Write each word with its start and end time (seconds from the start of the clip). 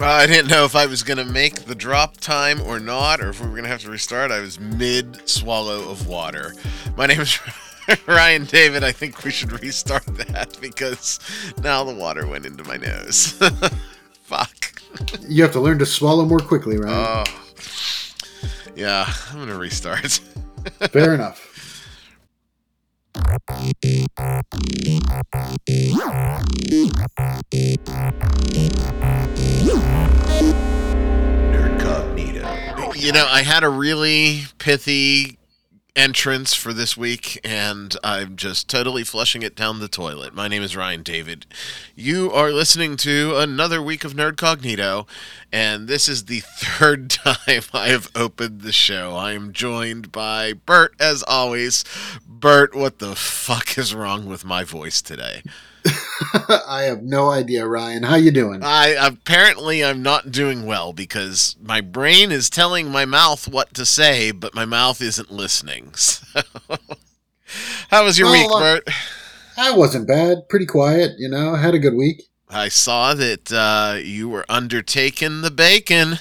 Uh, 0.00 0.04
I 0.06 0.26
didn't 0.28 0.48
know 0.48 0.64
if 0.64 0.76
I 0.76 0.86
was 0.86 1.02
going 1.02 1.18
to 1.18 1.24
make 1.24 1.64
the 1.64 1.74
drop 1.74 2.18
time 2.18 2.60
or 2.62 2.78
not, 2.78 3.20
or 3.20 3.30
if 3.30 3.40
we 3.40 3.46
were 3.46 3.52
going 3.52 3.64
to 3.64 3.68
have 3.68 3.82
to 3.82 3.90
restart. 3.90 4.30
I 4.30 4.38
was 4.38 4.60
mid 4.60 5.28
swallow 5.28 5.90
of 5.90 6.06
water. 6.06 6.54
My 6.96 7.06
name 7.06 7.20
is 7.20 7.36
Ryan 8.06 8.44
David. 8.44 8.84
I 8.84 8.92
think 8.92 9.24
we 9.24 9.32
should 9.32 9.50
restart 9.60 10.06
that 10.06 10.56
because 10.60 11.18
now 11.62 11.82
the 11.82 11.94
water 11.94 12.28
went 12.28 12.46
into 12.46 12.62
my 12.62 12.76
nose. 12.76 13.32
Fuck. 14.22 14.80
You 15.28 15.42
have 15.42 15.52
to 15.52 15.60
learn 15.60 15.80
to 15.80 15.86
swallow 15.86 16.24
more 16.24 16.38
quickly, 16.38 16.78
Ryan. 16.78 17.24
Oh. 17.26 17.42
Yeah, 18.76 19.12
I'm 19.30 19.36
going 19.36 19.48
to 19.48 19.56
restart. 19.56 20.10
Fair 20.92 21.12
enough. 21.14 21.47
You 32.96 33.12
know, 33.12 33.26
I 33.26 33.42
had 33.42 33.62
a 33.64 33.68
really 33.68 34.42
pithy 34.58 35.38
entrance 35.98 36.54
for 36.54 36.72
this 36.72 36.96
week, 36.96 37.40
and 37.42 37.96
I'm 38.04 38.36
just 38.36 38.68
totally 38.68 39.02
flushing 39.02 39.42
it 39.42 39.56
down 39.56 39.80
the 39.80 39.88
toilet. 39.88 40.32
My 40.32 40.46
name 40.46 40.62
is 40.62 40.76
Ryan 40.76 41.02
David. 41.02 41.44
You 41.96 42.30
are 42.30 42.52
listening 42.52 42.96
to 42.98 43.34
another 43.36 43.82
week 43.82 44.04
of 44.04 44.14
Nerd 44.14 44.36
Cognito, 44.36 45.08
and 45.52 45.88
this 45.88 46.08
is 46.08 46.26
the 46.26 46.40
third 46.58 47.10
time 47.10 47.62
I 47.72 47.88
have 47.88 48.10
opened 48.14 48.60
the 48.60 48.72
show. 48.72 49.16
I 49.16 49.32
am 49.32 49.52
joined 49.52 50.12
by 50.12 50.52
Bert, 50.52 50.94
as 51.00 51.24
always. 51.24 51.84
Bert, 52.40 52.74
what 52.74 52.98
the 52.98 53.14
fuck 53.16 53.76
is 53.78 53.94
wrong 53.94 54.26
with 54.26 54.44
my 54.44 54.62
voice 54.64 55.02
today? 55.02 55.42
I 56.66 56.82
have 56.82 57.02
no 57.02 57.30
idea, 57.30 57.66
Ryan. 57.66 58.02
How 58.02 58.16
you 58.16 58.30
doing? 58.30 58.62
I 58.62 58.88
apparently 58.88 59.84
I'm 59.84 60.02
not 60.02 60.30
doing 60.30 60.66
well 60.66 60.92
because 60.92 61.56
my 61.62 61.80
brain 61.80 62.30
is 62.30 62.50
telling 62.50 62.90
my 62.90 63.04
mouth 63.04 63.48
what 63.48 63.74
to 63.74 63.86
say, 63.86 64.30
but 64.30 64.54
my 64.54 64.64
mouth 64.64 65.00
isn't 65.00 65.30
listening. 65.30 65.92
So. 65.96 66.42
How 67.90 68.04
was 68.04 68.18
your 68.18 68.28
Well, 68.28 68.42
week, 68.46 68.52
uh, 68.54 68.60
Bert? 68.60 68.88
I 69.56 69.72
wasn't 69.72 70.06
bad. 70.06 70.48
Pretty 70.50 70.66
quiet, 70.66 71.12
you 71.18 71.28
know. 71.30 71.54
Had 71.54 71.74
a 71.74 71.78
good 71.78 71.94
week. 71.94 72.24
I 72.50 72.68
saw 72.68 73.14
that 73.14 73.50
uh, 73.50 73.98
you 74.02 74.28
were 74.28 74.44
undertaking 74.50 75.40
the 75.40 75.50
bacon. 75.50 76.18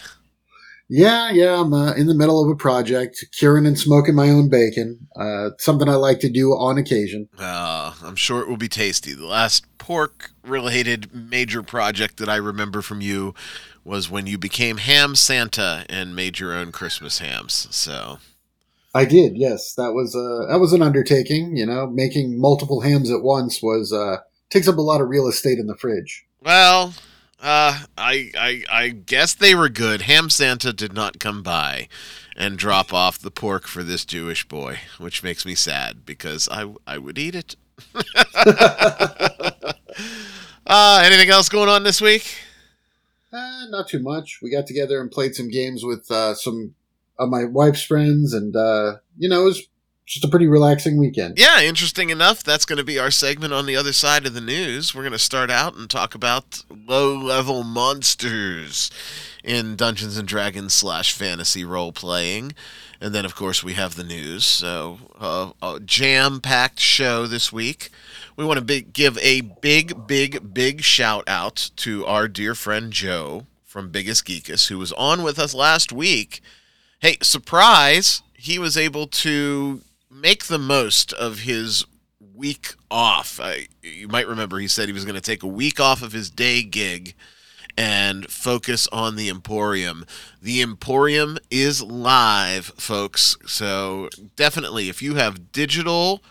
Yeah, 0.90 1.32
yeah. 1.32 1.60
I'm 1.60 1.74
uh, 1.74 1.94
in 1.94 2.08
the 2.08 2.14
middle 2.14 2.44
of 2.44 2.50
a 2.50 2.56
project, 2.56 3.26
curing 3.38 3.66
and 3.66 3.78
smoking 3.78 4.16
my 4.16 4.30
own 4.30 4.50
bacon. 4.50 5.08
Uh, 5.16 5.50
something 5.60 5.90
I 5.90 5.96
like 5.96 6.20
to 6.22 6.30
do 6.30 6.52
on 6.52 6.78
occasion. 6.78 7.28
Uh, 7.38 7.94
I'm 8.04 8.16
sure 8.16 8.42
it 8.42 8.48
will 8.48 8.58
be 8.58 8.70
tasty. 8.70 9.14
The 9.14 9.26
last 9.26 9.66
pork 9.78 10.32
related 10.44 11.14
major 11.14 11.62
project 11.62 12.18
that 12.18 12.30
I 12.30 12.38
remember 12.38 12.82
from 12.82 13.02
you 13.02 13.34
was 13.84 14.10
when 14.10 14.28
you 14.28 14.38
became 14.38 14.78
ham 14.78 15.16
Santa 15.16 15.86
and 15.90 16.16
made 16.16 16.40
your 16.40 16.54
own 16.54 16.72
Christmas 16.72 17.20
hams. 17.20 17.68
So 17.72 18.20
I 18.94 19.06
did. 19.06 19.38
Yes, 19.38 19.74
that 19.76 19.94
was 19.94 20.16
uh, 20.16 20.52
that 20.52 20.60
was 20.60 20.74
an 20.74 20.82
undertaking. 20.82 21.56
You 21.56 21.66
know, 21.66 21.88
making 21.88 22.40
multiple 22.40 22.82
hams 22.82 23.12
at 23.12 23.22
once 23.22 23.62
was 23.62 23.92
uh, 23.92 24.18
takes 24.50 24.68
up 24.68 24.78
a 24.78 24.82
lot 24.82 25.02
of 25.02 25.10
real 25.10 25.28
estate 25.28 25.60
in 25.60 25.68
the 25.68 25.76
fridge. 25.76 26.26
Well, 26.42 26.94
uh, 27.42 27.84
I, 27.98 28.32
I 28.38 28.64
I 28.70 28.90
guess 28.90 29.34
they 29.34 29.54
were 29.54 29.70
good. 29.70 30.04
Ham 30.04 30.30
Santa 30.30 30.74
did 30.74 30.94
not 30.94 31.20
come 31.20 31.44
by 31.44 31.88
and 32.36 32.58
drop 32.58 32.94
off 32.94 33.20
the 33.20 33.32
pork 33.32 33.68
for 33.68 33.84
this 33.84 34.06
Jewish 34.06 34.48
boy, 34.48 34.80
which 34.98 35.24
makes 35.24 35.46
me 35.46 35.56
sad 35.56 36.06
because 36.06 36.50
I 36.50 36.74
I 36.86 36.98
would 36.98 37.18
eat 37.18 37.36
it. 37.36 37.56
uh, 40.66 41.02
anything 41.04 41.30
else 41.30 41.50
going 41.50 41.70
on 41.70 41.84
this 41.84 42.02
week? 42.02 42.38
Uh, 43.32 43.66
not 43.70 43.88
too 43.88 44.00
much. 44.00 44.40
We 44.42 44.50
got 44.50 44.66
together 44.66 45.00
and 45.02 45.12
played 45.12 45.36
some 45.36 45.50
games 45.50 45.84
with 45.84 46.10
uh, 46.10 46.34
some 46.34 46.74
of 47.20 47.30
my 47.30 47.46
wife's 47.46 47.84
friends, 47.84 48.34
and 48.34 48.56
uh, 48.56 48.98
you 49.18 49.30
know, 49.30 49.42
it 49.42 49.46
was 49.46 49.68
just 50.08 50.24
a 50.24 50.28
pretty 50.30 50.48
relaxing 50.48 50.98
weekend. 50.98 51.38
Yeah, 51.38 51.62
interesting 51.62 52.10
enough. 52.10 52.42
That's 52.42 52.64
going 52.64 52.78
to 52.78 52.84
be 52.84 52.98
our 52.98 53.12
segment 53.12 53.54
on 53.54 53.66
the 53.66 53.76
other 53.76 53.92
side 53.92 54.26
of 54.26 54.34
the 54.34 54.42
news. 54.42 54.96
We're 54.96 55.02
going 55.02 55.12
to 55.12 55.20
start 55.20 55.52
out 55.52 55.76
and 55.76 55.90
talk 55.90 56.16
about 56.16 56.64
low 56.70 57.14
level 57.14 57.64
monsters 57.64 58.90
in 59.44 59.76
Dungeons 59.76 60.18
and 60.18 60.26
Dragons 60.26 60.74
slash 60.74 61.12
fantasy 61.12 61.66
role 61.66 61.92
playing. 61.92 62.54
And 63.02 63.14
then, 63.14 63.26
of 63.26 63.36
course, 63.36 63.66
we 63.66 63.74
have 63.74 63.96
the 63.96 64.04
news. 64.04 64.46
So, 64.46 64.98
uh, 65.20 65.52
a 65.62 65.82
jam 65.82 66.40
packed 66.40 66.80
show 66.80 67.28
this 67.28 67.52
week. 67.52 67.90
We 68.38 68.46
want 68.46 68.66
to 68.66 68.82
give 68.82 69.18
a 69.18 69.42
big, 69.42 70.08
big, 70.08 70.54
big 70.54 70.82
shout 70.84 71.26
out 71.28 71.70
to 71.76 72.06
our 72.06 72.30
dear 72.30 72.56
friend 72.56 72.94
Joe 72.94 73.46
from 73.66 73.90
Biggest 73.90 74.26
Geekus, 74.26 74.70
who 74.70 74.78
was 74.78 74.94
on 74.94 75.22
with 75.22 75.38
us 75.38 75.54
last 75.54 75.92
week. 75.92 76.42
Hey, 77.00 77.18
surprise! 77.22 78.24
He 78.34 78.58
was 78.58 78.78
able 78.78 79.08
to 79.08 79.82
make 80.10 80.46
the 80.46 80.60
most 80.60 81.14
of 81.14 81.40
his 81.40 81.86
week 82.34 82.76
off. 82.90 83.40
I, 83.42 83.68
you 83.82 84.08
might 84.08 84.28
remember 84.28 84.60
he 84.60 84.68
said 84.68 84.88
he 84.88 84.94
was 84.94 85.06
going 85.06 85.16
to 85.16 85.22
take 85.22 85.44
a 85.44 85.48
week 85.48 85.80
off 85.80 86.02
of 86.02 86.14
his 86.14 86.30
day 86.30 86.64
gig 86.64 87.16
and 87.78 88.30
focus 88.30 88.88
on 88.92 89.16
the 89.16 89.30
Emporium. 89.30 90.06
The 90.42 90.62
Emporium 90.62 91.38
is 91.52 91.84
live, 91.84 92.68
folks. 92.78 93.38
So 93.46 94.10
definitely, 94.36 94.90
if 94.90 95.02
you 95.02 95.16
have 95.16 95.52
digital 95.52 96.24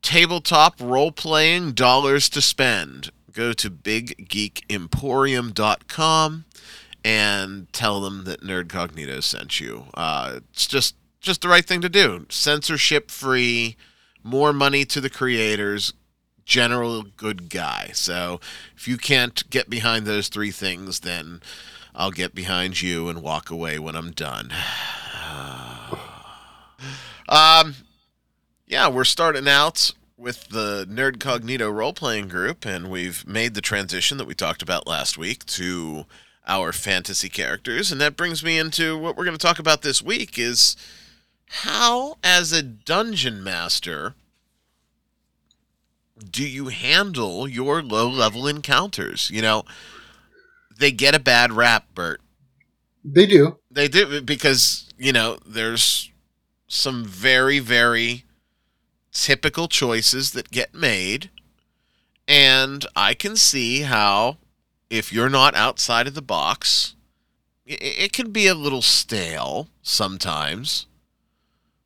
tabletop 0.00 0.76
role 0.80 1.12
playing 1.12 1.72
dollars 1.72 2.30
to 2.30 2.40
spend, 2.40 3.10
go 3.32 3.52
to 3.52 3.70
biggeekemporium.com 3.70 6.44
and 7.04 7.72
tell 7.72 8.00
them 8.00 8.24
that 8.24 8.42
Nerdcognito 8.42 9.22
sent 9.22 9.60
you. 9.60 9.84
Uh, 9.94 10.40
it's 10.52 10.66
just 10.66 10.96
just 11.22 11.40
the 11.40 11.48
right 11.48 11.64
thing 11.64 11.80
to 11.80 11.88
do. 11.88 12.26
Censorship 12.28 13.10
free, 13.10 13.76
more 14.22 14.52
money 14.52 14.84
to 14.86 15.00
the 15.00 15.10
creators, 15.10 15.92
general 16.44 17.02
good 17.02 17.48
guy. 17.48 17.90
So 17.94 18.40
if 18.76 18.86
you 18.86 18.96
can't 18.96 19.48
get 19.48 19.70
behind 19.70 20.04
those 20.04 20.28
three 20.28 20.50
things, 20.50 21.00
then 21.00 21.40
I'll 21.94 22.10
get 22.10 22.34
behind 22.34 22.82
you 22.82 23.08
and 23.08 23.22
walk 23.22 23.50
away 23.50 23.78
when 23.78 23.94
I'm 23.94 24.10
done. 24.10 24.50
um, 27.28 27.74
yeah, 28.66 28.88
we're 28.88 29.04
starting 29.04 29.48
out 29.48 29.92
with 30.16 30.48
the 30.48 30.86
Nerdcognito 30.88 31.72
role 31.72 31.92
playing 31.92 32.28
group, 32.28 32.64
and 32.64 32.90
we've 32.90 33.26
made 33.26 33.54
the 33.54 33.60
transition 33.60 34.18
that 34.18 34.26
we 34.26 34.34
talked 34.34 34.62
about 34.62 34.86
last 34.86 35.18
week 35.18 35.44
to 35.46 36.06
our 36.46 36.72
fantasy 36.72 37.28
characters, 37.28 37.92
and 37.92 38.00
that 38.00 38.16
brings 38.16 38.42
me 38.42 38.58
into 38.58 38.96
what 38.96 39.16
we're 39.16 39.24
going 39.24 39.36
to 39.36 39.46
talk 39.46 39.58
about 39.58 39.82
this 39.82 40.02
week 40.02 40.38
is 40.38 40.76
how 41.56 42.16
as 42.24 42.50
a 42.52 42.62
dungeon 42.62 43.44
master 43.44 44.14
do 46.30 46.46
you 46.46 46.68
handle 46.68 47.46
your 47.46 47.82
low 47.82 48.08
level 48.08 48.46
encounters? 48.46 49.30
You 49.30 49.42
know, 49.42 49.64
they 50.78 50.90
get 50.90 51.14
a 51.14 51.20
bad 51.20 51.52
rap, 51.52 51.86
Bert. 51.94 52.20
They 53.04 53.26
do. 53.26 53.58
They 53.70 53.88
do 53.88 54.22
because, 54.22 54.88
you 54.96 55.12
know, 55.12 55.38
there's 55.44 56.10
some 56.68 57.04
very, 57.04 57.58
very 57.58 58.24
typical 59.12 59.68
choices 59.68 60.30
that 60.30 60.50
get 60.50 60.74
made. 60.74 61.28
And 62.26 62.86
I 62.96 63.12
can 63.12 63.36
see 63.36 63.82
how, 63.82 64.38
if 64.88 65.12
you're 65.12 65.28
not 65.28 65.54
outside 65.54 66.06
of 66.06 66.14
the 66.14 66.22
box, 66.22 66.94
i- 67.68 67.72
it 67.72 68.12
can 68.12 68.30
be 68.30 68.46
a 68.46 68.54
little 68.54 68.80
stale 68.80 69.68
sometimes. 69.82 70.86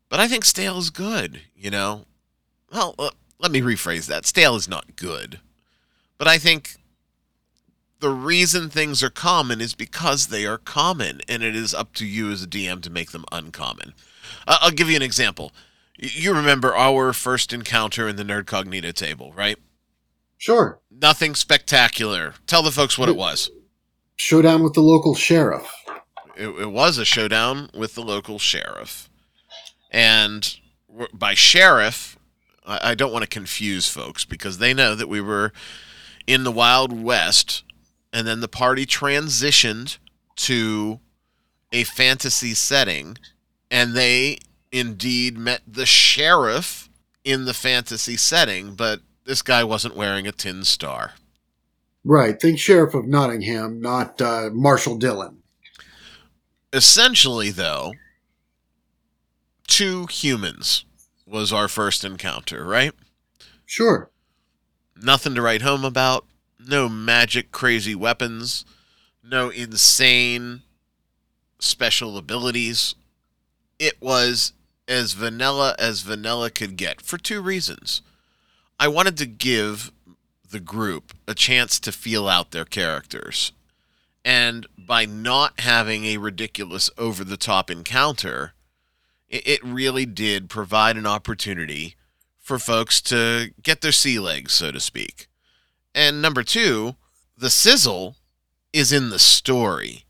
But 0.09 0.21
I 0.21 0.29
think 0.29 0.45
stale 0.45 0.79
is 0.79 0.91
good, 0.91 1.43
you 1.55 1.71
know? 1.71 2.05
Well, 2.73 2.95
uh, 2.99 3.11
let 3.39 3.51
me 3.51 3.61
rephrase 3.61 4.07
that. 4.07 4.27
Stale 4.27 4.57
is 4.57 4.69
not 4.69 4.97
good. 4.97 5.41
But 6.19 6.29
I 6.29 6.39
think 6.39 6.77
the 8.01 8.11
reason 8.11 8.69
things 8.69 9.03
are 9.03 9.11
common 9.11 9.61
is 9.61 9.75
because 9.75 10.29
they 10.29 10.47
are 10.47 10.59
common, 10.59 11.21
and 11.29 11.43
it 11.43 11.57
is 11.57 11.75
up 11.75 11.95
to 11.95 12.07
you 12.07 12.31
as 12.31 12.43
a 12.43 12.47
DM 12.47 12.83
to 12.83 12.91
make 12.91 13.11
them 13.11 13.25
uncommon. 13.33 13.95
Uh, 14.47 14.59
I'll 14.61 14.71
give 14.71 14.89
you 14.89 14.97
an 14.97 15.03
example. 15.03 15.53
You 15.99 16.35
remember 16.35 16.75
our 16.75 17.13
first 17.13 17.53
encounter 17.53 18.07
in 18.09 18.17
the 18.17 18.25
Nerdcognito 18.25 18.93
table, 18.93 19.33
right? 19.35 19.59
Sure. 20.39 20.79
Nothing 20.91 21.35
spectacular. 21.35 22.35
Tell 22.47 22.63
the 22.63 22.71
folks 22.71 22.99
what 22.99 23.09
it 23.09 23.17
was. 23.17 23.51
Showdown 24.17 24.63
with 24.63 24.75
the 24.75 24.83
local 24.83 25.15
sheriff. 25.15 25.71
It, 26.37 26.49
it 26.49 26.71
was 26.71 26.99
a 26.99 27.05
showdown 27.05 27.71
with 27.75 27.95
the 27.95 28.03
local 28.03 28.39
sheriff. 28.39 29.06
And 29.91 30.57
by 31.13 31.35
sheriff, 31.35 32.19
I, 32.67 32.91
I 32.91 32.95
don't 32.95 33.13
want 33.13 33.23
to 33.23 33.29
confuse 33.29 33.89
folks 33.89 34.25
because 34.25 34.59
they 34.59 34.75
know 34.75 34.95
that 34.95 35.09
we 35.09 35.21
were 35.21 35.53
in 36.27 36.45
the 36.45 36.53
Wild 36.53 36.93
West, 36.93 37.63
and 38.13 38.27
then 38.27 38.41
the 38.41 38.49
party 38.49 38.85
transitioned 38.85 39.99
to 40.37 41.01
a 41.73 41.85
fantasy 41.85 42.55
setting, 42.55 43.17
and 43.71 43.95
they 43.95 44.39
indeed 44.73 45.39
met 45.39 45.63
the 45.67 45.87
sheriff 45.87 46.89
in 47.25 47.45
the 47.45 47.55
fantasy 47.55 48.17
setting, 48.17 48.75
but 48.75 49.01
this 49.25 49.43
guy 49.43 49.65
wasn't 49.65 49.97
wearing 49.97 50.27
a 50.27 50.33
tin 50.33 50.65
star. 50.65 51.15
Right. 52.05 52.41
Think 52.41 52.61
Sheriff 52.61 52.95
of 52.95 53.07
Nottingham, 53.07 53.81
not 53.81 54.23
uh, 54.23 54.51
Marshal 54.53 54.97
Dillon. 54.97 55.43
Essentially, 56.73 57.51
though, 57.51 57.95
two 59.67 60.07
humans 60.07 60.85
was 61.27 61.53
our 61.53 61.69
first 61.69 62.05
encounter, 62.05 62.65
right? 62.65 62.93
Sure. 63.65 64.11
Nothing 64.97 65.35
to 65.35 65.43
write 65.43 65.63
home 65.63 65.85
about. 65.85 66.25
No 66.59 66.89
magic, 66.89 67.53
crazy 67.53 67.95
weapons. 67.95 68.65
No 69.23 69.51
insane 69.51 70.63
special 71.59 72.17
abilities. 72.17 72.95
It 73.79 74.01
was 74.01 74.53
as 74.89 75.13
vanilla 75.13 75.75
as 75.79 76.03
vanilla 76.03 76.51
could 76.51 76.77
get 76.77 77.01
for 77.01 77.19
two 77.19 77.41
reasons. 77.43 78.03
I 78.79 78.89
wanted 78.89 79.17
to 79.19 79.27
give 79.27 79.91
the 80.49 80.61
group 80.61 81.13
a 81.27 81.35
chance 81.35 81.81
to 81.81 81.93
feel 81.93 82.29
out 82.29 82.53
their 82.53 82.65
characters. 82.65 83.53
And 84.25 84.67
by 84.79 85.05
not 85.07 85.61
having 85.61 86.05
a 86.05 86.19
ridiculous 86.19 86.91
over 86.99 87.25
the 87.25 87.37
top 87.37 87.71
encounter, 87.71 88.55
it 89.29 89.65
really 89.65 90.07
did 90.07 90.49
provide 90.49 90.97
an 90.97 91.07
opportunity 91.07 91.97
for 92.39 92.59
folks 92.59 93.01
to 93.03 93.53
get 93.63 93.81
their 93.81 93.93
sea 93.93 94.19
legs, 94.19 94.53
so 94.53 94.71
to 94.71 94.79
speak. 94.79 95.27
And 95.95 96.23
number 96.23 96.43
two, 96.43 96.95
the 97.37 97.51
sizzle 97.51 98.17
is 98.73 98.93
in 98.93 99.11
the 99.11 99.19
story. 99.19 100.05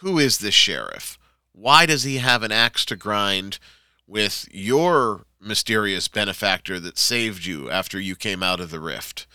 Who 0.00 0.18
is 0.18 0.38
this 0.38 0.54
sheriff? 0.54 1.18
Why 1.52 1.86
does 1.86 2.04
he 2.04 2.18
have 2.18 2.42
an 2.42 2.52
axe 2.52 2.84
to 2.86 2.96
grind 2.96 3.58
with 4.06 4.46
your 4.52 5.24
mysterious 5.40 6.08
benefactor 6.08 6.78
that 6.80 6.98
saved 6.98 7.46
you 7.46 7.70
after 7.70 7.98
you 7.98 8.14
came 8.14 8.42
out 8.42 8.60
of 8.60 8.70
the 8.70 8.80
rift? 8.80 9.26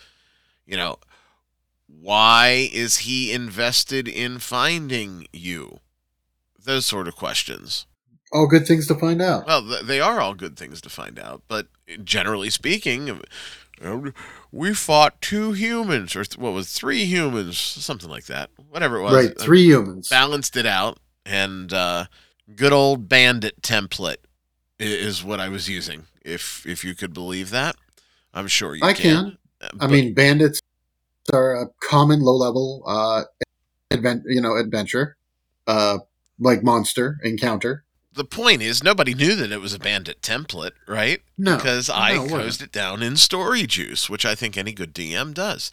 You 0.64 0.76
know, 0.76 0.98
why 1.86 2.70
is 2.72 2.98
he 2.98 3.32
invested 3.32 4.06
in 4.06 4.38
finding 4.38 5.26
you? 5.32 5.80
Those 6.62 6.86
sort 6.86 7.08
of 7.08 7.16
questions. 7.16 7.86
All 8.32 8.46
good 8.46 8.66
things 8.66 8.86
to 8.86 8.94
find 8.94 9.20
out. 9.20 9.46
Well, 9.46 9.62
they 9.82 10.00
are 10.00 10.20
all 10.20 10.34
good 10.34 10.56
things 10.56 10.80
to 10.82 10.88
find 10.88 11.18
out, 11.18 11.42
but 11.48 11.66
generally 12.04 12.48
speaking, 12.50 13.20
we 14.52 14.74
fought 14.74 15.20
two 15.20 15.52
humans, 15.52 16.14
or 16.14 16.24
what 16.36 16.52
was 16.52 16.72
three 16.72 17.04
humans, 17.06 17.58
something 17.58 18.08
like 18.08 18.26
that. 18.26 18.50
Whatever 18.68 18.98
it 18.98 19.02
was. 19.02 19.14
Right, 19.14 19.38
three 19.38 19.64
humans. 19.64 20.08
Balanced 20.08 20.56
it 20.56 20.66
out, 20.66 20.98
and 21.26 21.72
uh, 21.72 22.04
good 22.54 22.72
old 22.72 23.08
bandit 23.08 23.62
template 23.62 24.18
is 24.78 25.24
what 25.24 25.40
I 25.40 25.48
was 25.48 25.68
using. 25.68 26.04
If 26.24 26.64
if 26.66 26.84
you 26.84 26.94
could 26.94 27.12
believe 27.12 27.50
that, 27.50 27.76
I'm 28.32 28.46
sure 28.46 28.74
you 28.74 28.84
I 28.84 28.92
can. 28.92 29.38
can. 29.60 29.70
I 29.80 29.86
mean, 29.88 30.14
bandits 30.14 30.60
are 31.32 31.54
a 31.62 31.66
common 31.82 32.20
low 32.20 32.36
level, 32.36 32.82
uh, 32.86 33.24
advent, 33.90 34.22
you 34.26 34.40
know, 34.40 34.56
adventure, 34.56 35.16
uh, 35.66 35.98
like 36.38 36.62
monster 36.62 37.18
encounter 37.24 37.84
the 38.12 38.24
point 38.24 38.62
is 38.62 38.82
nobody 38.82 39.14
knew 39.14 39.34
that 39.36 39.52
it 39.52 39.60
was 39.60 39.74
a 39.74 39.78
bandit 39.78 40.20
template, 40.20 40.72
right? 40.86 41.20
No, 41.38 41.56
because 41.56 41.88
I 41.88 42.16
no, 42.16 42.26
closed 42.26 42.62
it 42.62 42.72
down 42.72 43.02
in 43.02 43.16
Story 43.16 43.66
Juice, 43.66 44.10
which 44.10 44.26
I 44.26 44.34
think 44.34 44.56
any 44.56 44.72
good 44.72 44.94
DM 44.94 45.32
does. 45.32 45.70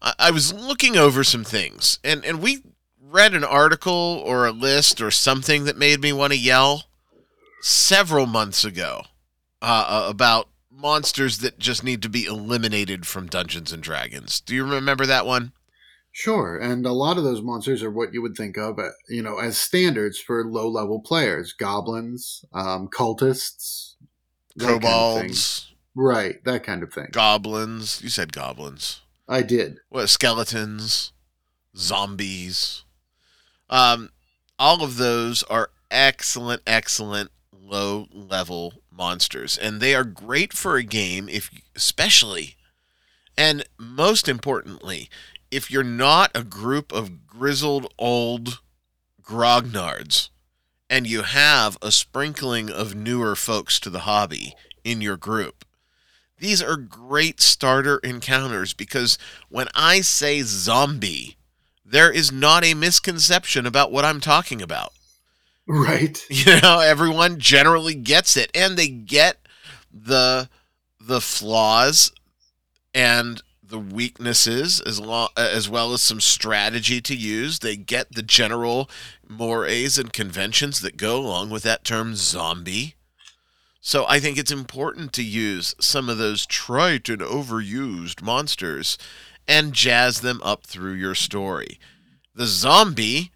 I, 0.00 0.14
I 0.18 0.30
was 0.30 0.52
looking 0.52 0.96
over 0.96 1.22
some 1.24 1.44
things, 1.44 1.98
and 2.02 2.24
and 2.24 2.40
we 2.40 2.62
read 3.00 3.34
an 3.34 3.44
article 3.44 4.22
or 4.24 4.46
a 4.46 4.52
list 4.52 5.00
or 5.00 5.10
something 5.10 5.64
that 5.64 5.76
made 5.76 6.00
me 6.00 6.12
want 6.12 6.32
to 6.32 6.38
yell 6.38 6.84
several 7.60 8.26
months 8.26 8.64
ago 8.64 9.02
uh, 9.60 9.84
uh, 9.88 10.06
about 10.08 10.48
monsters 10.70 11.38
that 11.38 11.58
just 11.58 11.84
need 11.84 12.02
to 12.02 12.08
be 12.08 12.24
eliminated 12.24 13.06
from 13.06 13.26
Dungeons 13.26 13.72
and 13.72 13.82
Dragons. 13.82 14.40
Do 14.40 14.54
you 14.54 14.64
remember 14.64 15.04
that 15.06 15.26
one? 15.26 15.52
Sure, 16.12 16.58
and 16.58 16.84
a 16.86 16.92
lot 16.92 17.18
of 17.18 17.24
those 17.24 17.40
monsters 17.40 17.82
are 17.82 17.90
what 17.90 18.12
you 18.12 18.20
would 18.20 18.36
think 18.36 18.56
of, 18.56 18.78
uh, 18.78 18.88
you 19.08 19.22
know, 19.22 19.38
as 19.38 19.56
standards 19.56 20.18
for 20.18 20.44
low-level 20.44 21.00
players: 21.00 21.52
goblins, 21.52 22.44
um, 22.52 22.88
cultists, 22.88 23.94
kobolds, 24.58 24.80
kind 24.80 25.30
of 25.30 25.66
right? 25.94 26.44
That 26.44 26.64
kind 26.64 26.82
of 26.82 26.92
thing. 26.92 27.08
Goblins. 27.12 28.02
You 28.02 28.08
said 28.08 28.32
goblins. 28.32 29.02
I 29.28 29.42
did. 29.42 29.78
What 29.88 30.08
skeletons, 30.08 31.12
zombies. 31.76 32.84
Um, 33.68 34.10
all 34.58 34.82
of 34.82 34.96
those 34.96 35.44
are 35.44 35.70
excellent, 35.92 36.62
excellent 36.66 37.30
low-level 37.52 38.74
monsters, 38.90 39.56
and 39.56 39.80
they 39.80 39.94
are 39.94 40.04
great 40.04 40.52
for 40.52 40.76
a 40.76 40.82
game 40.82 41.28
if, 41.28 41.50
especially, 41.76 42.56
and 43.38 43.64
most 43.78 44.28
importantly, 44.28 45.08
if 45.50 45.70
you're 45.70 45.82
not 45.82 46.30
a 46.34 46.44
group 46.44 46.92
of 46.92 47.26
grizzled 47.26 47.92
old 47.98 48.60
grognards 49.22 50.28
and 50.88 51.06
you 51.06 51.22
have 51.22 51.78
a 51.82 51.90
sprinkling 51.90 52.70
of 52.70 52.94
newer 52.94 53.36
folks 53.36 53.78
to 53.80 53.90
the 53.90 54.00
hobby 54.00 54.54
in 54.84 55.00
your 55.00 55.16
group, 55.16 55.64
these 56.38 56.62
are 56.62 56.76
great 56.76 57.40
starter 57.40 57.98
encounters 57.98 58.72
because 58.72 59.18
when 59.48 59.68
I 59.74 60.00
say 60.00 60.42
zombie, 60.42 61.36
there 61.84 62.10
is 62.10 62.32
not 62.32 62.64
a 62.64 62.74
misconception 62.74 63.66
about 63.66 63.92
what 63.92 64.04
I'm 64.04 64.20
talking 64.20 64.62
about. 64.62 64.92
Right. 65.66 66.24
You 66.30 66.60
know, 66.60 66.80
everyone 66.80 67.38
generally 67.38 67.94
gets 67.94 68.36
it 68.36 68.50
and 68.54 68.76
they 68.76 68.88
get 68.88 69.36
the 69.92 70.48
the 71.00 71.20
flaws 71.20 72.12
and 72.94 73.42
the 73.70 73.78
weaknesses 73.78 74.80
as, 74.80 75.00
lo- 75.00 75.28
as 75.36 75.68
well 75.68 75.92
as 75.92 76.02
some 76.02 76.20
strategy 76.20 77.00
to 77.00 77.14
use. 77.14 77.60
They 77.60 77.76
get 77.76 78.12
the 78.12 78.22
general 78.22 78.90
mores 79.28 79.98
and 79.98 80.12
conventions 80.12 80.80
that 80.80 80.96
go 80.96 81.18
along 81.18 81.50
with 81.50 81.62
that 81.62 81.84
term 81.84 82.14
zombie. 82.14 82.94
So 83.80 84.04
I 84.08 84.20
think 84.20 84.36
it's 84.36 84.52
important 84.52 85.12
to 85.14 85.24
use 85.24 85.74
some 85.80 86.08
of 86.08 86.18
those 86.18 86.44
trite 86.44 87.08
and 87.08 87.22
overused 87.22 88.22
monsters 88.22 88.98
and 89.48 89.72
jazz 89.72 90.20
them 90.20 90.40
up 90.44 90.66
through 90.66 90.92
your 90.92 91.14
story. 91.14 91.80
The 92.34 92.46
zombie 92.46 93.32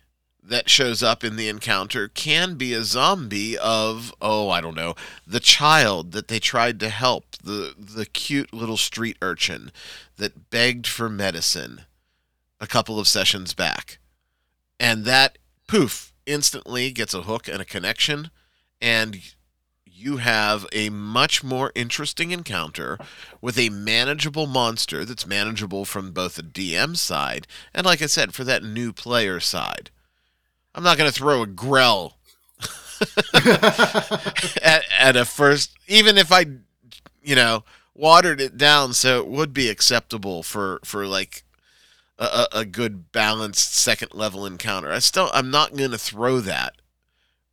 that 0.47 0.69
shows 0.69 1.03
up 1.03 1.25
in 1.25 1.37
the 1.37 1.49
encounter 1.49 2.09
can 2.09 2.55
be 2.57 2.75
a 2.75 2.85
zombie 2.85 3.57
of 3.57 4.15
oh 4.21 4.51
I 4.51 4.61
don't 4.61 4.75
know 4.75 4.95
the 5.27 5.41
child 5.41 6.13
that 6.13 6.29
they 6.29 6.39
tried 6.39 6.79
to 6.81 6.91
help 6.91 7.25
the 7.43 7.75
the 7.79 8.07
cute 8.07 8.53
little 8.53 8.77
street 8.77 9.17
urchin 9.23 9.73
that 10.17 10.51
begged 10.51 10.87
for 10.87 11.09
medicine 11.09 11.83
a 12.61 12.67
couple 12.67 12.99
of 12.99 13.09
sessions 13.09 13.55
back. 13.55 13.99
And 14.81 15.05
that 15.05 15.39
poof 15.67 16.13
instantly 16.27 16.91
gets 16.91 17.15
a 17.15 17.23
hook 17.23 17.49
and 17.49 17.61
a 17.61 17.65
connection 17.65 18.31
and 18.81 19.21
you 19.85 20.17
have 20.17 20.67
a 20.73 20.89
much 20.89 21.45
more 21.45 21.71
interesting 21.75 22.31
encounter 22.31 22.99
with 23.41 23.59
a 23.59 23.69
manageable 23.69 24.47
monster 24.47 25.05
that's 25.05 25.27
manageable 25.27 25.85
from 25.85 26.13
both 26.13 26.35
the 26.35 26.43
DM 26.43 26.97
side 26.97 27.47
and 27.75 27.87
like 27.87 28.03
I 28.03 28.07
said 28.07 28.35
for 28.35 28.45
that 28.45 28.65
new 28.65 28.93
player 28.93 29.41
side 29.41 29.91
I'm 30.75 30.83
not 30.83 30.99
going 30.99 31.11
to 31.11 31.15
throw 31.17 31.43
a 31.43 31.47
grell 31.47 32.17
at, 33.35 34.85
at 34.99 35.17
a 35.17 35.25
first, 35.25 35.77
even 35.87 36.19
if 36.19 36.33
I, 36.33 36.47
you 37.23 37.37
know, 37.37 37.65
watered 37.95 38.41
it 38.41 38.57
down 38.57 38.93
so 38.93 39.21
it 39.21 39.29
would 39.29 39.53
be 39.53 39.69
acceptable 39.69 40.43
for 40.43 40.81
for 40.85 41.07
like 41.07 41.45
a, 42.19 42.47
a 42.53 42.65
good 42.65 43.13
balanced 43.13 43.75
second 43.75 44.15
level 44.15 44.47
encounter. 44.47 44.91
I 44.91 44.99
still, 45.01 45.31
I'm 45.33 45.51
not 45.51 45.77
going 45.77 45.91
to 45.91 45.99
throw 45.99 46.41
that 46.41 46.75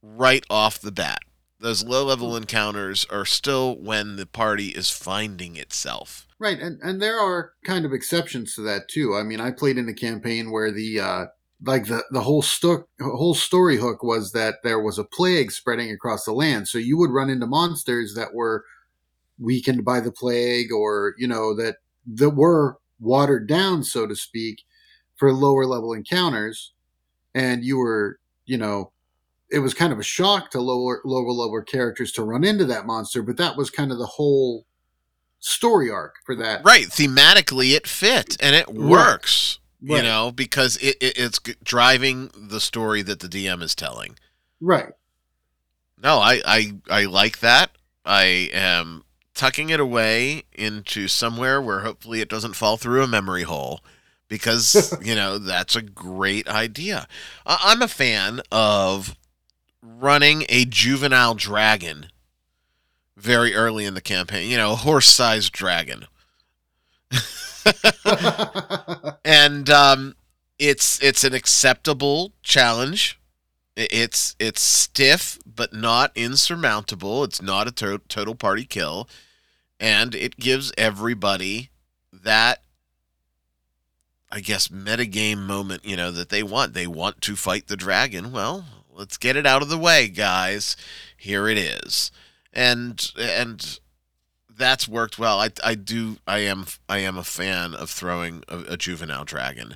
right 0.02 0.46
off 0.50 0.80
the 0.80 0.92
bat. 0.92 1.20
Those 1.60 1.84
low 1.84 2.06
level 2.06 2.36
encounters 2.36 3.06
are 3.12 3.26
still 3.26 3.76
when 3.76 4.16
the 4.16 4.26
party 4.26 4.70
is 4.70 4.90
finding 4.90 5.58
itself. 5.58 6.28
Right, 6.40 6.60
and 6.60 6.80
and 6.82 7.00
there 7.00 7.20
are 7.20 7.54
kind 7.64 7.86
of 7.86 7.94
exceptions 7.94 8.56
to 8.56 8.62
that 8.62 8.88
too. 8.88 9.16
I 9.16 9.22
mean, 9.22 9.40
I 9.40 9.52
played 9.52 9.78
in 9.78 9.88
a 9.88 9.94
campaign 9.94 10.50
where 10.50 10.72
the 10.72 11.00
uh, 11.00 11.26
like 11.64 11.86
the 11.86 12.04
the 12.12 12.22
whole 12.22 12.42
sto- 12.42 12.88
whole 13.00 13.36
story 13.36 13.78
hook 13.78 14.04
was 14.04 14.32
that 14.32 14.56
there 14.64 14.80
was 14.80 14.98
a 14.98 15.04
plague 15.04 15.52
spreading 15.52 15.92
across 15.92 16.26
the 16.26 16.34
land. 16.34 16.68
So 16.68 16.78
you 16.78 16.98
would 16.98 17.12
run 17.12 17.30
into 17.30 17.46
monsters 17.46 18.16
that 18.16 18.34
were 18.34 18.66
weakened 19.40 19.86
by 19.86 20.00
the 20.00 20.12
plague 20.12 20.72
or 20.72 21.16
you 21.18 21.28
know 21.28 21.56
that 21.56 21.78
that 22.06 22.32
were 22.32 22.78
watered 23.00 23.48
down 23.48 23.84
so 23.84 24.08
to 24.08 24.16
speak 24.16 24.64
for 25.16 25.34
lower 25.34 25.66
level 25.66 25.94
encounters. 25.94 26.74
And 27.36 27.64
you 27.64 27.78
were 27.78 28.20
you 28.46 28.58
know 28.58 28.92
it 29.52 29.60
was 29.60 29.74
kind 29.74 29.94
of 29.94 30.00
a 30.00 30.04
shock 30.04 30.50
to 30.52 30.62
lower 30.62 31.02
lower 31.06 31.32
level 31.32 31.62
characters 31.62 32.12
to 32.14 32.24
run 32.24 32.44
into 32.44 32.66
that 32.66 32.86
monster 32.86 33.22
but 33.22 33.36
that 33.38 33.58
was 33.58 33.70
kind 33.70 33.92
of 33.92 33.98
the 33.98 34.06
whole 34.06 34.66
story 35.40 35.90
arc 35.90 36.16
for 36.26 36.36
that. 36.36 36.64
Right. 36.64 36.86
Thematically 36.86 37.76
it 37.76 37.88
fit 37.88 38.38
and 38.40 38.56
it 38.56 38.70
works 38.70 39.60
Right. 39.82 39.98
You 39.98 40.04
know, 40.04 40.32
because 40.32 40.78
it, 40.78 40.96
it, 41.02 41.18
it's 41.18 41.40
driving 41.64 42.30
the 42.36 42.60
story 42.60 43.02
that 43.02 43.20
the 43.20 43.28
DM 43.28 43.62
is 43.64 43.74
telling. 43.74 44.16
Right. 44.60 44.90
No, 46.02 46.18
I, 46.18 46.42
I 46.46 46.74
I 46.90 47.06
like 47.06 47.40
that. 47.40 47.72
I 48.06 48.50
am 48.54 49.04
tucking 49.34 49.70
it 49.70 49.80
away 49.80 50.44
into 50.54 51.08
somewhere 51.08 51.62
where 51.62 51.80
hopefully 51.82 52.22
it 52.22 52.30
doesn't 52.30 52.54
fall 52.56 52.78
through 52.78 53.04
a 53.04 53.08
memory 53.08 53.44
hole 53.44 53.82
because 54.28 54.96
you 55.04 55.16
know 55.16 55.38
that's 55.38 55.76
a 55.76 55.82
great 55.82 56.48
idea. 56.48 57.08
I- 57.46 57.60
I'm 57.66 57.82
a 57.82 57.88
fan 57.88 58.42
of 58.52 59.16
running 59.82 60.46
a 60.50 60.66
juvenile 60.66 61.34
dragon 61.36 62.08
very 63.18 63.54
early 63.56 63.86
in 63.86 63.94
the 63.96 64.02
campaign. 64.02 64.50
You 64.50 64.58
know, 64.58 64.74
a 64.74 64.76
horse-sized 64.78 65.52
dragon, 65.52 66.06
and 69.26 69.70
um, 69.70 70.16
it's 70.60 71.02
it's 71.02 71.24
an 71.24 71.34
acceptable 71.34 72.34
challenge. 72.44 73.20
It's 73.76 74.36
it's 74.40 74.62
stiff 74.62 75.40
but 75.46 75.74
not 75.74 76.12
insurmountable. 76.16 77.24
It's 77.24 77.42
not 77.42 77.68
a 77.68 77.72
to- 77.72 78.02
total 78.08 78.36
party 78.36 78.66
kill, 78.66 79.08
and 79.80 80.14
it 80.14 80.38
gives 80.38 80.72
everybody 80.78 81.70
that 82.12 82.62
I 84.32 84.40
guess 84.40 84.70
metagame 84.70 85.40
moment, 85.40 85.84
you 85.84 85.98
know, 85.98 86.12
that 86.12 86.30
they 86.30 86.44
want. 86.44 86.74
They 86.74 86.88
want 86.88 87.22
to 87.22 87.36
fight 87.36 87.68
the 87.68 87.76
dragon. 87.76 88.32
Well, 88.32 88.66
let's 88.90 89.18
get 89.18 89.36
it 89.36 89.46
out 89.46 89.62
of 89.62 89.70
the 89.70 89.78
way, 89.78 90.08
guys. 90.08 90.78
Here 91.18 91.48
it 91.48 91.58
is. 91.58 92.12
And 92.54 93.12
and 93.18 93.80
that's 94.62 94.88
worked 94.88 95.18
well. 95.18 95.40
I 95.40 95.50
I 95.64 95.76
do 95.76 96.18
I 96.28 96.40
am 96.40 96.66
I 96.88 97.00
am 97.00 97.18
a 97.18 97.24
fan 97.24 97.74
of 97.74 97.90
throwing 97.90 98.44
a, 98.48 98.60
a 98.70 98.78
juvenile 98.78 99.26
dragon 99.26 99.76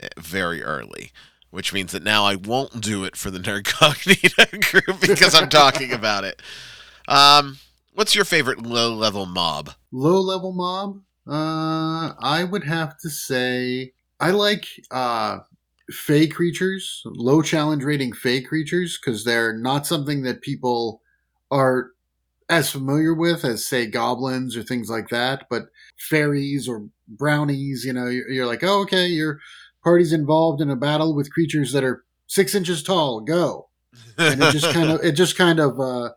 eh, 0.00 0.08
very 0.18 0.62
early. 0.62 1.12
Which 1.50 1.72
means 1.72 1.92
that 1.92 2.02
now 2.02 2.24
I 2.24 2.34
won't 2.34 2.82
do 2.82 3.04
it 3.04 3.16
for 3.16 3.30
the 3.30 3.38
Nerdcognito 3.46 4.70
group 4.70 5.00
because 5.00 5.34
I'm 5.34 5.48
talking 5.48 5.92
about 5.92 6.24
it. 6.24 6.42
Um, 7.08 7.58
what's 7.94 8.14
your 8.14 8.24
favorite 8.24 8.62
low 8.62 8.92
level 8.92 9.24
mob? 9.26 9.70
Low 9.92 10.20
level 10.20 10.52
mob. 10.52 11.00
Uh, 11.26 12.12
I 12.20 12.44
would 12.44 12.64
have 12.64 12.98
to 12.98 13.08
say 13.10 13.92
I 14.20 14.30
like 14.32 14.66
uh, 14.90 15.38
fey 15.90 16.26
creatures, 16.26 17.02
low 17.04 17.42
challenge 17.42 17.84
rating 17.84 18.12
fey 18.12 18.40
creatures, 18.42 18.98
because 18.98 19.24
they're 19.24 19.56
not 19.56 19.86
something 19.86 20.22
that 20.22 20.42
people 20.42 21.00
are 21.50 21.90
as 22.48 22.70
familiar 22.70 23.14
with 23.14 23.44
as 23.44 23.66
say 23.66 23.86
goblins 23.86 24.56
or 24.56 24.62
things 24.62 24.88
like 24.88 25.08
that. 25.08 25.46
But 25.50 25.64
fairies 25.98 26.68
or 26.68 26.88
brownies, 27.08 27.84
you 27.84 27.92
know, 27.92 28.06
you're, 28.06 28.28
you're 28.30 28.46
like, 28.46 28.62
oh, 28.62 28.82
okay, 28.82 29.06
your 29.06 29.40
party's 29.82 30.12
involved 30.12 30.60
in 30.60 30.70
a 30.70 30.76
battle 30.76 31.14
with 31.14 31.32
creatures 31.32 31.72
that 31.72 31.84
are 31.84 32.04
six 32.26 32.54
inches 32.54 32.82
tall. 32.82 33.20
Go, 33.20 33.68
and 34.18 34.42
it 34.42 34.52
just 34.52 34.72
kind 34.72 34.90
of 34.90 35.04
it 35.04 35.12
just 35.12 35.36
kind 35.36 35.58
of 35.58 35.80
uh, 35.80 36.10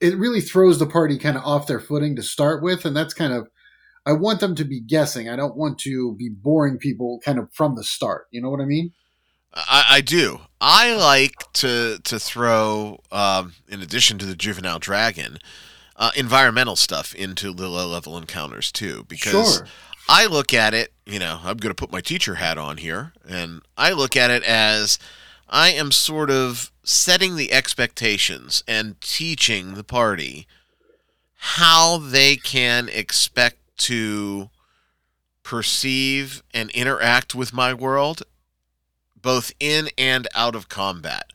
it 0.00 0.16
really 0.16 0.40
throws 0.40 0.78
the 0.78 0.86
party 0.86 1.18
kind 1.18 1.36
of 1.36 1.44
off 1.44 1.66
their 1.66 1.80
footing 1.80 2.16
to 2.16 2.22
start 2.22 2.62
with, 2.62 2.84
and 2.84 2.96
that's 2.96 3.14
kind 3.14 3.32
of 3.32 3.48
I 4.04 4.12
want 4.12 4.40
them 4.40 4.54
to 4.54 4.64
be 4.64 4.80
guessing. 4.80 5.28
I 5.28 5.36
don't 5.36 5.56
want 5.56 5.78
to 5.80 6.14
be 6.14 6.28
boring 6.28 6.78
people 6.78 7.20
kind 7.24 7.38
of 7.38 7.52
from 7.52 7.74
the 7.74 7.82
start. 7.82 8.26
You 8.30 8.40
know 8.40 8.50
what 8.50 8.60
I 8.60 8.64
mean? 8.64 8.92
I, 9.52 9.84
I 9.88 10.00
do. 10.00 10.40
I 10.60 10.94
like 10.94 11.52
to 11.54 11.98
to 12.04 12.18
throw, 12.18 13.00
um, 13.10 13.54
in 13.68 13.80
addition 13.82 14.18
to 14.18 14.26
the 14.26 14.36
juvenile 14.36 14.78
dragon, 14.78 15.38
uh, 15.96 16.10
environmental 16.16 16.76
stuff 16.76 17.14
into 17.14 17.52
the 17.52 17.68
low 17.68 17.88
level 17.88 18.16
encounters 18.16 18.70
too, 18.70 19.04
because 19.08 19.56
sure. 19.56 19.66
I 20.08 20.26
look 20.26 20.54
at 20.54 20.74
it. 20.74 20.92
You 21.04 21.18
know, 21.18 21.40
I'm 21.42 21.56
going 21.56 21.70
to 21.70 21.74
put 21.74 21.92
my 21.92 22.00
teacher 22.00 22.36
hat 22.36 22.58
on 22.58 22.76
here, 22.76 23.12
and 23.28 23.62
I 23.76 23.92
look 23.92 24.16
at 24.16 24.30
it 24.30 24.42
as 24.44 24.98
I 25.48 25.70
am 25.70 25.92
sort 25.92 26.30
of 26.30 26.70
setting 26.82 27.36
the 27.36 27.52
expectations 27.52 28.62
and 28.68 29.00
teaching 29.00 29.74
the 29.74 29.84
party 29.84 30.46
how 31.36 31.98
they 31.98 32.36
can 32.36 32.88
expect 32.92 33.58
to 33.78 34.50
perceive 35.42 36.42
and 36.52 36.70
interact 36.70 37.34
with 37.34 37.52
my 37.52 37.72
world 37.72 38.22
both 39.26 39.52
in 39.58 39.88
and 39.98 40.28
out 40.34 40.54
of 40.54 40.68
combat. 40.68 41.32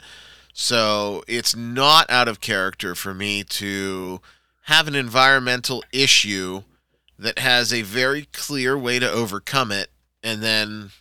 So 0.53 1.24
it's 1.27 1.56
not 1.56 2.10
out 2.10 2.27
of 2.27 2.39
character 2.39 2.96
for 2.96 3.13
me 3.13 3.44
to 3.44 4.22
have 4.63 4.88
an 4.88 4.96
environmental 4.96 5.84
issue 5.91 6.63
that 7.18 7.39
has 7.39 7.74
a 7.74 7.82
very 7.82 8.27
clear 8.34 8.77
way 8.77 9.00
to 9.00 9.10
overcome 9.10 9.72
it 9.72 9.89
and 10.24 10.41
then 10.41 10.91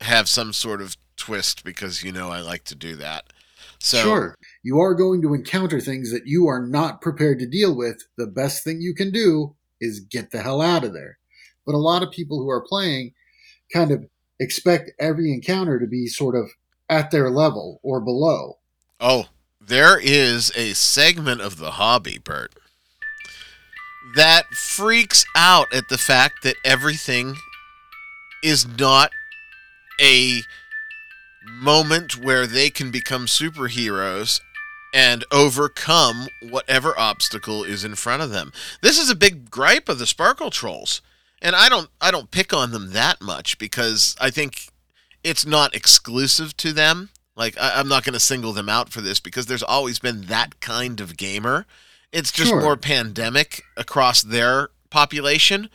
have 0.00 0.28
some 0.28 0.52
sort 0.52 0.80
of 0.80 0.96
twist 1.16 1.64
because 1.64 2.02
you 2.02 2.12
know 2.12 2.30
I 2.30 2.40
like 2.40 2.64
to 2.64 2.74
do 2.74 2.96
that. 2.96 3.32
So 3.80 3.98
sure. 3.98 4.34
You 4.62 4.80
are 4.80 4.94
going 4.94 5.22
to 5.22 5.34
encounter 5.34 5.80
things 5.80 6.10
that 6.12 6.26
you 6.26 6.46
are 6.48 6.64
not 6.66 7.00
prepared 7.00 7.38
to 7.38 7.46
deal 7.46 7.76
with. 7.76 8.02
The 8.16 8.26
best 8.26 8.64
thing 8.64 8.80
you 8.80 8.94
can 8.94 9.10
do 9.10 9.54
is 9.80 10.00
get 10.00 10.30
the 10.30 10.42
hell 10.42 10.60
out 10.60 10.84
of 10.84 10.92
there. 10.92 11.18
But 11.64 11.74
a 11.74 11.78
lot 11.78 12.02
of 12.02 12.10
people 12.10 12.38
who 12.38 12.50
are 12.50 12.64
playing 12.66 13.12
kind 13.72 13.90
of 13.90 14.04
expect 14.40 14.90
every 14.98 15.32
encounter 15.32 15.78
to 15.78 15.86
be 15.86 16.06
sort 16.06 16.34
of 16.34 16.50
at 16.88 17.10
their 17.10 17.30
level 17.30 17.80
or 17.82 18.00
below. 18.00 18.58
Oh, 19.00 19.26
there 19.60 19.98
is 20.00 20.50
a 20.56 20.72
segment 20.72 21.40
of 21.40 21.58
the 21.58 21.72
hobby, 21.72 22.18
Bert, 22.18 22.54
that 24.14 24.46
freaks 24.54 25.24
out 25.36 25.72
at 25.72 25.88
the 25.88 25.98
fact 25.98 26.42
that 26.42 26.56
everything 26.64 27.36
is 28.42 28.66
not 28.78 29.10
a 30.00 30.42
moment 31.44 32.22
where 32.22 32.46
they 32.46 32.70
can 32.70 32.90
become 32.90 33.26
superheroes 33.26 34.40
and 34.94 35.24
overcome 35.30 36.28
whatever 36.48 36.98
obstacle 36.98 37.64
is 37.64 37.84
in 37.84 37.94
front 37.94 38.22
of 38.22 38.30
them. 38.30 38.52
This 38.80 38.98
is 38.98 39.10
a 39.10 39.14
big 39.14 39.50
gripe 39.50 39.88
of 39.88 39.98
the 39.98 40.06
Sparkle 40.06 40.50
Trolls. 40.50 41.02
And 41.40 41.54
I 41.54 41.68
don't 41.68 41.88
I 42.00 42.10
don't 42.10 42.30
pick 42.30 42.52
on 42.52 42.72
them 42.72 42.92
that 42.92 43.20
much 43.20 43.58
because 43.58 44.16
I 44.20 44.30
think 44.30 44.68
it's 45.22 45.46
not 45.46 45.74
exclusive 45.74 46.56
to 46.58 46.72
them. 46.72 47.10
Like 47.36 47.56
I, 47.58 47.78
am 47.78 47.88
not 47.88 48.04
going 48.04 48.14
to 48.14 48.20
single 48.20 48.52
them 48.52 48.68
out 48.68 48.88
for 48.88 49.00
this 49.00 49.20
because 49.20 49.46
there's 49.46 49.62
always 49.62 50.00
been 50.00 50.22
that 50.22 50.60
kind 50.60 51.00
of 51.00 51.16
gamer. 51.16 51.66
It's 52.12 52.32
just 52.32 52.50
Sure. 52.50 52.60
more 52.60 52.76
pandemic 52.76 53.64
across 53.76 54.22
their 54.22 54.70
population, 54.90 55.68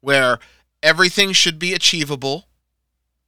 where 0.00 0.38
everything 0.82 1.32
should 1.32 1.58
be 1.58 1.74
achievable, 1.74 2.48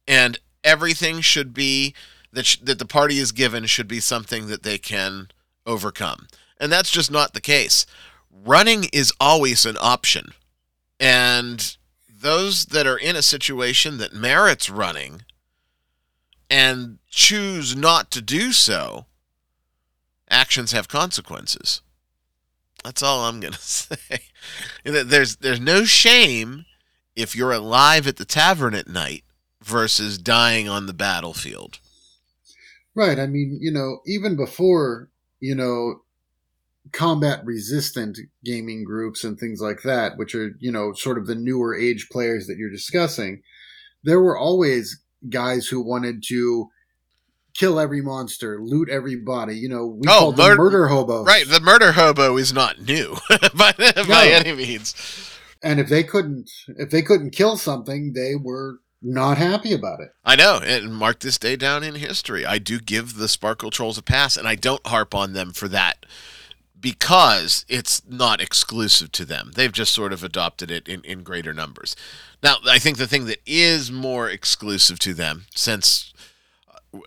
and 0.07 0.39
everything 0.63 1.21
should 1.21 1.53
be 1.53 1.93
that 2.31 2.45
sh- 2.45 2.57
that 2.61 2.79
the 2.79 2.85
party 2.85 3.19
is 3.19 3.31
given 3.31 3.65
should 3.65 3.87
be 3.87 3.99
something 3.99 4.47
that 4.47 4.63
they 4.63 4.77
can 4.77 5.29
overcome, 5.65 6.27
and 6.57 6.71
that's 6.71 6.89
just 6.91 7.11
not 7.11 7.33
the 7.33 7.41
case. 7.41 7.85
Running 8.31 8.85
is 8.85 9.13
always 9.19 9.65
an 9.65 9.77
option, 9.79 10.33
and 10.99 11.77
those 12.09 12.65
that 12.67 12.87
are 12.87 12.97
in 12.97 13.15
a 13.15 13.21
situation 13.21 13.97
that 13.97 14.13
merits 14.13 14.69
running 14.69 15.23
and 16.49 16.99
choose 17.09 17.75
not 17.75 18.09
to 18.11 18.21
do 18.21 18.53
so, 18.53 19.05
actions 20.29 20.71
have 20.71 20.87
consequences. 20.87 21.81
That's 22.83 23.03
all 23.03 23.25
I'm 23.25 23.41
to 23.41 23.53
say. 23.59 24.19
There's 24.83 25.37
there's 25.37 25.59
no 25.59 25.85
shame 25.85 26.65
if 27.15 27.35
you're 27.35 27.51
alive 27.51 28.07
at 28.07 28.17
the 28.17 28.25
tavern 28.25 28.73
at 28.75 28.87
night 28.87 29.23
versus 29.61 30.17
dying 30.17 30.67
on 30.67 30.85
the 30.85 30.93
battlefield. 30.93 31.79
Right. 32.95 33.19
I 33.19 33.27
mean, 33.27 33.57
you 33.61 33.71
know, 33.71 33.99
even 34.05 34.35
before, 34.35 35.09
you 35.39 35.55
know, 35.55 36.01
combat 36.91 37.43
resistant 37.43 38.19
gaming 38.43 38.83
groups 38.83 39.23
and 39.23 39.39
things 39.39 39.61
like 39.61 39.81
that, 39.83 40.17
which 40.17 40.35
are, 40.35 40.55
you 40.59 40.71
know, 40.71 40.93
sort 40.93 41.17
of 41.17 41.25
the 41.25 41.35
newer 41.35 41.75
age 41.75 42.09
players 42.11 42.45
that 42.47 42.57
you're 42.57 42.69
discussing, 42.69 43.41
there 44.03 44.21
were 44.21 44.37
always 44.37 45.01
guys 45.29 45.67
who 45.67 45.81
wanted 45.81 46.23
to 46.27 46.69
kill 47.53 47.79
every 47.79 48.01
monster, 48.01 48.59
loot 48.61 48.89
everybody. 48.89 49.55
You 49.55 49.69
know, 49.69 49.85
we 49.87 50.07
Oh, 50.09 50.31
mur- 50.35 50.55
murder 50.55 50.87
hobo. 50.87 51.23
Right, 51.23 51.47
the 51.47 51.59
murder 51.59 51.91
hobo 51.93 52.37
is 52.37 52.53
not 52.53 52.81
new 52.81 53.15
by, 53.55 53.73
by 53.77 54.27
any 54.27 54.53
means. 54.53 54.95
And 55.61 55.79
if 55.79 55.87
they 55.89 56.03
couldn't 56.03 56.49
if 56.77 56.89
they 56.89 57.01
couldn't 57.01 57.31
kill 57.31 57.57
something, 57.57 58.13
they 58.13 58.35
were 58.35 58.79
not 59.01 59.37
happy 59.37 59.73
about 59.73 59.99
it. 59.99 60.09
I 60.23 60.35
know, 60.35 60.59
and 60.63 60.93
mark 60.95 61.19
this 61.19 61.37
day 61.37 61.55
down 61.55 61.83
in 61.83 61.95
history. 61.95 62.45
I 62.45 62.57
do 62.57 62.79
give 62.79 63.15
the 63.15 63.27
Sparkle 63.27 63.69
Trolls 63.69 63.97
a 63.97 64.01
pass, 64.01 64.37
and 64.37 64.47
I 64.47 64.55
don't 64.55 64.85
harp 64.87 65.13
on 65.13 65.33
them 65.33 65.51
for 65.51 65.67
that 65.69 66.05
because 66.79 67.65
it's 67.69 68.01
not 68.07 68.41
exclusive 68.41 69.11
to 69.13 69.25
them. 69.25 69.51
They've 69.55 69.71
just 69.71 69.93
sort 69.93 70.11
of 70.13 70.23
adopted 70.23 70.69
it 70.69 70.87
in, 70.87 71.01
in 71.03 71.23
greater 71.23 71.53
numbers. 71.53 71.95
Now, 72.41 72.57
I 72.65 72.77
think 72.77 72.97
the 72.97 73.07
thing 73.07 73.25
that 73.25 73.39
is 73.45 73.89
more 73.91 74.29
exclusive 74.29 74.99
to 74.99 75.13
them, 75.13 75.45
since, 75.55 76.12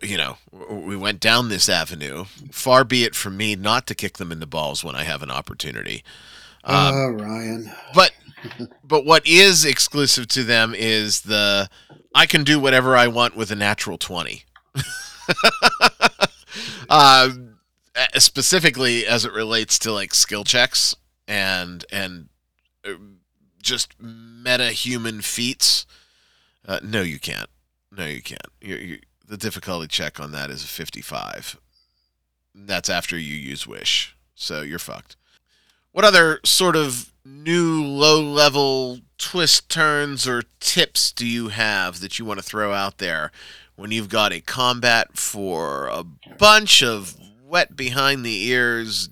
you 0.02 0.16
know, 0.16 0.36
we 0.50 0.96
went 0.96 1.20
down 1.20 1.48
this 1.48 1.68
avenue, 1.68 2.24
far 2.50 2.84
be 2.84 3.04
it 3.04 3.14
from 3.14 3.36
me 3.36 3.54
not 3.56 3.86
to 3.86 3.94
kick 3.94 4.18
them 4.18 4.32
in 4.32 4.40
the 4.40 4.46
balls 4.46 4.82
when 4.82 4.96
I 4.96 5.04
have 5.04 5.22
an 5.22 5.30
opportunity. 5.30 6.02
Um, 6.64 6.94
uh, 6.94 7.08
Ryan. 7.10 7.72
but 7.94 8.12
but 8.82 9.04
what 9.04 9.26
is 9.26 9.64
exclusive 9.64 10.26
to 10.28 10.42
them 10.42 10.74
is 10.76 11.22
the 11.22 11.68
I 12.14 12.26
can 12.26 12.44
do 12.44 12.58
whatever 12.58 12.96
I 12.96 13.06
want 13.06 13.36
with 13.36 13.50
a 13.50 13.56
natural 13.56 13.98
twenty. 13.98 14.44
uh, 16.88 17.30
specifically 18.16 19.06
as 19.06 19.24
it 19.24 19.32
relates 19.32 19.78
to 19.80 19.92
like 19.92 20.12
skill 20.14 20.44
checks 20.44 20.94
and 21.28 21.84
and 21.90 22.28
uh, 22.84 22.94
just 23.62 23.94
meta 24.00 24.70
human 24.70 25.20
feats. 25.20 25.86
Uh, 26.66 26.80
no, 26.82 27.02
you 27.02 27.18
can't. 27.18 27.48
No, 27.92 28.06
you 28.06 28.22
can't. 28.22 28.46
you 28.60 28.76
you 28.76 28.98
the 29.26 29.36
difficulty 29.36 29.88
check 29.88 30.20
on 30.20 30.32
that 30.32 30.50
is 30.50 30.64
a 30.64 30.68
55. 30.68 31.58
That's 32.54 32.88
after 32.88 33.18
you 33.18 33.34
use 33.34 33.66
Wish. 33.66 34.16
So 34.34 34.62
you're 34.62 34.78
fucked. 34.78 35.16
What 35.92 36.04
other 36.04 36.40
sort 36.44 36.76
of 36.76 37.12
new 37.24 37.82
low 37.82 38.22
level 38.22 39.00
twist 39.18 39.68
turns 39.70 40.28
or 40.28 40.42
tips 40.60 41.10
do 41.10 41.26
you 41.26 41.48
have 41.48 42.00
that 42.00 42.18
you 42.18 42.24
want 42.24 42.38
to 42.38 42.44
throw 42.44 42.72
out 42.72 42.98
there 42.98 43.32
when 43.76 43.90
you've 43.90 44.08
got 44.08 44.32
a 44.32 44.40
combat 44.40 45.16
for 45.16 45.86
a 45.88 46.04
bunch 46.38 46.82
of 46.82 47.16
wet 47.42 47.76
behind 47.76 48.24
the 48.24 48.46
ears, 48.48 49.08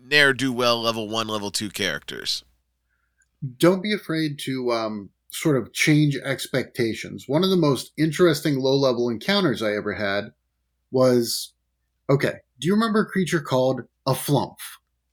ne'er 0.00 0.32
do 0.32 0.52
well 0.52 0.80
level 0.80 1.08
one, 1.08 1.28
level 1.28 1.50
two 1.50 1.70
characters? 1.70 2.44
Don't 3.58 3.82
be 3.82 3.92
afraid 3.92 4.38
to 4.40 4.72
um, 4.72 5.10
sort 5.30 5.56
of 5.56 5.72
change 5.72 6.16
expectations. 6.24 7.24
One 7.26 7.44
of 7.44 7.50
the 7.50 7.56
most 7.56 7.92
interesting 7.96 8.58
low 8.58 8.76
level 8.76 9.08
encounters 9.08 9.62
I 9.62 9.72
ever 9.72 9.94
had 9.94 10.32
was 10.90 11.52
okay, 12.08 12.34
do 12.60 12.66
you 12.66 12.74
remember 12.74 13.00
a 13.00 13.06
creature 13.06 13.40
called 13.40 13.82
a 14.06 14.12
flumph? 14.12 14.56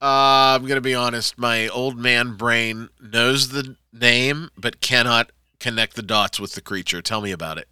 Uh, 0.01 0.55
I'm 0.55 0.63
going 0.63 0.75
to 0.75 0.81
be 0.81 0.95
honest. 0.95 1.37
My 1.37 1.67
old 1.67 1.97
man 1.97 2.35
brain 2.35 2.89
knows 3.01 3.49
the 3.49 3.75
name, 3.91 4.49
but 4.57 4.81
cannot 4.81 5.31
connect 5.59 5.95
the 5.95 6.03
dots 6.03 6.39
with 6.39 6.53
the 6.53 6.61
creature. 6.61 7.01
Tell 7.01 7.21
me 7.21 7.31
about 7.31 7.57
it. 7.57 7.67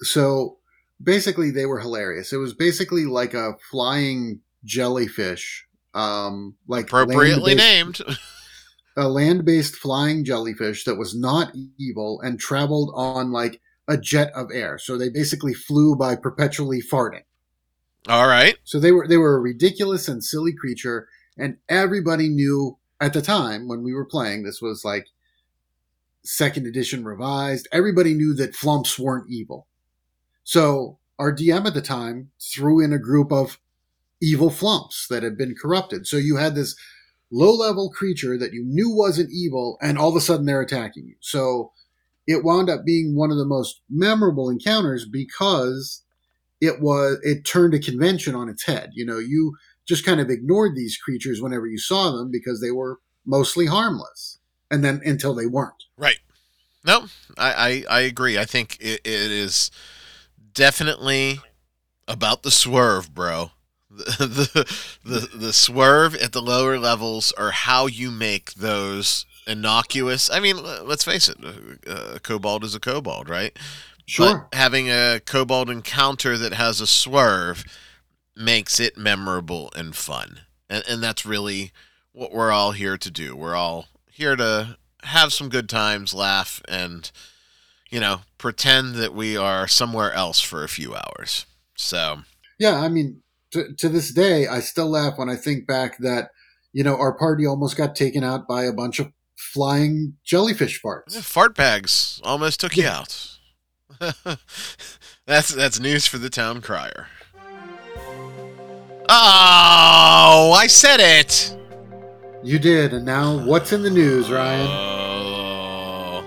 So 0.00 0.58
basically, 1.02 1.50
they 1.50 1.66
were 1.66 1.80
hilarious. 1.80 2.32
It 2.32 2.38
was 2.38 2.54
basically 2.54 3.04
like 3.04 3.34
a 3.34 3.56
flying 3.70 4.40
jellyfish. 4.64 5.66
Um, 5.94 6.56
like 6.66 6.86
appropriately 6.86 7.54
named. 7.54 8.00
a 8.98 9.08
land-based 9.08 9.76
flying 9.76 10.24
jellyfish 10.24 10.84
that 10.84 10.96
was 10.96 11.14
not 11.14 11.52
evil 11.78 12.20
and 12.20 12.38
traveled 12.38 12.90
on 12.94 13.30
like 13.30 13.60
a 13.86 13.96
jet 13.96 14.30
of 14.34 14.50
air. 14.52 14.78
So 14.78 14.98
they 14.98 15.08
basically 15.08 15.54
flew 15.54 15.96
by 15.96 16.16
perpetually 16.16 16.82
farting. 16.82 17.22
All 18.08 18.26
right. 18.26 18.56
So 18.64 18.80
they 18.80 18.92
were 18.92 19.06
they 19.06 19.16
were 19.16 19.36
a 19.36 19.40
ridiculous 19.40 20.08
and 20.08 20.22
silly 20.22 20.52
creature, 20.52 21.08
and 21.36 21.58
everybody 21.68 22.28
knew 22.28 22.76
at 23.00 23.12
the 23.12 23.22
time 23.22 23.68
when 23.68 23.82
we 23.82 23.94
were 23.94 24.04
playing. 24.04 24.42
This 24.42 24.60
was 24.60 24.84
like 24.84 25.06
second 26.24 26.66
edition 26.66 27.04
revised. 27.04 27.68
Everybody 27.70 28.14
knew 28.14 28.34
that 28.34 28.54
flumphs 28.54 28.98
weren't 28.98 29.30
evil. 29.30 29.66
So 30.44 30.98
our 31.18 31.34
DM 31.34 31.66
at 31.66 31.74
the 31.74 31.82
time 31.82 32.30
threw 32.40 32.80
in 32.80 32.92
a 32.92 32.98
group 32.98 33.32
of 33.32 33.58
evil 34.20 34.50
flumphs 34.50 35.06
that 35.08 35.22
had 35.22 35.38
been 35.38 35.54
corrupted. 35.54 36.06
So 36.06 36.16
you 36.16 36.36
had 36.36 36.54
this 36.54 36.76
low 37.30 37.52
level 37.52 37.90
creature 37.90 38.38
that 38.38 38.52
you 38.52 38.64
knew 38.64 38.94
wasn't 38.94 39.30
evil, 39.32 39.78
and 39.80 39.98
all 39.98 40.08
of 40.08 40.16
a 40.16 40.20
sudden 40.20 40.46
they're 40.46 40.60
attacking 40.60 41.06
you. 41.06 41.16
So 41.20 41.72
it 42.26 42.44
wound 42.44 42.68
up 42.68 42.84
being 42.84 43.16
one 43.16 43.30
of 43.30 43.38
the 43.38 43.46
most 43.46 43.80
memorable 43.88 44.50
encounters 44.50 45.06
because 45.10 46.04
it 46.60 46.80
was 46.80 47.18
it 47.22 47.44
turned 47.44 47.74
a 47.74 47.78
convention 47.78 48.34
on 48.34 48.48
its 48.48 48.64
head. 48.64 48.90
You 48.92 49.06
know, 49.06 49.18
you 49.18 49.56
just 49.86 50.04
kind 50.04 50.20
of 50.20 50.30
ignored 50.30 50.76
these 50.76 50.96
creatures 50.96 51.40
whenever 51.40 51.66
you 51.66 51.78
saw 51.78 52.10
them 52.10 52.30
because 52.30 52.60
they 52.60 52.70
were 52.70 52.98
mostly 53.24 53.66
harmless, 53.66 54.38
and 54.70 54.84
then 54.84 55.00
until 55.04 55.34
they 55.34 55.46
weren't. 55.46 55.84
Right. 55.96 56.18
No, 56.84 57.06
I 57.36 57.84
I, 57.88 57.98
I 57.98 58.00
agree. 58.00 58.38
I 58.38 58.44
think 58.44 58.76
it, 58.80 59.00
it 59.04 59.30
is 59.30 59.70
definitely 60.52 61.40
about 62.06 62.42
the 62.42 62.50
swerve, 62.50 63.14
bro. 63.14 63.52
The, 63.98 64.66
the 65.04 65.28
the 65.36 65.52
swerve 65.52 66.14
at 66.14 66.32
the 66.32 66.42
lower 66.42 66.78
levels 66.78 67.32
are 67.32 67.50
how 67.50 67.86
you 67.86 68.10
make 68.10 68.54
those 68.54 69.26
innocuous. 69.46 70.30
I 70.30 70.40
mean, 70.40 70.62
let's 70.62 71.04
face 71.04 71.28
it, 71.28 71.36
uh, 71.42 71.90
uh, 71.90 72.12
a 72.16 72.20
kobold 72.20 72.64
is 72.64 72.74
a 72.74 72.80
kobold, 72.80 73.28
right? 73.28 73.56
Sure. 74.06 74.48
But 74.50 74.56
having 74.56 74.88
a 74.88 75.20
kobold 75.24 75.68
encounter 75.68 76.38
that 76.38 76.54
has 76.54 76.80
a 76.80 76.86
swerve 76.86 77.64
makes 78.36 78.78
it 78.78 78.96
memorable 78.96 79.70
and 79.74 79.94
fun, 79.94 80.40
and 80.70 80.84
and 80.88 81.02
that's 81.02 81.26
really 81.26 81.72
what 82.12 82.32
we're 82.32 82.52
all 82.52 82.72
here 82.72 82.96
to 82.96 83.10
do. 83.10 83.36
We're 83.36 83.56
all 83.56 83.86
here 84.10 84.36
to 84.36 84.76
have 85.04 85.32
some 85.32 85.48
good 85.48 85.68
times, 85.68 86.14
laugh, 86.14 86.62
and 86.68 87.10
you 87.90 88.00
know, 88.00 88.20
pretend 88.36 88.94
that 88.96 89.14
we 89.14 89.36
are 89.36 89.66
somewhere 89.66 90.12
else 90.12 90.40
for 90.40 90.62
a 90.62 90.68
few 90.68 90.94
hours. 90.94 91.46
So, 91.74 92.18
yeah, 92.58 92.80
I 92.80 92.88
mean, 92.88 93.22
to, 93.52 93.74
to 93.74 93.88
this 93.88 94.12
day, 94.12 94.46
I 94.46 94.60
still 94.60 94.88
laugh 94.88 95.18
when 95.18 95.28
I 95.28 95.36
think 95.36 95.66
back 95.66 95.98
that, 95.98 96.30
you 96.72 96.84
know, 96.84 96.96
our 96.96 97.12
party 97.12 97.46
almost 97.46 97.76
got 97.76 97.96
taken 97.96 98.22
out 98.22 98.46
by 98.46 98.64
a 98.64 98.72
bunch 98.72 98.98
of 98.98 99.12
flying 99.36 100.16
jellyfish 100.24 100.80
farts. 100.82 101.14
Yeah, 101.14 101.20
fart 101.20 101.54
bags 101.54 102.20
almost 102.24 102.60
took 102.60 102.76
yeah. 102.76 102.84
you 102.84 102.90
out. 102.90 103.38
that's 105.26 105.48
that's 105.48 105.80
news 105.80 106.06
for 106.06 106.18
the 106.18 106.30
town 106.30 106.60
crier. 106.60 107.08
Oh, 109.08 110.52
I 110.54 110.66
said 110.66 111.00
it. 111.00 111.56
You 112.44 112.58
did, 112.58 112.92
and 112.92 113.06
now 113.06 113.44
what's 113.44 113.72
in 113.72 113.82
the 113.82 113.90
news, 113.90 114.30
Ryan? 114.30 114.68
Oh, 114.68 116.22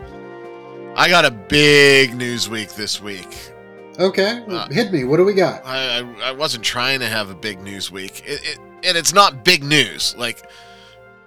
I 0.98 1.08
got 1.08 1.24
a 1.26 1.32
big 1.32 2.16
news 2.16 2.50
week 2.50 2.74
this 2.74 3.00
week. 3.02 3.51
Okay, 4.00 4.44
uh, 4.48 4.68
hit 4.70 4.92
me. 4.92 5.04
What 5.04 5.18
do 5.18 5.26
we 5.26 5.34
got? 5.34 5.66
I, 5.66 6.00
I, 6.00 6.30
I 6.30 6.32
wasn't 6.32 6.64
trying 6.64 7.00
to 7.02 7.08
have 7.08 7.30
a 7.30 7.36
big 7.36 7.62
news 7.62 7.92
week, 7.92 8.24
it, 8.26 8.42
it, 8.44 8.60
and 8.84 8.98
it's 8.98 9.14
not 9.14 9.44
big 9.44 9.64
news. 9.64 10.16
Like, 10.18 10.44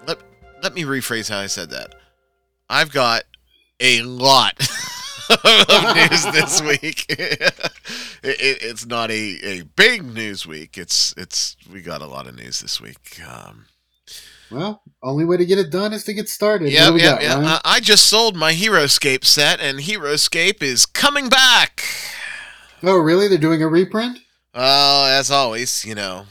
let 0.07 0.19
let 0.63 0.75
me 0.75 0.83
rephrase 0.83 1.29
how 1.29 1.39
I 1.39 1.47
said 1.47 1.71
that. 1.71 1.95
I've 2.69 2.91
got 2.91 3.25
a 3.81 4.03
lot 4.03 4.59
of 5.31 5.97
news 5.97 6.25
this 6.33 6.63
week. 6.83 7.07
it, 7.09 7.55
it's 8.23 8.87
not 8.87 9.11
a, 9.11 9.39
a 9.43 9.63
big 9.77 10.03
news 10.03 10.47
week. 10.47 10.79
It's 10.79 11.15
it's 11.17 11.57
we 11.71 11.83
got 11.83 12.01
a 12.03 12.07
lot 12.07 12.27
of 12.27 12.35
news 12.35 12.61
this 12.61 12.81
week. 12.81 13.21
Um, 13.29 13.67
well, 14.51 14.83
only 15.03 15.25
way 15.25 15.37
to 15.37 15.47
get 15.47 15.59
it 15.59 15.71
done 15.71 15.93
is 15.93 16.05
to 16.05 16.15
get 16.15 16.29
started. 16.29 16.71
Yeah, 16.71 16.95
yeah, 16.95 17.21
yeah. 17.21 17.59
I 17.65 17.81
just 17.81 18.07
sold 18.07 18.37
my 18.37 18.53
HeroScape 18.53 19.25
set, 19.25 19.61
and 19.61 19.81
HeroScape 19.81 20.63
is 20.63 20.87
coming 20.87 21.29
back. 21.29 21.83
Oh, 22.87 22.99
really? 22.99 23.29
They're 23.29 23.39
doing 23.39 23.63
a 23.63 23.69
reprint? 23.69 24.19
Well, 24.55 25.07
as 25.07 25.31
always, 25.31 25.85
you 25.85 25.95
know, 25.95 26.27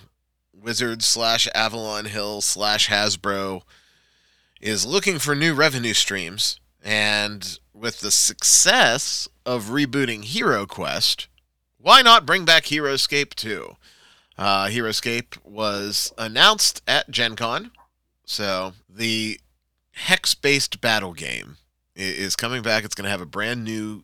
Wizard 0.53 1.01
slash 1.01 1.47
Avalon 1.55 2.05
Hill 2.05 2.41
slash 2.41 2.89
Hasbro 2.89 3.63
is 4.61 4.85
looking 4.85 5.19
for 5.19 5.35
new 5.35 5.53
revenue 5.53 5.93
streams. 5.93 6.59
And 6.83 7.57
with 7.73 8.01
the 8.01 8.11
success 8.11 9.27
of 9.45 9.65
rebooting 9.65 10.25
Hero 10.25 10.65
Quest, 10.65 11.27
why 11.77 12.01
not 12.01 12.25
bring 12.25 12.45
back 12.45 12.65
HeroScape 12.65 13.33
too? 13.33 13.75
Uh, 14.37 14.67
HeroScape 14.67 15.43
was 15.43 16.13
announced 16.17 16.81
at 16.87 17.09
Gen 17.09 17.35
Con. 17.35 17.71
So 18.25 18.73
the 18.89 19.39
hex 19.91 20.35
based 20.35 20.81
battle 20.81 21.13
game 21.13 21.57
is 21.95 22.35
coming 22.35 22.61
back. 22.61 22.83
It's 22.83 22.95
going 22.95 23.05
to 23.05 23.11
have 23.11 23.21
a 23.21 23.25
brand 23.25 23.63
new 23.63 24.03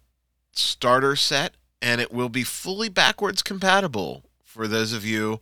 starter 0.51 1.15
set 1.15 1.53
and 1.82 2.02
it 2.02 2.12
will 2.12 2.30
be 2.30 2.44
fully 2.44 2.89
backwards 2.89 3.42
compatible 3.42 4.24
for 4.44 4.68
those 4.68 4.94
of 4.94 5.06
you 5.06 5.39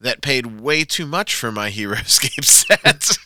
that 0.00 0.20
paid 0.20 0.60
way 0.60 0.84
too 0.84 1.06
much 1.06 1.34
for 1.34 1.50
my 1.50 1.70
HeroScape 1.70 2.44
set. 2.44 3.18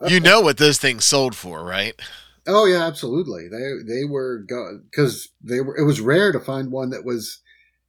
you 0.10 0.20
know 0.20 0.40
what 0.40 0.58
those 0.58 0.78
things 0.78 1.04
sold 1.04 1.34
for, 1.34 1.64
right? 1.64 2.00
Oh 2.46 2.66
yeah, 2.66 2.84
absolutely. 2.84 3.48
They 3.48 3.84
they 3.86 4.04
were 4.04 4.44
because 4.90 5.28
they 5.42 5.60
were. 5.60 5.76
It 5.76 5.84
was 5.84 6.00
rare 6.00 6.32
to 6.32 6.40
find 6.40 6.72
one 6.72 6.90
that 6.90 7.04
was 7.04 7.40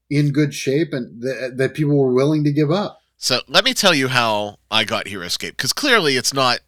in 0.10 0.32
good 0.32 0.54
shape 0.54 0.94
and 0.94 1.22
that, 1.24 1.58
that 1.58 1.74
people 1.74 1.98
were 1.98 2.14
willing 2.14 2.44
to 2.44 2.52
give 2.52 2.70
up. 2.70 3.00
So 3.18 3.40
let 3.48 3.64
me 3.64 3.74
tell 3.74 3.96
you 3.96 4.10
how 4.10 4.58
I 4.70 4.84
got 4.84 5.06
HeroScape 5.06 5.52
because 5.52 5.74
clearly 5.74 6.18
it's 6.18 6.34
not 6.34 6.60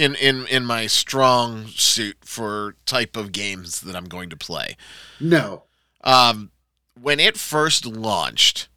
in 0.00 0.14
in 0.14 0.46
in 0.46 0.64
my 0.64 0.86
strong 0.86 1.66
suit 1.66 2.16
for 2.22 2.74
type 2.86 3.18
of 3.18 3.32
games 3.32 3.82
that 3.82 3.94
I'm 3.94 4.06
going 4.06 4.30
to 4.30 4.36
play. 4.36 4.78
No. 5.20 5.64
Um, 6.02 6.50
when 6.98 7.20
it 7.20 7.36
first 7.36 7.84
launched, 7.84 8.68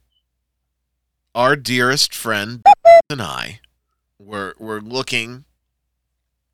our 1.33 1.55
dearest 1.55 2.13
friend 2.13 2.61
and 3.09 3.21
I 3.21 3.61
were 4.19 4.53
were 4.59 4.81
looking 4.81 5.45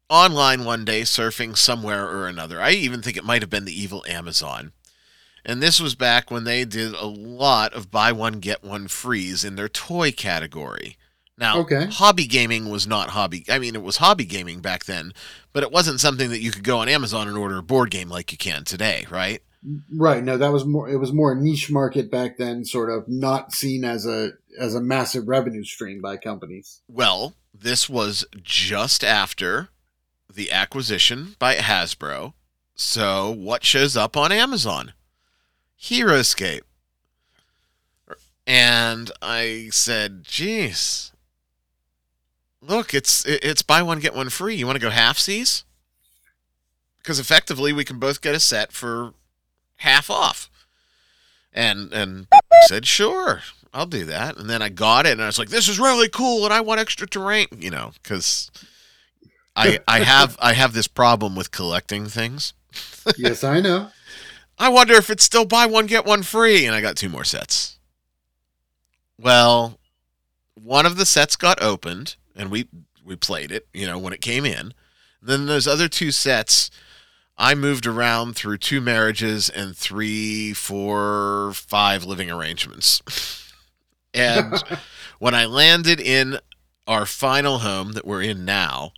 online 0.08 0.65
one 0.65 0.86
day, 0.86 1.01
surfing 1.01 1.58
somewhere 1.58 2.08
or 2.08 2.27
another. 2.27 2.62
I 2.62 2.71
even 2.71 3.01
think 3.01 3.17
it 3.17 3.25
might 3.25 3.41
have 3.41 3.49
been 3.49 3.65
the 3.65 3.82
evil 3.82 4.05
Amazon. 4.08 4.73
And 5.43 5.63
this 5.63 5.79
was 5.79 5.95
back 5.95 6.29
when 6.29 6.43
they 6.43 6.63
did 6.63 6.93
a 6.93 7.08
lot 7.08 7.73
of 7.73 7.89
buy 7.89 8.12
one 8.12 8.39
get 8.39 8.63
one 8.63 8.88
frees 8.88 9.43
in 9.43 9.55
their 9.55 9.69
toy 9.69 10.12
category. 10.12 10.95
Now, 11.39 11.60
okay. 11.60 11.86
hobby 11.86 12.25
gaming 12.25 12.69
was 12.69 12.86
not 12.86 13.12
hobby. 13.12 13.45
I 13.49 13.60
mean, 13.60 13.73
it 13.73 13.82
was 13.82 13.97
hobby 13.97 14.25
gaming 14.25 14.60
back 14.60 14.84
then, 14.84 15.13
but 15.54 15.63
it 15.63 15.71
wasn't 15.71 16.02
something 16.02 16.30
that 16.32 16.41
you 16.41 16.52
could 16.52 16.65
go 16.65 16.80
on 16.80 16.89
Amazon 16.89 17.30
and 17.30 17.38
order 17.38 17.58
a 17.58 17.63
board 17.63 17.91
game 17.91 18.10
like 18.10 18.34
you 18.34 18.38
can 18.38 18.65
today, 18.65 19.06
right? 19.10 19.41
Right. 19.95 20.21
No, 20.21 20.38
that 20.38 20.52
was 20.52 20.65
more. 20.65 20.89
It 20.89 20.97
was 20.97 21.13
more 21.13 21.32
a 21.32 21.36
niche 21.36 21.71
market 21.71 22.12
back 22.12 22.38
then, 22.38 22.65
sort 22.65 22.89
of 22.89 23.08
not 23.08 23.54
seen 23.54 23.86
as 23.86 24.06
a 24.06 24.32
as 24.60 24.75
a 24.75 24.82
massive 24.82 25.30
revenue 25.30 25.63
stream 25.63 26.02
by 26.02 26.17
companies. 26.17 26.82
Well, 26.89 27.34
this 27.54 27.89
was 27.89 28.25
just 28.41 29.04
after 29.04 29.69
the 30.34 30.52
acquisition 30.52 31.36
by 31.39 31.56
Hasbro. 31.56 32.34
So, 32.75 33.32
what 33.32 33.63
shows 33.63 33.97
up 33.97 34.15
on 34.15 34.32
Amazon? 34.32 34.93
HeroScape. 35.82 36.62
And 38.47 39.12
I 39.21 39.69
said, 39.71 40.23
geez, 40.23 41.12
look, 42.61 42.93
it's 42.93 43.25
it's 43.25 43.61
buy 43.61 43.81
one 43.81 43.99
get 43.99 44.15
one 44.15 44.29
free. 44.29 44.55
You 44.55 44.65
want 44.65 44.75
to 44.75 44.81
go 44.81 44.89
half 44.89 45.17
seas? 45.17 45.63
Because 46.99 47.19
effectively, 47.19 47.73
we 47.73 47.85
can 47.85 47.99
both 47.99 48.21
get 48.21 48.35
a 48.35 48.39
set 48.39 48.71
for 48.71 49.13
half 49.77 50.09
off. 50.09 50.49
And 51.51 51.91
and 51.91 52.27
said, 52.67 52.85
sure, 52.85 53.41
I'll 53.73 53.85
do 53.85 54.05
that. 54.05 54.37
And 54.37 54.49
then 54.49 54.61
I 54.61 54.69
got 54.69 55.05
it, 55.05 55.13
and 55.13 55.21
I 55.21 55.25
was 55.25 55.39
like, 55.39 55.49
this 55.49 55.67
is 55.67 55.79
really 55.79 56.09
cool, 56.09 56.45
and 56.45 56.53
I 56.53 56.61
want 56.61 56.79
extra 56.79 57.07
terrain, 57.07 57.47
you 57.57 57.71
know, 57.71 57.91
because 58.01 58.51
I 59.55 59.79
I 59.87 59.99
have 59.99 60.37
I 60.39 60.53
have 60.53 60.73
this 60.73 60.87
problem 60.87 61.35
with 61.35 61.51
collecting 61.51 62.05
things. 62.05 62.53
yes, 63.17 63.43
I 63.43 63.59
know. 63.59 63.89
I 64.57 64.69
wonder 64.69 64.93
if 64.95 65.09
it's 65.09 65.23
still 65.23 65.45
buy 65.45 65.65
one 65.65 65.87
get 65.87 66.05
one 66.05 66.23
free, 66.23 66.65
and 66.65 66.75
I 66.75 66.81
got 66.81 66.95
two 66.95 67.09
more 67.09 67.23
sets. 67.23 67.79
Well, 69.17 69.79
one 70.55 70.85
of 70.85 70.97
the 70.97 71.05
sets 71.05 71.35
got 71.35 71.61
opened, 71.61 72.15
and 72.39 72.49
we 72.49 72.67
we 73.06 73.15
played 73.15 73.52
it, 73.52 73.67
you 73.73 73.86
know, 73.86 73.99
when 73.99 74.13
it 74.13 74.21
came 74.21 74.45
in. 74.45 74.73
Then 75.21 75.45
those 75.45 75.67
other 75.67 75.89
two 75.89 76.12
sets, 76.12 76.71
I 77.38 77.54
moved 77.54 77.86
around 77.86 78.36
through 78.36 78.60
two 78.60 78.82
marriages 78.82 79.49
and 79.49 79.75
three, 79.75 80.54
four, 80.54 81.52
five 81.54 82.06
living 82.06 82.32
arrangements. 82.32 83.52
and 84.13 84.63
when 85.19 85.36
I 85.36 85.45
landed 85.45 85.99
in 85.99 86.39
our 86.88 87.06
final 87.06 87.60
home 87.60 87.91
that 87.91 88.08
we're 88.08 88.21
in 88.21 88.45
now, 88.45 88.93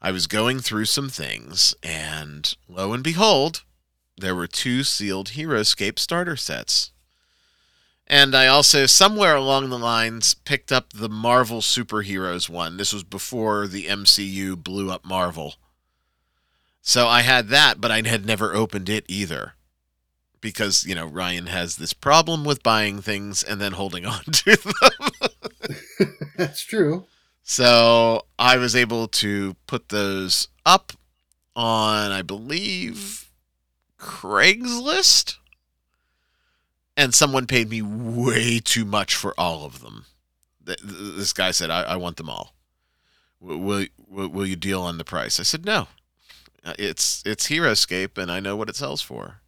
I 0.00 0.12
was 0.12 0.26
going 0.26 0.60
through 0.60 0.84
some 0.84 1.08
things, 1.08 1.74
and 1.82 2.54
lo 2.68 2.92
and 2.92 3.02
behold, 3.02 3.64
there 4.16 4.34
were 4.34 4.46
two 4.46 4.84
sealed 4.84 5.30
HeroScape 5.30 5.98
starter 5.98 6.36
sets. 6.36 6.92
And 8.10 8.34
I 8.34 8.46
also, 8.46 8.86
somewhere 8.86 9.36
along 9.36 9.68
the 9.68 9.78
lines, 9.78 10.32
picked 10.32 10.72
up 10.72 10.94
the 10.94 11.10
Marvel 11.10 11.60
Superheroes 11.60 12.48
one. 12.48 12.78
This 12.78 12.92
was 12.92 13.04
before 13.04 13.66
the 13.66 13.84
MCU 13.84 14.56
blew 14.56 14.90
up 14.90 15.04
Marvel. 15.04 15.56
So 16.80 17.06
I 17.06 17.20
had 17.20 17.48
that, 17.48 17.82
but 17.82 17.90
I 17.90 17.96
had 18.08 18.24
never 18.24 18.54
opened 18.54 18.88
it 18.88 19.04
either. 19.08 19.52
Because, 20.40 20.86
you 20.86 20.94
know, 20.94 21.04
Ryan 21.04 21.48
has 21.48 21.76
this 21.76 21.92
problem 21.92 22.44
with 22.44 22.62
buying 22.62 23.02
things 23.02 23.42
and 23.42 23.60
then 23.60 23.72
holding 23.72 24.06
on 24.06 24.24
to 24.24 24.56
them. 24.56 26.10
That's 26.36 26.62
true. 26.62 27.04
So 27.42 28.24
I 28.38 28.56
was 28.56 28.74
able 28.74 29.08
to 29.08 29.54
put 29.66 29.90
those 29.90 30.48
up 30.64 30.94
on, 31.54 32.10
I 32.10 32.22
believe, 32.22 33.30
Craigslist. 33.98 35.36
And 36.98 37.14
someone 37.14 37.46
paid 37.46 37.70
me 37.70 37.80
way 37.80 38.58
too 38.58 38.84
much 38.84 39.14
for 39.14 39.32
all 39.38 39.64
of 39.64 39.80
them. 39.80 40.04
This 40.60 41.32
guy 41.32 41.52
said, 41.52 41.70
I, 41.70 41.82
I 41.82 41.96
want 41.96 42.16
them 42.16 42.28
all. 42.28 42.54
Will, 43.40 43.86
will, 44.08 44.28
will 44.28 44.46
you 44.46 44.56
deal 44.56 44.82
on 44.82 44.98
the 44.98 45.04
price? 45.04 45.38
I 45.38 45.44
said, 45.44 45.64
no. 45.64 45.86
Uh, 46.64 46.74
it's 46.78 47.22
it's 47.24 47.48
HeroScape, 47.48 48.18
and 48.18 48.30
I 48.30 48.40
know 48.40 48.56
what 48.56 48.68
it 48.68 48.76
sells 48.76 49.00
for. 49.00 49.40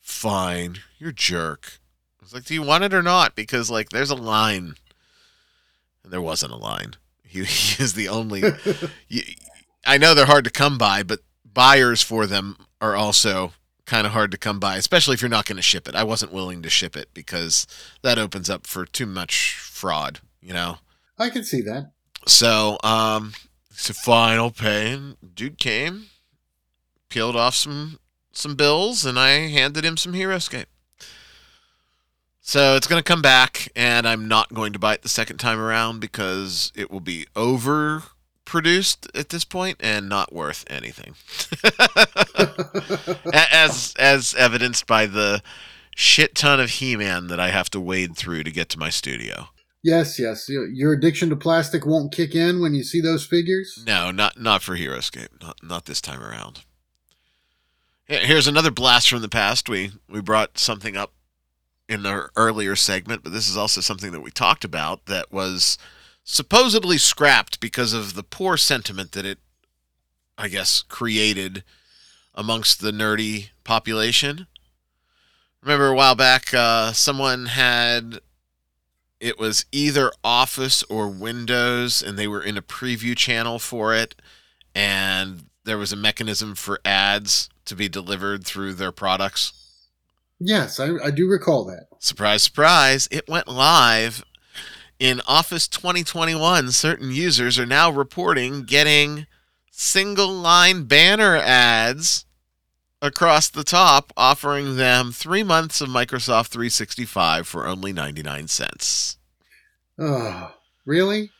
Fine, 0.00 0.78
you're 0.98 1.12
jerk. 1.12 1.78
I 2.20 2.24
was 2.24 2.34
like, 2.34 2.44
do 2.44 2.54
you 2.54 2.62
want 2.62 2.84
it 2.84 2.92
or 2.92 3.02
not? 3.02 3.36
Because 3.36 3.70
like, 3.70 3.90
there's 3.90 4.10
a 4.10 4.16
line. 4.16 4.74
And 6.02 6.12
there 6.12 6.20
wasn't 6.20 6.52
a 6.52 6.56
line. 6.56 6.96
He, 7.22 7.38
he 7.44 7.82
is 7.82 7.94
the 7.94 8.08
only. 8.08 8.42
you, 9.08 9.22
I 9.86 9.96
know 9.96 10.12
they're 10.12 10.26
hard 10.26 10.44
to 10.44 10.50
come 10.50 10.76
by, 10.76 11.02
but 11.04 11.20
buyers 11.44 12.02
for 12.02 12.26
them 12.26 12.56
are 12.80 12.96
also 12.96 13.52
kind 13.90 14.06
of 14.06 14.12
hard 14.12 14.30
to 14.30 14.38
come 14.38 14.60
by, 14.60 14.76
especially 14.76 15.14
if 15.14 15.20
you're 15.20 15.28
not 15.28 15.46
going 15.46 15.56
to 15.56 15.62
ship 15.62 15.88
it. 15.88 15.96
I 15.96 16.04
wasn't 16.04 16.32
willing 16.32 16.62
to 16.62 16.70
ship 16.70 16.96
it 16.96 17.08
because 17.12 17.66
that 18.02 18.20
opens 18.20 18.48
up 18.48 18.64
for 18.64 18.86
too 18.86 19.04
much 19.04 19.54
fraud, 19.54 20.20
you 20.40 20.54
know. 20.54 20.78
I 21.18 21.28
can 21.28 21.42
see 21.42 21.60
that. 21.62 21.90
So, 22.24 22.78
um, 22.84 23.32
so 23.72 23.92
fine, 23.92 24.38
I'll 24.38 24.52
pay. 24.52 24.92
And 24.92 25.16
dude 25.34 25.58
came, 25.58 26.06
peeled 27.08 27.34
off 27.34 27.56
some 27.56 27.98
some 28.32 28.54
bills, 28.54 29.04
and 29.04 29.18
I 29.18 29.48
handed 29.48 29.84
him 29.84 29.96
some 29.96 30.12
HeroScape. 30.12 30.66
So 32.40 32.76
it's 32.76 32.86
going 32.86 33.02
to 33.02 33.06
come 33.06 33.22
back, 33.22 33.72
and 33.74 34.06
I'm 34.06 34.28
not 34.28 34.54
going 34.54 34.72
to 34.72 34.78
buy 34.78 34.94
it 34.94 35.02
the 35.02 35.08
second 35.08 35.38
time 35.38 35.58
around 35.58 35.98
because 35.98 36.70
it 36.76 36.92
will 36.92 37.00
be 37.00 37.26
overproduced 38.50 39.08
at 39.18 39.28
this 39.30 39.44
point 39.44 39.78
and 39.80 40.08
not 40.08 40.32
worth 40.32 40.64
anything. 40.68 41.14
as 43.32 43.94
as 43.98 44.34
evidenced 44.34 44.86
by 44.86 45.06
the 45.06 45.42
shit 45.94 46.34
ton 46.34 46.60
of 46.60 46.70
He-Man 46.70 47.28
that 47.28 47.40
I 47.40 47.50
have 47.50 47.70
to 47.70 47.80
wade 47.80 48.16
through 48.16 48.44
to 48.44 48.50
get 48.50 48.68
to 48.70 48.78
my 48.78 48.90
studio. 48.90 49.48
Yes, 49.82 50.18
yes. 50.18 50.48
Your 50.48 50.92
addiction 50.92 51.30
to 51.30 51.36
plastic 51.36 51.86
won't 51.86 52.12
kick 52.12 52.34
in 52.34 52.60
when 52.60 52.74
you 52.74 52.84
see 52.84 53.00
those 53.00 53.24
figures. 53.24 53.82
No, 53.86 54.10
not 54.10 54.38
not 54.38 54.62
for 54.62 54.76
HeroScape. 54.76 55.40
Not 55.40 55.58
not 55.62 55.86
this 55.86 56.00
time 56.00 56.22
around. 56.22 56.62
Here's 58.06 58.48
another 58.48 58.72
blast 58.72 59.08
from 59.08 59.22
the 59.22 59.28
past. 59.28 59.68
We 59.68 59.92
we 60.08 60.20
brought 60.20 60.58
something 60.58 60.96
up 60.96 61.12
in 61.88 62.02
the 62.02 62.28
earlier 62.36 62.76
segment, 62.76 63.22
but 63.24 63.32
this 63.32 63.48
is 63.48 63.56
also 63.56 63.80
something 63.80 64.12
that 64.12 64.20
we 64.20 64.30
talked 64.30 64.64
about 64.64 65.06
that 65.06 65.32
was 65.32 65.78
supposedly 66.30 66.96
scrapped 66.96 67.58
because 67.58 67.92
of 67.92 68.14
the 68.14 68.22
poor 68.22 68.56
sentiment 68.56 69.10
that 69.12 69.26
it, 69.26 69.38
I 70.38 70.46
guess, 70.46 70.82
created 70.82 71.64
amongst 72.36 72.80
the 72.80 72.92
nerdy 72.92 73.48
population. 73.64 74.46
Remember 75.60 75.88
a 75.88 75.94
while 75.96 76.14
back, 76.14 76.54
uh, 76.54 76.92
someone 76.92 77.46
had 77.46 78.20
it 79.18 79.40
was 79.40 79.66
either 79.72 80.12
Office 80.22 80.84
or 80.84 81.08
Windows, 81.08 82.00
and 82.00 82.16
they 82.16 82.28
were 82.28 82.42
in 82.42 82.56
a 82.56 82.62
preview 82.62 83.16
channel 83.16 83.58
for 83.58 83.92
it, 83.92 84.14
and 84.72 85.46
there 85.64 85.78
was 85.78 85.92
a 85.92 85.96
mechanism 85.96 86.54
for 86.54 86.80
ads 86.84 87.50
to 87.64 87.74
be 87.74 87.88
delivered 87.88 88.46
through 88.46 88.74
their 88.74 88.92
products? 88.92 89.52
Yes, 90.38 90.78
I, 90.78 90.90
I 91.04 91.10
do 91.10 91.28
recall 91.28 91.64
that. 91.66 91.88
Surprise, 91.98 92.44
surprise. 92.44 93.08
It 93.10 93.28
went 93.28 93.48
live 93.48 94.24
in 95.00 95.20
Office 95.26 95.66
2021. 95.66 96.70
Certain 96.70 97.10
users 97.10 97.58
are 97.58 97.66
now 97.66 97.90
reporting 97.90 98.62
getting 98.62 99.26
single 99.72 100.30
line 100.30 100.84
banner 100.84 101.36
ads 101.36 102.26
across 103.02 103.48
the 103.48 103.64
top, 103.64 104.12
offering 104.16 104.76
them 104.76 105.10
three 105.10 105.42
months 105.42 105.80
of 105.80 105.88
Microsoft 105.88 106.48
365 106.48 107.48
for 107.48 107.66
only 107.66 107.92
99 107.92 108.46
cents. 108.46 109.16
Oh, 109.98 110.54
really? 110.84 111.30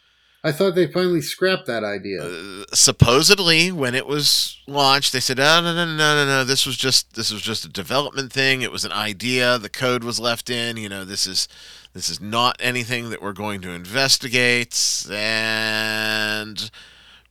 I 0.43 0.53
thought 0.53 0.75
they 0.75 0.87
finally 0.87 1.21
scrapped 1.21 1.67
that 1.67 1.85
idea. 1.85 2.23
Uh, 2.23 2.65
supposedly, 2.73 3.71
when 3.71 3.95
it 3.95 4.07
was 4.07 4.59
launched, 4.67 5.13
they 5.13 5.21
said, 5.21 5.39
"Oh 5.39 5.61
no, 5.61 5.75
no, 5.75 5.85
no, 5.85 5.95
no, 5.97 6.25
no! 6.25 6.45
This 6.45 6.65
was 6.65 6.79
just 6.79 7.15
this 7.15 7.31
was 7.31 7.43
just 7.43 7.67
a 7.67 7.69
development 7.69 8.33
thing. 8.33 8.63
It 8.63 8.73
was 8.73 8.87
an 8.87 8.93
idea. 8.93 9.59
The 9.59 9.69
code 9.69 10.03
was 10.03 10.19
left 10.19 10.49
in. 10.49 10.79
You 10.79 10.89
know, 10.89 11.05
this 11.05 11.27
is 11.27 11.47
this 11.93 12.09
is 12.09 12.21
not 12.21 12.57
anything 12.61 13.11
that 13.11 13.23
we're 13.23 13.33
going 13.33 13.61
to 13.63 13.71
investigate." 13.71 15.07
And 15.11 16.71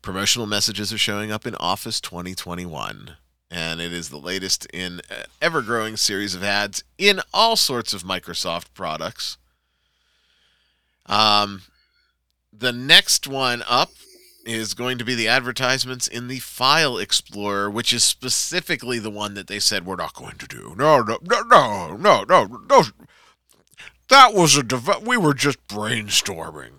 promotional 0.01 0.47
messages 0.47 0.93
are 0.93 0.97
showing 0.97 1.31
up 1.31 1.45
in 1.45 1.55
Office 1.55 1.99
2021, 2.01 3.15
and 3.51 3.81
it 3.81 3.93
is 3.93 4.09
the 4.09 4.17
latest 4.17 4.65
in 4.67 5.01
an 5.09 5.25
ever-growing 5.41 5.97
series 5.97 6.35
of 6.35 6.43
ads 6.43 6.83
in 6.97 7.21
all 7.33 7.55
sorts 7.55 7.93
of 7.93 8.03
Microsoft 8.03 8.73
products. 8.73 9.37
Um, 11.05 11.63
the 12.53 12.71
next 12.71 13.27
one 13.27 13.63
up 13.67 13.89
is 14.45 14.73
going 14.73 14.97
to 14.97 15.05
be 15.05 15.15
the 15.15 15.27
advertisements 15.27 16.07
in 16.07 16.27
the 16.27 16.39
File 16.39 16.97
Explorer, 16.97 17.69
which 17.69 17.93
is 17.93 18.03
specifically 18.03 18.99
the 18.99 19.09
one 19.09 19.33
that 19.33 19.47
they 19.47 19.59
said 19.59 19.85
we're 19.85 19.95
not 19.95 20.15
going 20.15 20.37
to 20.37 20.47
do. 20.47 20.75
No, 20.77 21.01
no, 21.01 21.17
no, 21.23 21.41
no, 21.43 21.95
no, 21.95 22.23
no, 22.23 22.59
no. 22.69 22.83
That 24.09 24.33
was 24.33 24.57
a 24.57 24.63
dev- 24.63 25.03
we 25.05 25.17
were 25.17 25.33
just 25.33 25.65
brainstorming. 25.67 26.73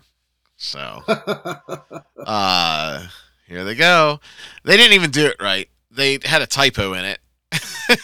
So, 0.57 1.03
uh, 2.25 3.07
here 3.47 3.63
they 3.63 3.75
go. 3.75 4.19
They 4.63 4.77
didn't 4.77 4.93
even 4.93 5.11
do 5.11 5.25
it 5.25 5.37
right. 5.41 5.69
They 5.89 6.19
had 6.23 6.41
a 6.41 6.47
typo 6.47 6.93
in 6.93 7.05
it. 7.05 7.19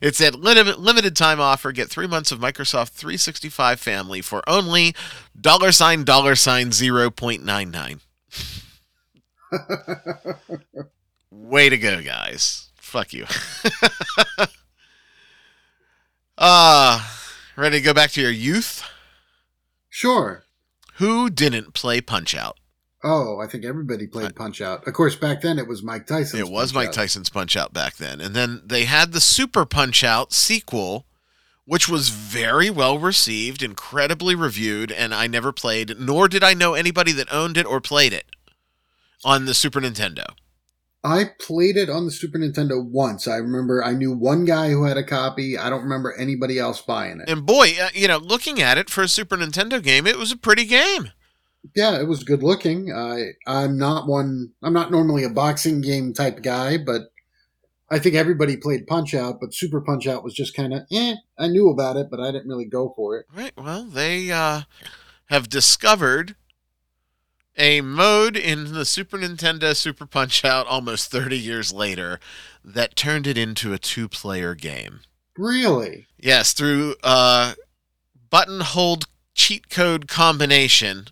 It 0.00 0.14
said 0.14 0.34
limited 0.36 1.16
time 1.16 1.40
offer. 1.40 1.72
Get 1.72 1.88
three 1.90 2.06
months 2.06 2.30
of 2.30 2.38
Microsoft 2.38 2.90
365 2.90 3.80
Family 3.80 4.20
for 4.20 4.48
only 4.48 4.94
dollar 5.38 5.72
sign 5.72 6.04
dollar 6.04 6.36
sign 6.36 6.72
zero 6.72 7.10
point 7.10 7.44
nine 7.44 7.70
nine. 7.70 8.00
Way 11.30 11.68
to 11.68 11.78
go, 11.78 12.00
guys! 12.02 12.68
Fuck 12.76 13.12
you. 13.12 13.26
uh 16.36 17.17
ready 17.58 17.78
to 17.78 17.84
go 17.84 17.94
back 17.94 18.10
to 18.12 18.20
your 18.20 18.30
youth? 18.30 18.82
Sure. 19.88 20.44
Who 20.94 21.30
didn't 21.30 21.74
play 21.74 22.00
Punch 22.00 22.34
Out? 22.34 22.56
Oh, 23.04 23.38
I 23.38 23.46
think 23.46 23.64
everybody 23.64 24.06
played 24.06 24.34
Punch 24.34 24.60
Out. 24.60 24.86
Of 24.86 24.94
course, 24.94 25.14
back 25.14 25.40
then 25.40 25.58
it 25.58 25.68
was 25.68 25.82
Mike 25.82 26.06
Tyson. 26.06 26.40
It 26.40 26.48
was 26.48 26.74
Mike. 26.74 26.92
Tyson's 26.92 27.30
Punch 27.30 27.56
Out 27.56 27.72
back 27.72 27.96
then, 27.96 28.20
and 28.20 28.34
then 28.34 28.62
they 28.64 28.84
had 28.84 29.12
the 29.12 29.20
Super 29.20 29.64
Punch 29.64 30.02
Out 30.02 30.32
sequel, 30.32 31.06
which 31.64 31.88
was 31.88 32.08
very 32.08 32.70
well 32.70 32.98
received, 32.98 33.62
incredibly 33.62 34.34
reviewed, 34.34 34.90
and 34.90 35.14
I 35.14 35.26
never 35.28 35.52
played, 35.52 35.98
nor 35.98 36.26
did 36.26 36.42
I 36.42 36.54
know 36.54 36.74
anybody 36.74 37.12
that 37.12 37.32
owned 37.32 37.56
it 37.56 37.66
or 37.66 37.80
played 37.80 38.12
it 38.12 38.26
on 39.24 39.44
the 39.44 39.54
Super 39.54 39.80
Nintendo. 39.80 40.26
I 41.04 41.30
played 41.40 41.76
it 41.76 41.88
on 41.88 42.04
the 42.04 42.10
Super 42.10 42.38
Nintendo 42.38 42.84
once. 42.84 43.28
I 43.28 43.36
remember 43.36 43.84
I 43.84 43.92
knew 43.92 44.12
one 44.12 44.44
guy 44.44 44.70
who 44.70 44.84
had 44.84 44.96
a 44.96 45.04
copy. 45.04 45.56
I 45.56 45.70
don't 45.70 45.84
remember 45.84 46.12
anybody 46.12 46.58
else 46.58 46.82
buying 46.82 47.20
it. 47.20 47.28
And 47.28 47.46
boy, 47.46 47.74
uh, 47.80 47.90
you 47.94 48.08
know, 48.08 48.18
looking 48.18 48.60
at 48.60 48.78
it 48.78 48.90
for 48.90 49.02
a 49.02 49.08
Super 49.08 49.36
Nintendo 49.36 49.82
game, 49.82 50.06
it 50.06 50.18
was 50.18 50.32
a 50.32 50.36
pretty 50.36 50.64
game. 50.64 51.12
Yeah, 51.74 52.00
it 52.00 52.08
was 52.08 52.24
good 52.24 52.42
looking. 52.42 52.92
I 52.92 53.32
I'm 53.46 53.78
not 53.78 54.08
one. 54.08 54.52
I'm 54.62 54.72
not 54.72 54.90
normally 54.90 55.24
a 55.24 55.30
boxing 55.30 55.80
game 55.80 56.12
type 56.14 56.42
guy, 56.42 56.78
but 56.78 57.02
I 57.90 57.98
think 57.98 58.14
everybody 58.14 58.56
played 58.56 58.86
Punch 58.86 59.14
Out. 59.14 59.40
But 59.40 59.54
Super 59.54 59.80
Punch 59.80 60.06
Out 60.06 60.24
was 60.24 60.34
just 60.34 60.54
kind 60.54 60.74
of 60.74 60.82
eh. 60.90 61.14
I 61.38 61.48
knew 61.48 61.68
about 61.68 61.96
it, 61.96 62.08
but 62.10 62.20
I 62.20 62.32
didn't 62.32 62.48
really 62.48 62.64
go 62.64 62.92
for 62.96 63.16
it. 63.18 63.26
Right. 63.34 63.52
Well, 63.56 63.84
they 63.84 64.30
uh, 64.30 64.62
have 65.26 65.48
discovered 65.48 66.36
a 67.58 67.80
mode 67.80 68.36
in 68.36 68.72
the 68.72 68.84
Super 68.84 69.18
Nintendo 69.18 69.74
Super 69.74 70.06
Punch 70.06 70.44
Out 70.44 70.66
almost 70.66 71.10
30 71.10 71.36
years 71.36 71.72
later 71.72 72.20
that 72.64 72.96
turned 72.96 73.26
it 73.26 73.36
into 73.36 73.72
a 73.72 73.78
two 73.78 74.08
player 74.08 74.54
game. 74.54 75.00
Really? 75.36 76.06
Yes, 76.18 76.52
through 76.52 76.94
uh, 77.02 77.54
button 78.30 78.60
hold 78.60 79.06
cheat 79.34 79.68
code 79.70 80.08
combination, 80.08 81.08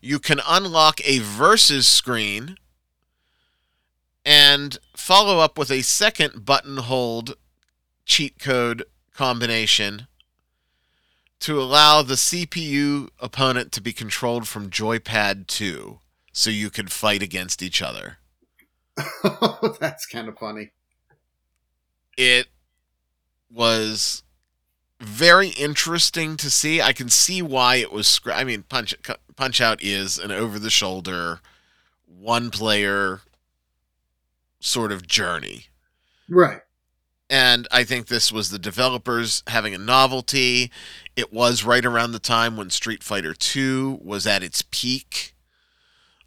you 0.00 0.18
can 0.18 0.40
unlock 0.46 1.00
a 1.06 1.18
versus 1.18 1.86
screen 1.86 2.56
and 4.24 4.78
follow 4.96 5.38
up 5.38 5.58
with 5.58 5.70
a 5.70 5.82
second 5.82 6.44
button 6.44 6.78
hold 6.78 7.36
cheat 8.06 8.38
code 8.38 8.84
combination 9.14 10.06
to 11.44 11.60
allow 11.60 12.00
the 12.00 12.14
CPU 12.14 13.10
opponent 13.20 13.70
to 13.72 13.82
be 13.82 13.92
controlled 13.92 14.48
from 14.48 14.70
joypad 14.70 15.46
2 15.46 15.98
so 16.32 16.48
you 16.48 16.70
could 16.70 16.90
fight 16.90 17.22
against 17.22 17.62
each 17.62 17.82
other. 17.82 18.16
That's 19.78 20.06
kind 20.06 20.26
of 20.26 20.38
funny. 20.38 20.72
It 22.16 22.46
was 23.50 24.22
very 24.98 25.48
interesting 25.48 26.38
to 26.38 26.50
see. 26.50 26.80
I 26.80 26.94
can 26.94 27.10
see 27.10 27.42
why 27.42 27.76
it 27.76 27.92
was. 27.92 28.06
Scra- 28.06 28.36
I 28.36 28.44
mean, 28.44 28.62
Punch 28.62 28.94
Punch 29.36 29.60
Out 29.60 29.82
is 29.82 30.16
an 30.16 30.32
over 30.32 30.58
the 30.58 30.70
shoulder, 30.70 31.40
one 32.06 32.50
player 32.50 33.20
sort 34.60 34.92
of 34.92 35.06
journey. 35.06 35.66
Right. 36.26 36.62
And 37.30 37.66
I 37.70 37.84
think 37.84 38.06
this 38.06 38.30
was 38.30 38.50
the 38.50 38.58
developers 38.58 39.42
having 39.46 39.74
a 39.74 39.78
novelty. 39.78 40.70
It 41.16 41.32
was 41.32 41.64
right 41.64 41.84
around 41.84 42.12
the 42.12 42.18
time 42.18 42.56
when 42.56 42.70
Street 42.70 43.02
Fighter 43.02 43.34
II 43.54 43.98
was 44.02 44.26
at 44.26 44.42
its 44.42 44.62
peak. 44.70 45.34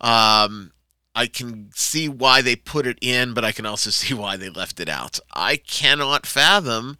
Um, 0.01 0.71
I 1.13 1.27
can 1.27 1.69
see 1.75 2.09
why 2.09 2.41
they 2.41 2.55
put 2.55 2.87
it 2.87 2.97
in, 3.01 3.33
but 3.33 3.45
I 3.45 3.51
can 3.51 3.65
also 3.65 3.89
see 3.91 4.13
why 4.13 4.37
they 4.37 4.49
left 4.49 4.79
it 4.79 4.89
out. 4.89 5.19
I 5.33 5.57
cannot 5.57 6.25
fathom 6.25 6.97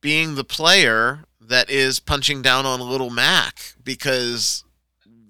being 0.00 0.34
the 0.34 0.44
player 0.44 1.24
that 1.40 1.68
is 1.68 2.00
punching 2.00 2.42
down 2.42 2.66
on 2.66 2.80
a 2.80 2.84
little 2.84 3.10
Mac 3.10 3.74
because 3.82 4.64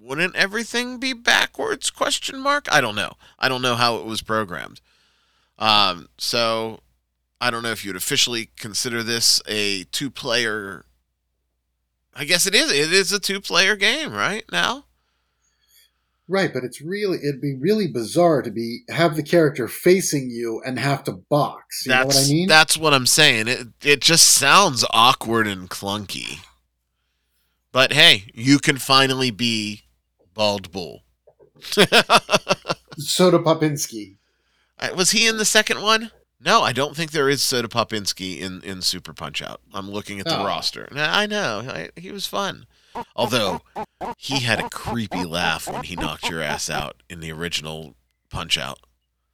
wouldn't 0.01 0.35
everything 0.35 0.99
be 0.99 1.13
backwards 1.13 1.89
question 1.89 2.41
mark 2.41 2.67
i 2.73 2.81
don't 2.81 2.97
know 2.97 3.13
i 3.39 3.49
don't 3.49 3.63
know 3.63 3.77
how 3.77 3.97
it 3.97 4.05
was 4.05 4.23
programmed 4.23 4.81
um, 5.59 6.09
so 6.19 6.81
i 7.41 7.51
don't 7.51 7.63
know 7.63 7.71
if 7.71 7.85
you'd 7.85 7.97
officially 7.97 8.51
consider 8.57 9.03
this 9.03 9.41
a 9.47 9.85
two 9.85 10.11
player 10.11 10.85
i 12.15 12.25
guess 12.25 12.47
it 12.47 12.55
is 12.55 12.71
it 12.73 12.93
is 12.93 13.13
a 13.13 13.21
two 13.21 13.41
player 13.41 13.77
game 13.77 14.13
right 14.13 14.45
now 14.53 14.85
Right, 16.33 16.53
but 16.55 16.63
it's 16.63 16.81
really 16.81 17.19
it'd 17.19 17.41
be 17.41 17.57
really 17.57 17.89
bizarre 17.89 18.41
to 18.41 18.53
be 18.53 18.83
have 18.89 19.17
the 19.17 19.23
character 19.25 19.67
facing 19.67 20.31
you 20.31 20.63
and 20.65 20.79
have 20.79 21.03
to 21.05 21.13
box. 21.13 21.85
You 21.85 21.91
that's 21.91 22.15
know 22.15 22.21
what 22.21 22.25
I 22.25 22.33
mean? 22.33 22.47
that's 22.49 22.79
what 22.79 22.95
i'm 22.95 23.07
saying 23.07 23.49
it 23.49 23.67
it 23.83 24.01
just 24.01 24.29
sounds 24.29 24.85
awkward 24.91 25.49
and 25.49 25.69
clunky 25.69 26.39
but 27.73 27.93
hey 27.93 28.27
you 28.33 28.61
can 28.61 28.77
finally 28.77 29.33
be 29.33 29.83
bald 30.33 30.71
bull 30.71 31.03
Soda 32.97 33.39
Popinski. 33.39 34.17
Uh, 34.79 34.91
Was 34.97 35.11
he 35.11 35.27
in 35.27 35.37
the 35.37 35.45
second 35.45 35.83
one? 35.83 36.11
No, 36.43 36.63
I 36.63 36.73
don't 36.73 36.97
think 36.97 37.11
there 37.11 37.29
is 37.29 37.43
Soda 37.43 37.69
Popinski 37.69 38.39
in, 38.41 38.63
in 38.63 38.81
Super 38.81 39.13
Punch 39.13 39.43
Out. 39.43 39.61
I'm 39.75 39.91
looking 39.91 40.19
at 40.21 40.27
the 40.27 40.39
Oh. 40.41 40.45
roster. 40.45 40.89
Now, 40.91 41.15
I 41.17 41.27
know. 41.27 41.63
I, 41.69 41.91
he 41.97 42.11
was 42.11 42.27
fun. 42.27 42.67
Although, 43.15 43.61
he 44.17 44.41
had 44.41 44.59
a 44.59 44.71
creepy 44.71 45.25
laugh 45.25 45.69
when 45.71 45.85
he 45.85 45.97
knocked 45.97 46.29
your 46.31 46.41
ass 46.43 46.71
out 46.71 47.03
in 47.11 47.21
the 47.21 47.31
original 47.31 47.95
Punch 48.31 48.57
Out. 48.59 48.79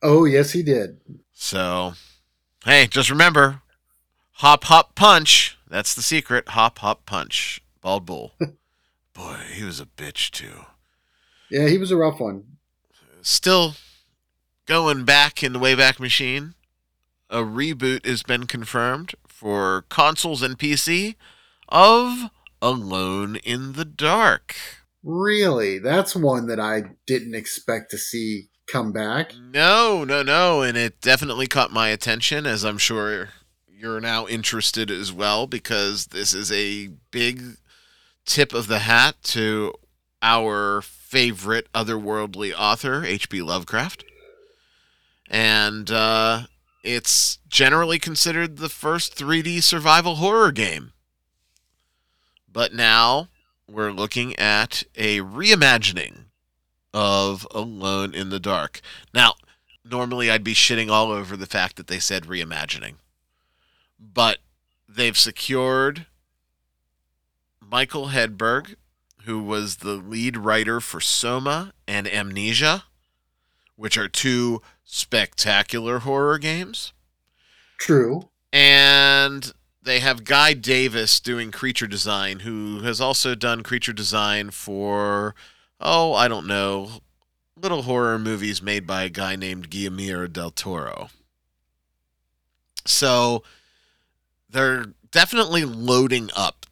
Oh 0.02 0.24
yes, 0.24 0.50
he 0.52 0.62
did. 0.62 1.00
So, 1.32 1.94
hey, 2.64 2.86
just 2.86 3.08
remember 3.08 3.62
hop, 4.32 4.64
hop, 4.64 4.94
punch. 4.94 5.56
That's 5.68 5.94
the 5.94 6.02
secret. 6.02 6.48
Hop, 6.50 6.78
hop, 6.80 7.06
punch. 7.06 7.62
Bald 7.80 8.04
Bull. 8.04 8.32
Boy, 9.14 9.38
he 9.54 9.64
was 9.64 9.80
a 9.80 9.86
bitch, 9.86 10.30
too. 10.30 10.66
Yeah, 11.50 11.68
he 11.68 11.78
was 11.78 11.90
a 11.90 11.96
rough 11.96 12.20
one. 12.20 12.44
still 13.22 13.74
going 14.66 15.04
back 15.04 15.42
in 15.42 15.52
the 15.54 15.58
Wayback 15.58 15.98
Machine. 15.98 16.54
A 17.28 17.38
reboot 17.38 18.06
has 18.06 18.22
been 18.22 18.46
confirmed 18.46 19.14
for 19.26 19.84
consoles 19.88 20.42
and 20.42 20.58
PC 20.58 21.16
of 21.68 22.30
Alone 22.62 23.36
in 23.36 23.72
the 23.72 23.84
Dark. 23.84 24.54
Really, 25.02 25.78
that's 25.78 26.16
one 26.16 26.46
that 26.46 26.60
I 26.60 26.82
didn't 27.06 27.34
expect 27.34 27.90
to 27.90 27.98
see 27.98 28.48
come 28.66 28.92
back. 28.92 29.32
No, 29.36 30.04
no, 30.04 30.22
no, 30.22 30.62
and 30.62 30.76
it 30.76 31.00
definitely 31.00 31.46
caught 31.46 31.72
my 31.72 31.88
attention 31.88 32.46
as 32.46 32.64
I'm 32.64 32.78
sure 32.78 33.30
you're 33.68 34.00
now 34.00 34.26
interested 34.26 34.90
as 34.90 35.12
well 35.12 35.46
because 35.46 36.06
this 36.06 36.34
is 36.34 36.50
a 36.50 36.90
big 37.10 37.56
tip 38.24 38.52
of 38.52 38.66
the 38.66 38.80
hat 38.80 39.16
to 39.22 39.72
our 40.22 40.82
favorite 40.82 41.68
otherworldly 41.72 42.52
author, 42.56 43.04
H.P. 43.04 43.42
Lovecraft. 43.42 44.04
And 45.28 45.90
uh, 45.90 46.42
it's 46.86 47.38
generally 47.48 47.98
considered 47.98 48.56
the 48.56 48.68
first 48.68 49.16
3D 49.16 49.62
survival 49.62 50.16
horror 50.16 50.52
game. 50.52 50.92
But 52.50 52.72
now 52.72 53.28
we're 53.68 53.90
looking 53.90 54.36
at 54.36 54.84
a 54.94 55.20
reimagining 55.20 56.26
of 56.94 57.46
Alone 57.50 58.14
in 58.14 58.30
the 58.30 58.40
Dark. 58.40 58.80
Now, 59.12 59.34
normally 59.84 60.30
I'd 60.30 60.44
be 60.44 60.54
shitting 60.54 60.88
all 60.88 61.10
over 61.10 61.36
the 61.36 61.46
fact 61.46 61.76
that 61.76 61.88
they 61.88 61.98
said 61.98 62.24
reimagining. 62.24 62.94
But 63.98 64.38
they've 64.88 65.18
secured 65.18 66.06
Mikael 67.60 68.08
Hedberg, 68.08 68.76
who 69.24 69.42
was 69.42 69.76
the 69.76 69.94
lead 69.94 70.36
writer 70.36 70.80
for 70.80 71.00
Soma 71.00 71.72
and 71.88 72.06
Amnesia, 72.06 72.84
which 73.76 73.96
are 73.96 74.08
two 74.08 74.60
spectacular 74.84 76.00
horror 76.00 76.38
games. 76.38 76.92
True. 77.78 78.28
And 78.52 79.52
they 79.82 80.00
have 80.00 80.24
Guy 80.24 80.54
Davis 80.54 81.20
doing 81.20 81.50
creature 81.50 81.86
design, 81.86 82.40
who 82.40 82.80
has 82.80 83.00
also 83.00 83.34
done 83.34 83.62
creature 83.62 83.92
design 83.92 84.50
for, 84.50 85.34
oh, 85.80 86.12
I 86.14 86.26
don't 86.28 86.46
know, 86.46 87.00
little 87.60 87.82
horror 87.82 88.18
movies 88.18 88.60
made 88.60 88.86
by 88.86 89.04
a 89.04 89.08
guy 89.08 89.36
named 89.36 89.70
Guillermo 89.70 90.26
del 90.26 90.50
Toro. 90.50 91.08
So 92.84 93.42
they're 94.48 94.86
definitely 95.10 95.64
loading 95.64 96.30
up. 96.36 96.66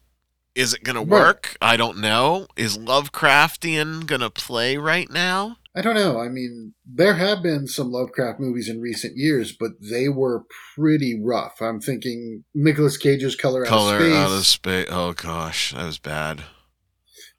Is 0.53 0.73
it 0.73 0.83
going 0.83 0.95
to 0.95 1.01
work? 1.01 1.57
I 1.61 1.75
don't 1.75 1.97
know. 1.97 2.47
Is 2.55 2.77
Lovecraftian 2.77 4.05
going 4.05 4.21
to 4.21 4.29
play 4.29 4.77
right 4.77 5.09
now? 5.09 5.57
I 5.75 5.81
don't 5.81 5.95
know. 5.95 6.21
I 6.21 6.29
mean, 6.29 6.73
there 6.85 7.15
have 7.15 7.43
been 7.43 7.67
some 7.67 7.91
Lovecraft 7.91 8.39
movies 8.39 8.69
in 8.69 8.79
recent 8.79 9.17
years, 9.17 9.51
but 9.51 9.71
they 9.81 10.07
were 10.07 10.45
pretty 10.73 11.19
rough. 11.21 11.61
I'm 11.61 11.81
thinking 11.81 12.45
Nicolas 12.53 12.95
Cage's 12.95 13.35
Color 13.35 13.63
Out 13.65 13.69
Color 13.69 13.95
of 13.97 14.01
Space. 14.01 14.15
out 14.15 14.31
of 14.31 14.45
space. 14.45 14.87
Oh 14.89 15.13
gosh, 15.13 15.73
that 15.73 15.85
was 15.85 15.99
bad. 15.99 16.43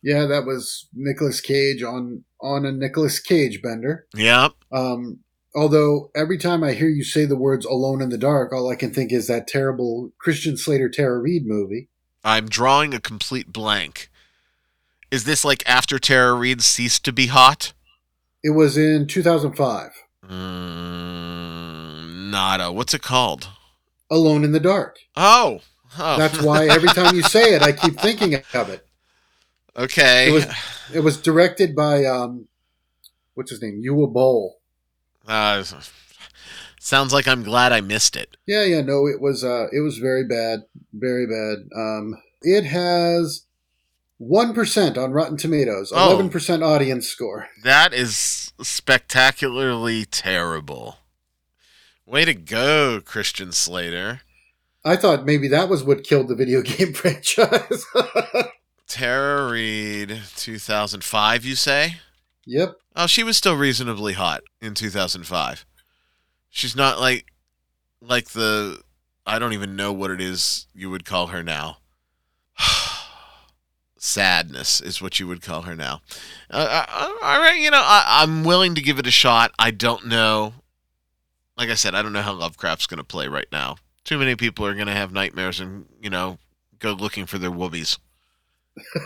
Yeah, 0.03 0.27
that 0.27 0.45
was 0.45 0.89
Nicolas 0.93 1.41
Cage 1.41 1.83
on 1.83 2.25
on 2.41 2.67
a 2.67 2.73
Nicolas 2.73 3.21
Cage 3.21 3.63
bender. 3.63 4.07
Yep. 4.15 4.53
Um, 4.71 5.21
although 5.55 6.11
every 6.15 6.37
time 6.37 6.63
I 6.63 6.75
hear 6.75 6.89
you 6.89 7.05
say 7.05 7.25
the 7.25 7.37
words 7.37 7.65
"Alone 7.65 8.03
in 8.03 8.11
the 8.11 8.19
Dark," 8.19 8.53
all 8.53 8.71
I 8.71 8.77
can 8.77 8.93
think 8.93 9.13
is 9.13 9.29
that 9.29 9.49
terrible 9.49 10.13
Christian 10.19 10.59
Slater 10.59 10.91
Tara 10.91 11.19
Reid 11.19 11.47
movie. 11.47 11.89
I'm 12.23 12.49
drawing 12.49 12.93
a 12.93 13.01
complete 13.01 13.51
blank. 13.51 14.11
Is 15.11 15.25
this 15.25 15.45
like 15.45 15.63
after 15.67 15.99
Tara 15.99 16.35
Reid 16.35 16.61
ceased 16.61 17.05
to 17.07 17.13
be 17.13 17.29
hot? 17.29 17.73
It 18.47 18.55
was 18.55 18.79
in 18.79 19.09
2005. 19.09 19.91
Mm, 20.31 22.31
nada. 22.31 22.71
What's 22.71 22.95
it 22.95 23.03
called? 23.03 23.49
Alone 24.09 24.45
in 24.45 24.53
the 24.53 24.61
Dark. 24.61 24.99
Oh, 25.17 25.63
Oh. 25.99 26.17
That's 26.17 26.41
why 26.43 26.69
every 26.69 26.91
time 26.91 27.17
you 27.17 27.23
say 27.23 27.55
it, 27.57 27.63
I 27.63 27.73
keep 27.73 27.99
thinking 27.99 28.35
of 28.55 28.69
it. 28.69 28.87
okay. 29.77 30.29
It 30.29 30.33
was 30.33 30.47
it 30.95 31.01
was 31.01 31.21
directed 31.21 31.75
by 31.75 32.05
um, 32.05 32.47
what's 33.35 33.51
his 33.51 33.61
name, 33.61 33.83
Uwe 33.83 34.13
Boll. 34.13 34.59
Uh, 35.27 35.65
sounds 36.79 37.13
like 37.13 37.27
I'm 37.27 37.43
glad 37.43 37.73
I 37.73 37.81
missed 37.81 38.15
it. 38.15 38.37
Yeah, 38.47 38.65
yeah, 38.65 38.83
no, 38.83 39.09
it 39.09 39.21
was 39.21 39.43
uh, 39.43 39.67
it 39.73 39.81
was 39.81 39.99
very 39.99 40.25
bad, 40.25 40.67
very 40.93 41.27
bad. 41.27 41.67
Um, 41.75 42.15
it 42.43 42.65
has 42.65 43.46
one 44.19 44.55
percent 44.55 44.97
on 44.99 45.13
Rotten 45.13 45.37
Tomatoes, 45.37 45.93
Oh. 45.95 46.11
eleven 46.11 46.31
percent 46.31 46.63
audience 46.63 47.07
score. 47.09 47.49
That 47.65 47.93
is 47.93 48.53
spectacularly 48.63 50.05
terrible. 50.05 50.99
Way 52.07 52.25
to 52.25 52.35
go, 52.35 53.01
Christian 53.05 53.53
Slater. 53.53 54.21
I 54.85 54.95
thought 54.97 55.25
maybe 55.27 55.49
that 55.49 55.69
was 55.69 55.83
what 55.83 56.05
killed 56.05 56.29
the 56.29 56.37
video 56.37 56.63
game 56.63 56.93
franchise. 56.93 57.85
Tara 58.89 59.51
Reid, 59.51 60.21
2005, 60.37 61.45
you 61.45 61.57
say? 61.57 61.97
yep. 62.47 62.77
Oh, 62.95 63.07
she 63.09 63.25
was 63.25 63.37
still 63.37 63.57
reasonably 63.57 64.13
hot 64.13 64.43
in 64.63 64.75
2005. 64.75 65.67
She's 66.49 66.77
not 66.77 67.01
like 67.01 67.27
like 68.01 68.31
the 68.31 68.81
I 69.27 69.39
don't 69.41 69.53
even 69.53 69.75
know 69.77 69.93
what 69.93 70.11
it 70.13 70.21
is 70.21 70.67
you 70.75 70.89
would 70.91 71.05
call 71.05 71.27
her 71.29 71.43
now. 71.43 71.79
Sadness 73.99 74.81
is 74.81 75.01
what 75.01 75.19
you 75.19 75.27
would 75.27 75.43
call 75.43 75.63
her 75.63 75.75
now. 75.75 76.03
Uh, 76.51 76.85
uh, 76.89 77.11
all 77.23 77.41
right, 77.41 77.59
you 77.59 77.71
know, 77.71 77.81
I, 77.83 78.23
I'm 78.23 78.45
willing 78.45 78.75
to 78.75 78.83
give 78.83 78.99
it 78.99 79.07
a 79.07 79.11
shot. 79.11 79.53
I 79.59 79.71
don't 79.71 80.07
know. 80.07 80.55
Like 81.57 81.71
I 81.71 81.75
said, 81.75 81.95
I 81.95 82.03
don't 82.03 82.13
know 82.13 82.23
how 82.23 82.35
Lovecraft's 82.35 82.87
going 82.87 82.99
to 82.99 83.05
play 83.05 83.29
right 83.29 83.49
now. 83.51 83.77
Too 84.05 84.19
many 84.19 84.37
people 84.37 84.67
are 84.67 84.75
going 84.75 84.87
to 84.87 84.93
have 84.93 85.13
nightmares 85.13 85.61
and, 85.61 85.87
you 86.01 86.11
know, 86.11 86.39
go 86.79 86.93
looking 86.93 87.27
for 87.27 87.39
their 87.39 87.51
woobies. 87.51 87.99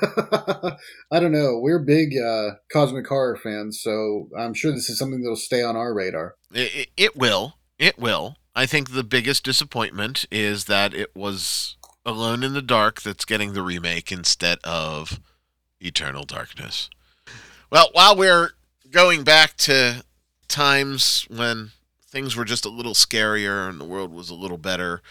I 1.12 1.20
don't 1.20 1.32
know. 1.32 1.58
We're 1.60 1.78
big 1.78 2.10
uh, 2.18 2.56
cosmic 2.72 3.06
horror 3.06 3.36
fans, 3.36 3.80
so 3.80 4.28
I'm 4.36 4.54
sure 4.54 4.72
this 4.72 4.90
is 4.90 4.98
something 4.98 5.22
that'll 5.22 5.36
stay 5.36 5.62
on 5.62 5.76
our 5.76 5.94
radar. 5.94 6.34
It, 6.52 6.74
it, 6.74 6.88
it 6.96 7.16
will. 7.16 7.54
It 7.78 7.98
will. 7.98 8.36
I 8.54 8.66
think 8.66 8.90
the 8.90 9.04
biggest 9.04 9.44
disappointment 9.44 10.26
is 10.30 10.64
that 10.64 10.92
it 10.92 11.14
was 11.14 11.76
Alone 12.10 12.42
in 12.42 12.54
the 12.54 12.60
Dark 12.60 13.02
that's 13.02 13.24
getting 13.24 13.52
the 13.52 13.62
remake 13.62 14.10
instead 14.10 14.58
of 14.64 15.20
Eternal 15.80 16.24
Darkness. 16.24 16.90
Well, 17.70 17.88
while 17.92 18.16
we're 18.16 18.50
going 18.90 19.22
back 19.22 19.56
to 19.58 20.02
times 20.48 21.24
when 21.30 21.70
things 22.08 22.34
were 22.34 22.44
just 22.44 22.66
a 22.66 22.68
little 22.68 22.94
scarier 22.94 23.68
and 23.68 23.80
the 23.80 23.84
world 23.84 24.12
was 24.12 24.28
a 24.28 24.34
little 24.34 24.58
better, 24.58 25.02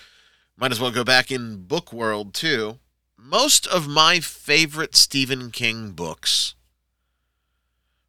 might 0.57 0.73
as 0.73 0.79
well 0.81 0.91
go 0.91 1.05
back 1.05 1.31
in 1.31 1.63
book 1.63 1.93
world 1.93 2.33
too. 2.33 2.79
Most 3.17 3.65
of 3.65 3.87
my 3.87 4.19
favorite 4.19 4.97
Stephen 4.97 5.51
King 5.51 5.91
books, 5.91 6.53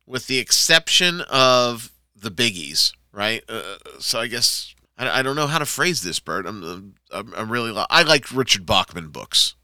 with 0.05 0.27
the 0.27 0.39
exception 0.41 1.21
of 1.31 1.93
the 2.17 2.31
biggies, 2.31 2.93
right? 3.13 3.45
Uh, 3.49 3.77
so 4.01 4.19
I 4.19 4.27
guess 4.27 4.75
I, 5.01 5.19
I 5.19 5.23
don't 5.23 5.37
know 5.37 5.47
how 5.47 5.59
to 5.59 5.67
phrase 5.67 6.03
this, 6.03 6.21
Bert. 6.21 6.47
I'm 6.47 6.95
I'm, 7.11 7.35
I'm 7.37 7.51
really 7.51 7.71
li- 7.73 7.87
I 7.91 8.03
like 8.03 8.31
Richard 8.33 8.67
Bachman 8.67 9.09
books. 9.09 9.55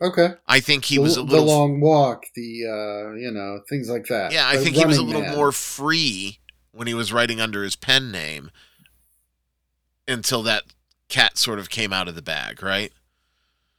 Okay. 0.00 0.30
I 0.48 0.60
think 0.60 0.86
he 0.86 0.96
the, 0.96 1.02
was 1.02 1.16
a 1.16 1.22
the 1.22 1.26
little 1.30 1.46
long 1.46 1.80
walk, 1.80 2.24
the 2.34 2.64
uh, 2.66 3.14
you 3.14 3.30
know 3.30 3.60
things 3.68 3.88
like 3.88 4.06
that. 4.06 4.32
yeah. 4.32 4.46
I 4.46 4.56
The 4.56 4.64
think 4.64 4.76
he 4.76 4.84
was 4.84 4.98
a 4.98 5.02
little 5.02 5.22
Man. 5.22 5.36
more 5.36 5.52
free 5.52 6.38
when 6.72 6.86
he 6.86 6.94
was 6.94 7.12
writing 7.12 7.40
under 7.40 7.62
his 7.62 7.76
pen 7.76 8.10
name 8.10 8.50
until 10.08 10.42
that 10.42 10.64
cat 11.08 11.38
sort 11.38 11.58
of 11.58 11.70
came 11.70 11.92
out 11.92 12.08
of 12.08 12.14
the 12.14 12.22
bag, 12.22 12.62
right? 12.62 12.92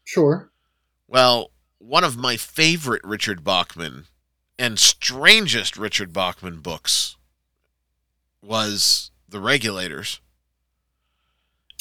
Sure. 0.06 0.52
Well, 1.08 1.52
one 1.80 2.04
of 2.04 2.16
my 2.18 2.38
favorite 2.38 3.02
Richard 3.04 3.44
Bachman 3.44 4.06
and 4.58 4.80
strangest 4.80 5.76
Richard 5.78 6.14
Bachman 6.14 6.60
books 6.60 7.18
was 8.42 9.12
The 9.28 9.40
Regulators. 9.40 10.20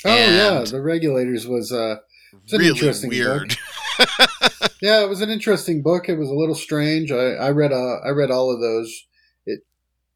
Oh 0.05 0.15
yeah, 0.15 0.65
the 0.65 0.81
regulators 0.81 1.47
was 1.47 1.73
uh 1.73 1.97
It's 2.45 2.53
an 2.53 2.59
really 2.61 2.71
interesting 2.71 3.11
weird. 3.11 3.57
yeah, 4.81 5.03
it 5.03 5.09
was 5.09 5.21
an 5.21 5.31
interesting 5.31 5.83
book. 5.83 6.09
It 6.09 6.17
was 6.17 6.29
a 6.29 6.35
little 6.35 6.55
strange. 6.55 7.13
I, 7.13 7.35
I 7.35 7.51
read 7.51 7.73
uh 7.73 7.99
I 8.05 8.11
read 8.11 8.31
all 8.31 8.53
of 8.53 8.61
those. 8.61 9.07
It 9.47 9.61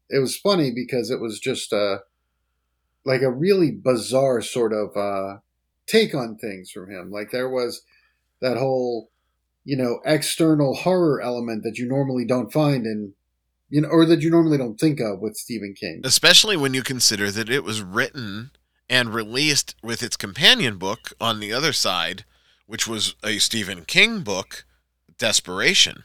it 0.09 0.19
was 0.19 0.37
funny 0.37 0.71
because 0.71 1.09
it 1.09 1.21
was 1.21 1.39
just 1.39 1.71
uh 1.73 1.99
like 3.05 3.21
a 3.21 3.31
really 3.31 3.71
bizarre 3.71 4.41
sort 4.41 4.73
of 4.73 4.95
uh 4.97 5.37
take 5.87 6.13
on 6.13 6.37
things 6.37 6.71
from 6.71 6.91
him. 6.91 7.11
Like 7.11 7.31
there 7.31 7.49
was 7.49 7.83
that 8.41 8.57
whole 8.57 9.09
you 9.63 9.77
know 9.77 9.99
external 10.05 10.75
horror 10.75 11.21
element 11.21 11.63
that 11.63 11.77
you 11.77 11.87
normally 11.87 12.25
don't 12.25 12.51
find 12.51 12.85
in 12.85 13.13
you 13.69 13.81
know 13.81 13.89
or 13.89 14.05
that 14.05 14.21
you 14.21 14.29
normally 14.29 14.57
don't 14.57 14.79
think 14.79 14.99
of 14.99 15.19
with 15.19 15.35
Stephen 15.37 15.73
King. 15.79 16.01
Especially 16.03 16.57
when 16.57 16.73
you 16.73 16.83
consider 16.83 17.31
that 17.31 17.49
it 17.49 17.63
was 17.63 17.81
written 17.81 18.51
and 18.89 19.13
released 19.13 19.75
with 19.83 20.01
its 20.01 20.15
companion 20.15 20.77
book 20.77 21.11
on 21.19 21.39
the 21.39 21.51
other 21.51 21.73
side, 21.73 22.23
which 22.65 22.87
was 22.87 23.15
a 23.23 23.39
Stephen 23.39 23.83
King 23.85 24.21
book, 24.21 24.65
Desperation. 25.17 26.03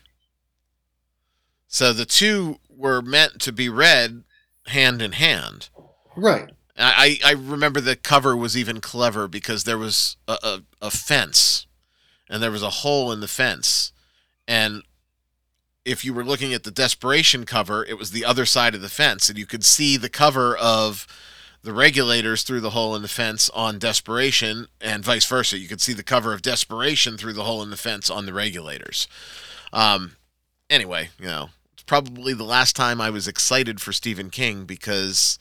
So 1.69 1.93
the 1.93 2.05
two 2.05 2.59
were 2.69 3.03
meant 3.03 3.41
to 3.41 3.53
be 3.53 3.69
read 3.69 4.25
hand 4.67 5.03
in 5.03 5.13
hand. 5.13 5.69
Right. 6.17 6.51
I, 6.77 7.19
I 7.25 7.33
remember 7.33 7.81
the 7.81 7.97
cover 7.97 8.37
was 8.37 8.57
even 8.57 8.81
clever 8.81 9.29
because 9.29 9.65
there 9.65 9.79
was 9.79 10.17
a, 10.27 10.39
a, 10.43 10.63
a 10.81 10.91
fence 10.91 11.67
and 12.29 12.43
there 12.43 12.51
was 12.51 12.63
a 12.63 12.71
hole 12.71 13.13
in 13.13 13.21
the 13.21 13.29
fence. 13.29 13.93
And 14.49 14.83
if 15.85 16.05
you 16.05 16.15
were 16.15 16.25
looking 16.25 16.55
at 16.55 16.65
the 16.65 16.71
Desperation 16.71 17.45
cover, 17.45 17.85
it 17.85 17.99
was 17.99 18.11
the 18.11 18.25
other 18.25 18.47
side 18.47 18.75
of 18.75 18.81
the 18.81 18.89
fence. 18.89 19.29
And 19.29 19.39
you 19.39 19.47
could 19.47 19.65
see 19.65 19.97
the 19.97 20.09
cover 20.09 20.57
of 20.57 21.07
the 21.63 21.73
regulators 21.73 22.43
through 22.43 22.61
the 22.61 22.71
hole 22.71 22.97
in 22.97 23.03
the 23.03 23.09
fence 23.09 23.49
on 23.51 23.79
Desperation 23.79 24.67
and 24.81 25.05
vice 25.05 25.25
versa. 25.25 25.59
You 25.59 25.69
could 25.69 25.81
see 25.81 25.93
the 25.93 26.03
cover 26.03 26.33
of 26.33 26.43
Desperation 26.43 27.17
through 27.17 27.35
the 27.35 27.45
hole 27.45 27.63
in 27.63 27.71
the 27.71 27.77
fence 27.77 28.11
on 28.11 28.27
the 28.27 28.33
regulators. 28.33 29.07
Um, 29.73 30.17
anyway, 30.69 31.11
you 31.19 31.27
know, 31.27 31.51
it's 31.73 31.85
probably 31.85 32.35
the 32.35 32.45
last 32.45 32.75
time 32.75 33.01
I 33.01 33.11
was 33.11 33.29
excited 33.29 33.81
for 33.81 33.93
Stephen 33.93 34.31
King 34.31 34.65
because 34.65 35.39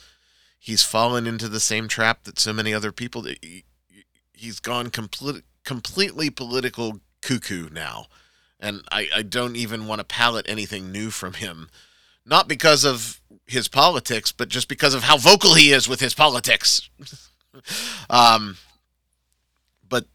he's 0.60 0.84
fallen 0.84 1.26
into 1.26 1.50
the 1.50 1.60
same 1.60 1.88
trap 1.88 2.24
that 2.24 2.40
so 2.40 2.54
many 2.54 2.74
other 2.74 2.92
people 2.92 3.26
he's 4.32 4.60
gone 4.60 4.90
complete, 4.90 5.44
completely 5.64 6.30
political 6.30 7.00
cuckoo 7.22 7.70
now 7.70 8.06
and 8.60 8.84
I, 8.92 9.10
I 9.16 9.22
don't 9.24 9.56
even 9.56 9.88
want 9.88 10.00
to 10.00 10.06
palate 10.06 10.48
anything 10.48 10.92
new 10.92 11.10
from 11.10 11.34
him 11.34 11.70
not 12.26 12.48
because 12.48 12.84
of 12.84 13.21
his 13.52 13.68
politics 13.68 14.32
but 14.32 14.50
just 14.50 14.68
because 14.68 14.94
of 14.94 15.04
how 15.04 15.18
vocal 15.18 15.54
he 15.54 15.72
is 15.72 15.88
with 15.88 16.00
his 16.00 16.14
politics 16.14 16.90
um 18.10 18.58
but 19.88 20.06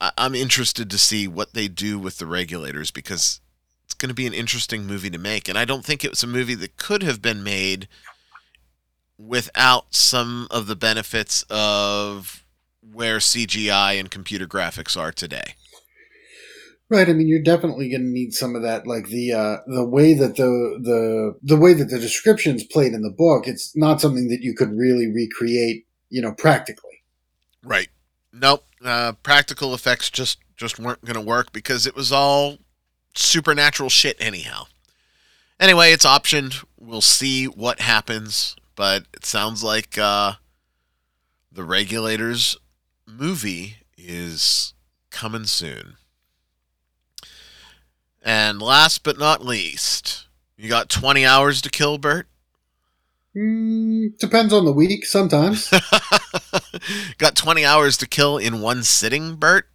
I, 0.00 0.12
i'm 0.18 0.34
interested 0.34 0.90
to 0.90 0.98
see 0.98 1.26
what 1.26 1.54
they 1.54 1.68
do 1.68 1.98
with 1.98 2.18
the 2.18 2.26
regulators 2.26 2.90
because 2.90 3.40
it's 3.84 3.94
going 3.94 4.10
to 4.10 4.14
be 4.14 4.26
an 4.26 4.34
interesting 4.34 4.86
movie 4.86 5.10
to 5.10 5.18
make 5.18 5.48
and 5.48 5.58
i 5.58 5.64
don't 5.64 5.84
think 5.84 6.04
it 6.04 6.10
was 6.10 6.22
a 6.22 6.28
movie 6.28 6.54
that 6.54 6.76
could 6.76 7.02
have 7.02 7.22
been 7.22 7.42
made 7.42 7.88
without 9.18 9.94
some 9.94 10.46
of 10.50 10.66
the 10.66 10.76
benefits 10.76 11.44
of 11.50 12.44
where 12.92 13.18
CGI 13.18 13.98
and 13.98 14.10
computer 14.10 14.46
graphics 14.46 14.98
are 14.98 15.12
today. 15.12 15.54
Right. 16.90 17.08
I 17.08 17.12
mean, 17.12 17.28
you're 17.28 17.42
definitely 17.42 17.90
going 17.90 18.02
to 18.02 18.08
need 18.08 18.32
some 18.32 18.56
of 18.56 18.62
that, 18.62 18.86
like 18.86 19.08
the 19.08 19.32
uh, 19.32 19.56
the 19.66 19.84
way 19.84 20.14
that 20.14 20.36
the 20.36 20.78
the 20.82 21.34
the 21.42 21.56
way 21.56 21.74
that 21.74 21.90
the 21.90 21.98
descriptions 21.98 22.64
played 22.64 22.94
in 22.94 23.02
the 23.02 23.10
book. 23.10 23.46
It's 23.46 23.76
not 23.76 24.00
something 24.00 24.28
that 24.28 24.40
you 24.40 24.54
could 24.54 24.72
really 24.72 25.06
recreate, 25.06 25.86
you 26.08 26.22
know, 26.22 26.32
practically. 26.32 27.02
Right. 27.62 27.88
Nope. 28.32 28.64
Uh, 28.82 29.12
practical 29.22 29.74
effects 29.74 30.08
just 30.08 30.38
just 30.56 30.78
weren't 30.78 31.04
going 31.04 31.14
to 31.14 31.20
work 31.20 31.52
because 31.52 31.86
it 31.86 31.94
was 31.94 32.10
all 32.10 32.58
supernatural 33.14 33.90
shit 33.90 34.16
anyhow. 34.18 34.64
Anyway, 35.60 35.92
it's 35.92 36.06
optioned. 36.06 36.64
We'll 36.78 37.00
see 37.00 37.46
what 37.46 37.80
happens, 37.80 38.56
but 38.76 39.04
it 39.12 39.26
sounds 39.26 39.62
like 39.62 39.98
uh, 39.98 40.34
the 41.50 41.64
regulators 41.64 42.56
movie 43.06 43.78
is 43.96 44.72
coming 45.10 45.44
soon. 45.44 45.96
And 48.22 48.60
last 48.60 49.02
but 49.02 49.18
not 49.18 49.44
least, 49.44 50.26
you 50.56 50.68
got 50.68 50.88
20 50.88 51.24
hours 51.24 51.62
to 51.62 51.70
kill, 51.70 51.98
Bert? 51.98 52.26
Mm, 53.36 54.18
depends 54.18 54.52
on 54.52 54.64
the 54.64 54.72
week. 54.72 55.06
Sometimes. 55.06 55.70
got 57.18 57.36
20 57.36 57.64
hours 57.64 57.96
to 57.98 58.08
kill 58.08 58.38
in 58.38 58.60
one 58.60 58.82
sitting, 58.82 59.36
Bert? 59.36 59.68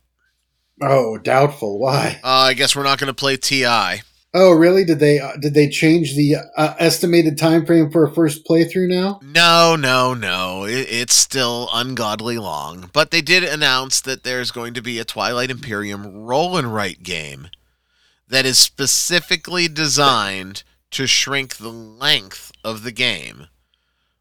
oh, 0.82 1.18
doubtful. 1.18 1.80
Why? 1.80 2.20
Uh, 2.24 2.48
I 2.50 2.54
guess 2.54 2.76
we're 2.76 2.84
not 2.84 3.00
going 3.00 3.08
to 3.08 3.14
play 3.14 3.38
TI. 3.38 4.02
Oh, 4.36 4.52
really? 4.52 4.84
Did 4.84 5.00
they 5.00 5.20
uh, 5.20 5.38
did 5.40 5.54
they 5.54 5.70
change 5.70 6.16
the 6.16 6.38
uh, 6.58 6.74
estimated 6.80 7.38
time 7.38 7.68
frame 7.68 7.92
for 7.92 8.04
a 8.04 8.12
first 8.12 8.46
playthrough 8.48 8.90
now? 8.90 9.20
No, 9.22 9.76
no, 9.76 10.16
no. 10.16 10.66
It, 10.66 10.88
it's 10.90 11.14
still 11.14 11.70
ungodly 11.72 12.40
long. 12.40 12.90
But 12.94 13.12
they 13.12 13.22
did 13.22 13.44
announce 13.44 14.02
that 14.02 14.24
there's 14.24 14.50
going 14.50 14.74
to 14.74 14.82
be 14.82 14.98
a 14.98 15.06
Twilight 15.06 15.52
Imperium 15.52 16.24
roll 16.26 16.58
and 16.58 16.74
write 16.74 17.04
game 17.04 17.50
that 18.34 18.48
is 18.48 18.58
specifically 18.58 19.68
designed 19.68 20.64
to 20.90 21.06
shrink 21.06 21.58
the 21.58 21.70
length 21.70 22.52
of 22.64 22.82
the 22.82 22.92
game, 22.92 23.46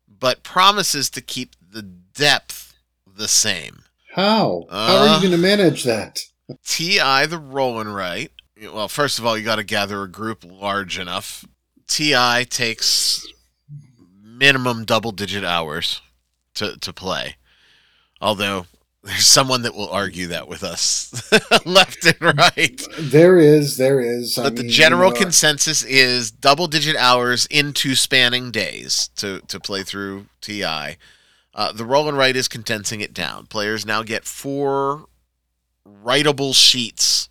but 0.07 0.43
promises 0.43 1.09
to 1.09 1.23
keep 1.23 1.57
the 1.73 1.81
depth 1.81 2.75
the 3.07 3.27
same. 3.27 3.85
How? 4.15 4.67
How 4.71 4.97
are 4.99 5.09
Uh. 5.09 5.15
you 5.17 5.21
going 5.29 5.31
to 5.33 5.39
manage 5.39 5.85
that? 5.85 6.21
TI, 6.63 7.25
the 7.27 7.39
rolling 7.43 7.89
right. 7.89 8.31
Well, 8.63 8.89
first 8.89 9.19
of 9.19 9.25
all, 9.25 9.39
you 9.39 9.45
got 9.45 9.57
to 9.57 9.65
gather 9.65 10.03
a 10.03 10.09
group 10.11 10.45
large 10.45 10.99
enough. 10.99 11.47
TI 11.89 12.45
takes 12.45 13.27
minimum 14.23 14.85
double 14.85 15.13
digit 15.13 15.43
hours 15.43 16.03
to, 16.57 16.77
to 16.81 16.93
play. 16.93 17.37
Although 18.21 18.67
there's 19.05 19.27
someone 19.27 19.63
that 19.63 19.75
will 19.75 19.89
argue 19.89 20.29
that 20.29 20.47
with 20.47 20.63
us 20.63 21.13
left 21.67 22.07
and 22.07 22.39
right. 22.39 22.83
There 22.99 23.37
is, 23.37 23.77
there 23.77 24.01
is. 24.01 24.39
I 24.39 24.45
But 24.45 24.57
the 24.57 24.69
general 24.69 25.09
you 25.09 25.15
know, 25.15 25.21
consensus 25.23 25.83
is 25.83 26.31
double 26.31 26.69
digit 26.69 26.95
hours 26.95 27.47
into 27.47 27.97
spanning 27.97 28.53
days 28.53 29.09
to, 29.17 29.41
to 29.49 29.59
play 29.59 29.83
through 29.83 30.27
TI. 30.41 30.97
Uh, 31.55 31.73
the 31.73 31.85
roll 31.85 32.09
and 32.09 32.17
write 32.17 32.37
is 32.37 32.47
condensing 32.47 33.01
it 33.01 33.13
down. 33.13 33.47
Players 33.47 33.85
now 33.85 34.03
get 34.05 34.25
four 34.25 35.07
writable 35.87 36.55
sheets, 36.55 37.29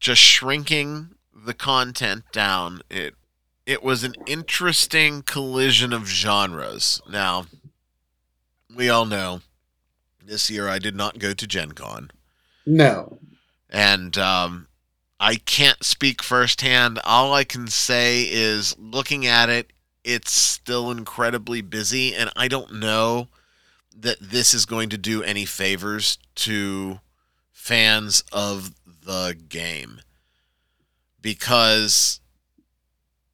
just 0.00 0.20
shrinking 0.20 1.10
the 1.32 1.54
content 1.54 2.24
down. 2.32 2.82
It 2.90 3.14
it 3.66 3.82
was 3.82 4.02
an 4.02 4.14
interesting 4.26 5.20
collision 5.22 5.92
of 5.92 6.08
genres. 6.08 7.02
Now, 7.08 7.46
we 8.74 8.88
all 8.88 9.04
know 9.04 9.42
this 10.28 10.50
year 10.50 10.68
I 10.68 10.78
did 10.78 10.94
not 10.94 11.18
go 11.18 11.32
to 11.32 11.46
Gen 11.46 11.72
Con 11.72 12.10
no. 12.66 13.18
and 13.70 14.16
um, 14.18 14.68
I 15.18 15.36
can't 15.36 15.82
speak 15.82 16.22
firsthand. 16.22 17.00
All 17.04 17.32
I 17.32 17.44
can 17.44 17.66
say 17.68 18.22
is 18.22 18.76
looking 18.78 19.26
at 19.26 19.48
it, 19.48 19.72
it's 20.04 20.32
still 20.32 20.90
incredibly 20.90 21.60
busy, 21.60 22.14
and 22.14 22.30
I 22.36 22.48
don't 22.48 22.74
know 22.74 23.28
that 23.96 24.18
this 24.20 24.54
is 24.54 24.64
going 24.64 24.90
to 24.90 24.98
do 24.98 25.22
any 25.22 25.44
favors 25.44 26.18
to 26.36 27.00
fans 27.50 28.22
of 28.32 28.74
the 29.04 29.36
game 29.48 30.00
because 31.20 32.20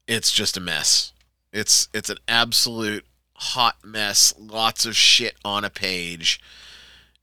it's 0.07 0.31
just 0.31 0.57
a 0.57 0.61
mess. 0.61 1.13
It's 1.53 1.87
it's 1.93 2.09
an 2.09 2.17
absolute 2.27 3.05
hot 3.35 3.77
mess. 3.83 4.33
Lots 4.39 4.85
of 4.85 4.95
shit 4.95 5.35
on 5.45 5.63
a 5.63 5.69
page 5.69 6.39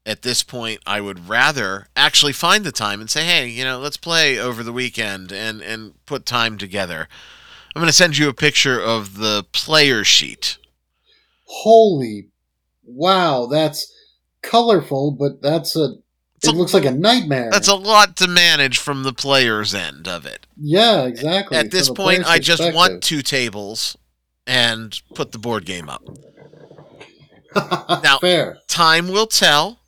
at 0.05 0.22
this 0.22 0.42
point 0.42 0.80
I 0.86 1.00
would 1.00 1.28
rather 1.28 1.86
actually 1.96 2.32
find 2.32 2.64
the 2.64 2.72
time 2.72 3.00
and 3.00 3.09
say, 3.11 3.24
"Hey, 3.24 3.48
you 3.48 3.64
know, 3.64 3.78
let's 3.78 3.96
play 3.96 4.38
over 4.38 4.62
the 4.62 4.72
weekend 4.72 5.32
and 5.32 5.61
and 5.62 5.94
put 6.07 6.26
time 6.26 6.59
together." 6.59 7.09
I'm 7.74 7.80
going 7.80 7.88
to 7.88 7.92
send 7.92 8.18
you 8.18 8.28
a 8.28 8.34
picture 8.34 8.78
of 8.78 9.16
the 9.16 9.46
player 9.53 10.05
sheet. 10.05 10.59
Holy, 11.46 12.28
wow! 12.84 13.46
That's 13.46 13.90
colorful, 14.42 15.11
but 15.12 15.40
that's 15.40 15.74
a. 15.76 15.94
It's 16.36 16.48
It 16.48 16.55
a- 16.55 16.57
looks 16.59 16.74
like 16.74 16.84
a 16.84 16.90
nightmare. 16.90 17.48
That's 17.50 17.68
a 17.68 17.74
lot 17.74 18.16
to 18.16 18.26
manage 18.28 18.76
from 18.78 19.05
the 19.05 19.12
player's 19.12 19.74
end 19.74 20.07
of 20.09 20.26
it. 20.26 20.46
yeah, 20.57 21.05
exactly. 21.05 21.57
At 21.57 21.70
this 21.70 21.86
From 21.86 21.96
point, 21.96 22.24
I 22.26 22.38
just 22.40 22.74
want 22.74 23.03
two 23.03 23.22
tables 23.22 23.96
and 24.46 25.00
put 25.14 25.30
the 25.32 25.38
board 25.38 25.64
game 25.64 25.88
up. 25.88 26.03
Now- 28.03 28.18
fair. 28.18 28.59
Time 28.68 29.09
will 29.09 29.26
tell. 29.26 29.78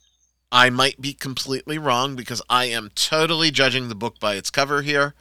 I 0.54 0.70
might 0.70 1.00
be 1.00 1.14
completely 1.14 1.78
wrong 1.78 2.14
because 2.14 2.40
I 2.48 2.66
am 2.66 2.92
totally 2.94 3.50
judging 3.50 3.88
the 3.88 3.96
book 3.96 4.20
by 4.20 4.36
its 4.36 4.52
cover 4.52 4.82
here. 4.82 5.12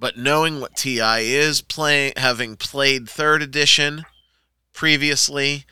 But 0.00 0.18
knowing 0.18 0.60
what 0.60 0.74
TI 0.74 1.32
is, 1.32 1.62
play, 1.62 2.12
having 2.16 2.56
played 2.56 3.08
third 3.08 3.40
edition 3.40 4.04
previously, 4.72 5.64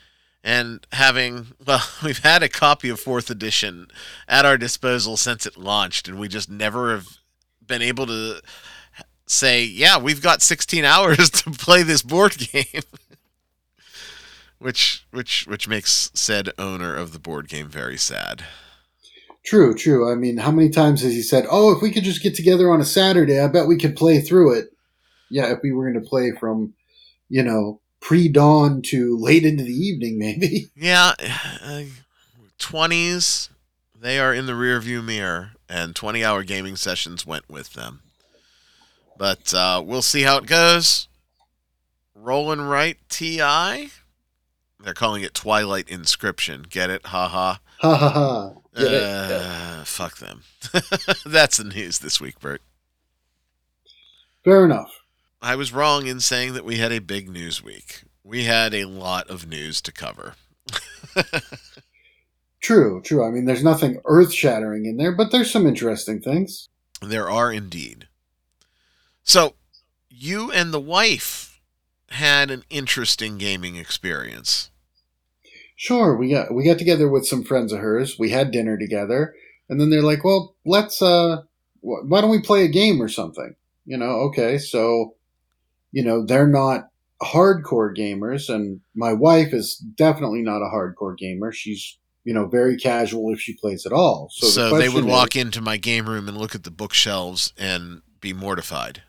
and 0.44 0.86
having, 0.92 1.48
well, 1.66 1.82
we've 2.04 2.20
had 2.20 2.44
a 2.44 2.48
copy 2.48 2.88
of 2.88 3.00
fourth 3.00 3.28
edition 3.28 3.88
at 4.28 4.46
our 4.46 4.56
disposal 4.56 5.16
since 5.16 5.46
it 5.46 5.56
launched, 5.56 6.06
and 6.06 6.20
we 6.20 6.28
just 6.28 6.48
never 6.48 6.92
have 6.92 7.08
been 7.66 7.82
able 7.82 8.06
to 8.06 8.40
say, 9.26 9.64
yeah, 9.64 9.98
we've 9.98 10.22
got 10.22 10.42
16 10.42 10.84
hours 10.84 11.28
to 11.30 11.50
play 11.50 11.82
this 11.82 12.02
board 12.02 12.38
game. 12.38 12.82
which 14.60 15.04
which 15.10 15.44
which 15.48 15.66
makes 15.66 16.08
said 16.14 16.50
owner 16.56 16.94
of 16.94 17.12
the 17.12 17.18
board 17.18 17.48
game 17.48 17.66
very 17.66 17.96
sad. 17.96 18.44
True, 19.46 19.74
true. 19.74 20.10
I 20.10 20.16
mean, 20.16 20.38
how 20.38 20.50
many 20.50 20.68
times 20.68 21.02
has 21.02 21.12
he 21.12 21.22
said, 21.22 21.46
"Oh, 21.48 21.70
if 21.74 21.80
we 21.80 21.92
could 21.92 22.02
just 22.02 22.22
get 22.22 22.34
together 22.34 22.70
on 22.72 22.80
a 22.80 22.84
Saturday, 22.84 23.38
I 23.38 23.46
bet 23.46 23.68
we 23.68 23.78
could 23.78 23.94
play 23.94 24.20
through 24.20 24.58
it." 24.58 24.72
Yeah, 25.30 25.52
if 25.52 25.60
we 25.62 25.72
were 25.72 25.90
going 25.90 26.02
to 26.02 26.08
play 26.08 26.32
from, 26.32 26.74
you 27.28 27.44
know, 27.44 27.80
pre-dawn 28.00 28.82
to 28.82 29.16
late 29.18 29.44
into 29.44 29.62
the 29.62 29.72
evening, 29.72 30.18
maybe. 30.18 30.70
Yeah, 30.74 31.14
twenties 32.58 33.50
they 33.98 34.18
are 34.18 34.34
in 34.34 34.46
the 34.46 34.52
rearview 34.52 35.04
mirror, 35.04 35.52
and 35.68 35.94
twenty-hour 35.94 36.42
gaming 36.42 36.74
sessions 36.74 37.24
went 37.24 37.48
with 37.48 37.74
them. 37.74 38.00
But 39.16 39.54
uh, 39.54 39.80
we'll 39.84 40.02
see 40.02 40.22
how 40.22 40.38
it 40.38 40.46
goes. 40.46 41.06
Rolling 42.16 42.60
right, 42.60 42.98
Ti. 43.08 43.38
They're 43.38 44.94
calling 44.94 45.22
it 45.22 45.34
Twilight 45.34 45.88
Inscription. 45.88 46.66
Get 46.68 46.90
it? 46.90 47.06
Ha 47.06 47.28
ha. 47.28 47.60
Ha 47.80 47.96
ha 47.96 48.08
ha. 48.10 48.52
Get 48.76 48.92
it? 48.92 49.02
Uh, 49.02 49.84
fuck 49.84 50.18
them. 50.18 50.42
That's 51.26 51.56
the 51.56 51.64
news 51.64 51.98
this 51.98 52.20
week, 52.20 52.38
Bert. 52.40 52.62
Fair 54.44 54.64
enough. 54.64 55.02
I 55.42 55.56
was 55.56 55.72
wrong 55.72 56.06
in 56.06 56.20
saying 56.20 56.54
that 56.54 56.64
we 56.64 56.76
had 56.76 56.92
a 56.92 57.00
big 57.00 57.28
news 57.28 57.62
week. 57.62 58.02
We 58.22 58.44
had 58.44 58.74
a 58.74 58.84
lot 58.84 59.28
of 59.28 59.48
news 59.48 59.80
to 59.82 59.92
cover. 59.92 60.34
True, 62.66 63.00
true. 63.00 63.24
I 63.24 63.30
mean, 63.30 63.44
there's 63.44 63.62
nothing 63.62 64.00
earth-shattering 64.06 64.86
in 64.86 64.96
there, 64.96 65.12
but 65.12 65.30
there's 65.30 65.52
some 65.52 65.68
interesting 65.68 66.20
things. 66.20 66.68
There 67.00 67.30
are 67.30 67.52
indeed. 67.52 68.08
So, 69.22 69.54
you 70.08 70.50
and 70.50 70.74
the 70.74 70.80
wife 70.80 71.60
had 72.10 72.50
an 72.50 72.64
interesting 72.68 73.38
gaming 73.38 73.76
experience. 73.76 74.70
Sure, 75.76 76.16
we 76.16 76.30
got 76.30 76.54
we 76.54 76.64
got 76.64 76.78
together 76.78 77.08
with 77.08 77.26
some 77.26 77.44
friends 77.44 77.70
of 77.72 77.80
hers. 77.80 78.18
We 78.18 78.30
had 78.30 78.50
dinner 78.50 78.78
together, 78.78 79.34
and 79.68 79.78
then 79.80 79.90
they're 79.90 80.02
like, 80.02 80.24
"Well, 80.24 80.56
let's 80.64 81.00
uh, 81.02 81.42
wh- 81.80 82.08
why 82.08 82.20
don't 82.22 82.30
we 82.30 82.40
play 82.40 82.64
a 82.64 82.68
game 82.68 83.00
or 83.00 83.08
something?" 83.08 83.54
You 83.84 83.98
know, 83.98 84.06
okay, 84.30 84.56
so 84.58 85.14
you 85.92 86.02
know 86.02 86.24
they're 86.24 86.48
not 86.48 86.88
hardcore 87.22 87.94
gamers, 87.96 88.48
and 88.52 88.80
my 88.94 89.12
wife 89.12 89.52
is 89.52 89.76
definitely 89.76 90.42
not 90.42 90.62
a 90.62 90.70
hardcore 90.74 91.16
gamer. 91.16 91.52
She's 91.52 91.98
you 92.24 92.32
know 92.32 92.46
very 92.46 92.76
casual 92.78 93.30
if 93.32 93.40
she 93.40 93.54
plays 93.54 93.84
at 93.84 93.92
all. 93.92 94.30
So, 94.32 94.46
So, 94.46 94.70
the 94.70 94.78
they 94.78 94.88
would 94.88 95.04
walk 95.04 95.36
is- 95.36 95.42
into 95.42 95.60
my 95.60 95.76
game 95.76 96.08
room 96.08 96.26
and 96.26 96.38
look 96.38 96.54
at 96.54 96.64
the 96.64 96.70
bookshelves 96.70 97.52
and 97.58 98.00
be 98.20 98.32
mortified. 98.32 99.02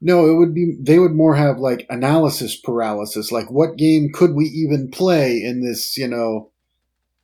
No, 0.00 0.26
it 0.26 0.36
would 0.36 0.54
be 0.54 0.76
they 0.80 0.98
would 0.98 1.14
more 1.14 1.34
have 1.34 1.58
like 1.58 1.86
analysis 1.88 2.56
paralysis. 2.56 3.32
Like, 3.32 3.50
what 3.50 3.76
game 3.76 4.10
could 4.12 4.34
we 4.34 4.44
even 4.46 4.90
play 4.90 5.42
in 5.42 5.64
this? 5.64 5.96
You 5.96 6.08
know, 6.08 6.50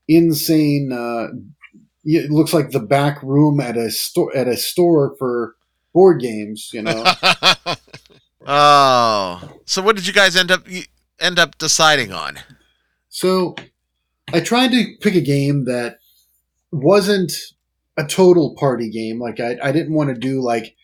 insane. 0.08 0.92
Uh, 0.92 1.28
it 2.04 2.30
looks 2.30 2.54
like 2.54 2.70
the 2.70 2.80
back 2.80 3.22
room 3.22 3.60
at 3.60 3.76
a 3.76 3.90
store 3.90 4.34
at 4.34 4.48
a 4.48 4.56
store 4.56 5.14
for 5.18 5.56
board 5.92 6.20
games. 6.20 6.70
You 6.72 6.82
know, 6.82 7.04
oh, 8.46 9.50
so 9.66 9.82
what 9.82 9.96
did 9.96 10.06
you 10.06 10.12
guys 10.12 10.34
end 10.34 10.50
up 10.50 10.68
you 10.68 10.84
end 11.18 11.38
up 11.38 11.58
deciding 11.58 12.12
on? 12.12 12.38
so 13.10 13.56
I 14.32 14.40
tried 14.40 14.70
to 14.70 14.94
pick 15.00 15.14
a 15.14 15.20
game 15.20 15.64
that 15.66 15.98
wasn't 16.72 17.32
a 17.96 18.04
total 18.06 18.54
party 18.54 18.88
game. 18.88 19.20
Like, 19.20 19.40
I 19.40 19.58
I 19.62 19.72
didn't 19.72 19.92
want 19.92 20.08
to 20.08 20.18
do 20.18 20.40
like 20.40 20.76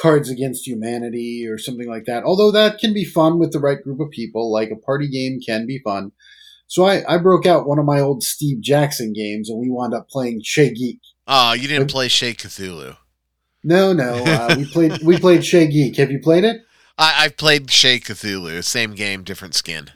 Cards 0.00 0.30
Against 0.30 0.66
Humanity 0.66 1.46
or 1.46 1.58
something 1.58 1.88
like 1.88 2.04
that. 2.06 2.24
Although 2.24 2.50
that 2.52 2.78
can 2.78 2.94
be 2.94 3.04
fun 3.04 3.38
with 3.38 3.52
the 3.52 3.58
right 3.60 3.82
group 3.82 4.00
of 4.00 4.10
people. 4.10 4.50
Like 4.52 4.70
a 4.70 4.76
party 4.76 5.08
game 5.08 5.40
can 5.44 5.66
be 5.66 5.80
fun. 5.84 6.12
So 6.66 6.84
I, 6.86 7.02
I 7.12 7.18
broke 7.18 7.46
out 7.46 7.66
one 7.66 7.78
of 7.80 7.84
my 7.84 8.00
old 8.00 8.22
Steve 8.22 8.60
Jackson 8.62 9.12
games, 9.12 9.50
and 9.50 9.58
we 9.60 9.68
wound 9.68 9.92
up 9.92 10.08
playing 10.08 10.40
Chez 10.44 10.70
Geek. 10.70 11.00
Oh, 11.26 11.52
you 11.52 11.68
didn't 11.68 11.82
What- 11.84 11.90
play 11.90 12.08
Chez 12.08 12.34
Cthulhu. 12.34 12.96
No, 13.62 13.92
no, 13.92 14.14
uh, 14.24 14.54
we 14.56 14.64
played 14.64 15.02
we 15.04 15.18
played 15.18 15.44
Chez 15.44 15.66
Geek. 15.66 15.96
Have 15.96 16.10
you 16.10 16.18
played 16.20 16.44
it? 16.44 16.62
I, 16.96 17.24
I've 17.24 17.36
played 17.36 17.70
Chez 17.70 18.00
Cthulhu. 18.00 18.64
Same 18.64 18.94
game, 18.94 19.22
different 19.22 19.54
skin. 19.54 19.90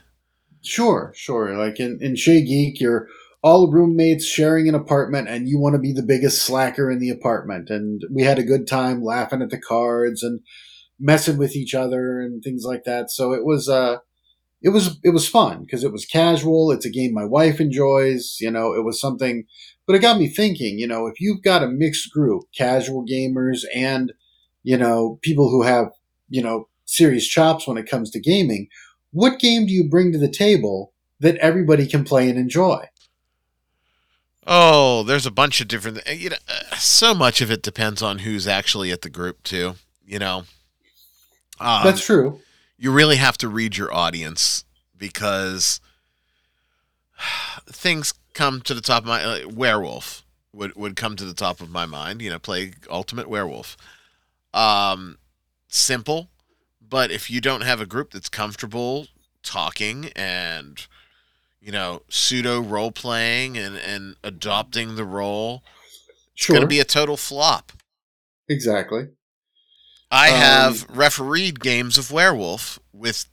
Sure, 0.63 1.13
sure. 1.17 1.57
Like 1.57 1.81
in 1.81 1.99
in 2.03 2.15
Chez 2.17 2.43
Geek, 2.43 2.79
you're 2.81 3.09
all 3.45 3.71
roommates 3.71 4.27
sharing 4.27 4.69
an 4.71 4.75
apartment, 4.75 5.29
and 5.29 5.49
you 5.49 5.61
want 5.61 5.75
to 5.75 5.81
be 5.81 5.93
the 5.93 6.03
biggest 6.03 6.43
slacker 6.45 6.91
in 6.91 6.99
the 6.99 7.11
apartment. 7.11 7.71
And 7.71 8.03
we 8.11 8.25
had 8.25 8.41
a 8.41 8.45
good 8.45 8.67
time 8.67 9.05
laughing 9.05 9.43
at 9.43 9.51
the 9.51 9.61
cards 9.61 10.25
and 10.25 10.41
messing 11.01 11.39
with 11.39 11.57
each 11.57 11.75
other 11.75 12.21
and 12.21 12.43
things 12.43 12.65
like 12.65 12.85
that. 12.85 13.11
So 13.11 13.33
it 13.35 13.45
was 13.45 13.69
uh 13.69 13.99
it 14.63 14.71
was 14.71 14.99
it 15.05 15.11
was 15.11 15.29
fun 15.29 15.63
because 15.63 15.85
it 15.85 15.93
was 15.93 16.07
casual. 16.07 16.73
It's 16.73 16.87
a 16.87 16.91
game 16.91 17.13
my 17.13 17.25
wife 17.25 17.61
enjoys. 17.61 18.39
You 18.41 18.51
know, 18.51 18.75
it 18.75 18.85
was 18.85 19.01
something, 19.01 19.45
but 19.87 19.95
it 19.97 20.01
got 20.01 20.19
me 20.19 20.29
thinking. 20.29 20.79
You 20.79 20.87
know, 20.89 21.07
if 21.07 21.21
you've 21.21 21.43
got 21.43 21.63
a 21.63 21.69
mixed 21.69 22.11
group, 22.13 22.45
casual 22.57 23.05
gamers 23.07 23.65
and 23.75 24.13
you 24.63 24.79
know 24.79 25.19
people 25.23 25.51
who 25.51 25.63
have 25.63 25.89
you 26.31 26.43
know 26.43 26.69
serious 26.87 27.27
chops 27.29 27.67
when 27.67 27.77
it 27.79 27.89
comes 27.89 28.11
to 28.13 28.21
gaming, 28.21 28.69
what 29.13 29.39
game 29.39 29.67
do 29.67 29.73
you 29.73 29.89
bring 29.89 30.13
to 30.13 30.19
the 30.19 30.31
table 30.31 30.95
that 31.21 31.37
everybody 31.37 31.87
can 31.87 32.05
play 32.05 32.31
and 32.31 32.39
enjoy? 32.39 32.85
Oh, 34.47 35.03
there's 35.03 35.27
a 35.27 35.31
bunch 35.31 35.61
of 35.61 35.69
different. 35.69 36.01
You 36.09 36.31
know, 36.31 36.37
uh, 36.49 36.77
so 36.77 37.15
much 37.15 37.41
of 37.41 37.51
it 37.51 37.63
depends 37.63 38.03
on 38.03 38.21
who's 38.21 38.47
actually 38.47 38.91
at 38.91 39.03
the 39.03 39.11
group 39.11 39.43
too. 39.43 39.75
You 40.07 40.19
know, 40.19 40.45
um, 41.61 41.85
that's 41.85 42.05
true. 42.05 42.41
You 42.79 42.93
really 42.93 43.17
have 43.17 43.39
to 43.39 43.49
read 43.49 43.77
your 43.77 43.93
audience 43.93 44.65
because 44.97 45.81
things 47.67 48.15
come 48.35 48.61
to 48.63 48.75
the 48.75 48.81
top 48.81 49.05
of 49.05 49.09
my 49.09 49.25
uh, 49.25 49.49
werewolf 49.49 50.25
would 50.53 50.75
would 50.77 50.97
come 50.97 51.17
to 51.17 51.25
the 51.25 51.35
top 51.35 51.61
of 51.61 51.71
my 51.71 51.87
mind. 51.87 52.21
You 52.21 52.31
know, 52.31 52.39
play 52.39 52.73
Ultimate 52.91 53.29
Werewolf. 53.29 53.77
Um, 54.53 55.19
simple, 55.69 56.29
but 56.81 57.11
if 57.11 57.31
you 57.31 57.41
don't 57.41 57.63
have 57.63 57.81
a 57.81 57.87
group 57.87 58.13
that's 58.13 58.29
comfortable 58.29 59.09
talking 59.43 60.11
and 60.15 60.87
you 61.65 61.73
know, 61.73 62.03
pseudo 62.11 62.61
role 62.61 62.93
playing 62.93 63.57
and, 63.57 63.77
and 63.77 64.17
adopting 64.23 64.97
the 64.97 65.05
role, 65.05 65.63
it's 66.35 66.47
going 66.47 66.61
to 66.61 66.67
be 66.67 66.81
a 66.81 66.85
total 66.85 67.17
flop. 67.17 67.73
Exactly. 68.49 69.09
I 70.11 70.29
um, 70.29 70.37
have 70.37 70.87
refereed 70.91 71.61
games 71.61 71.97
of 71.97 72.13
werewolf 72.13 72.79
with 72.93 73.25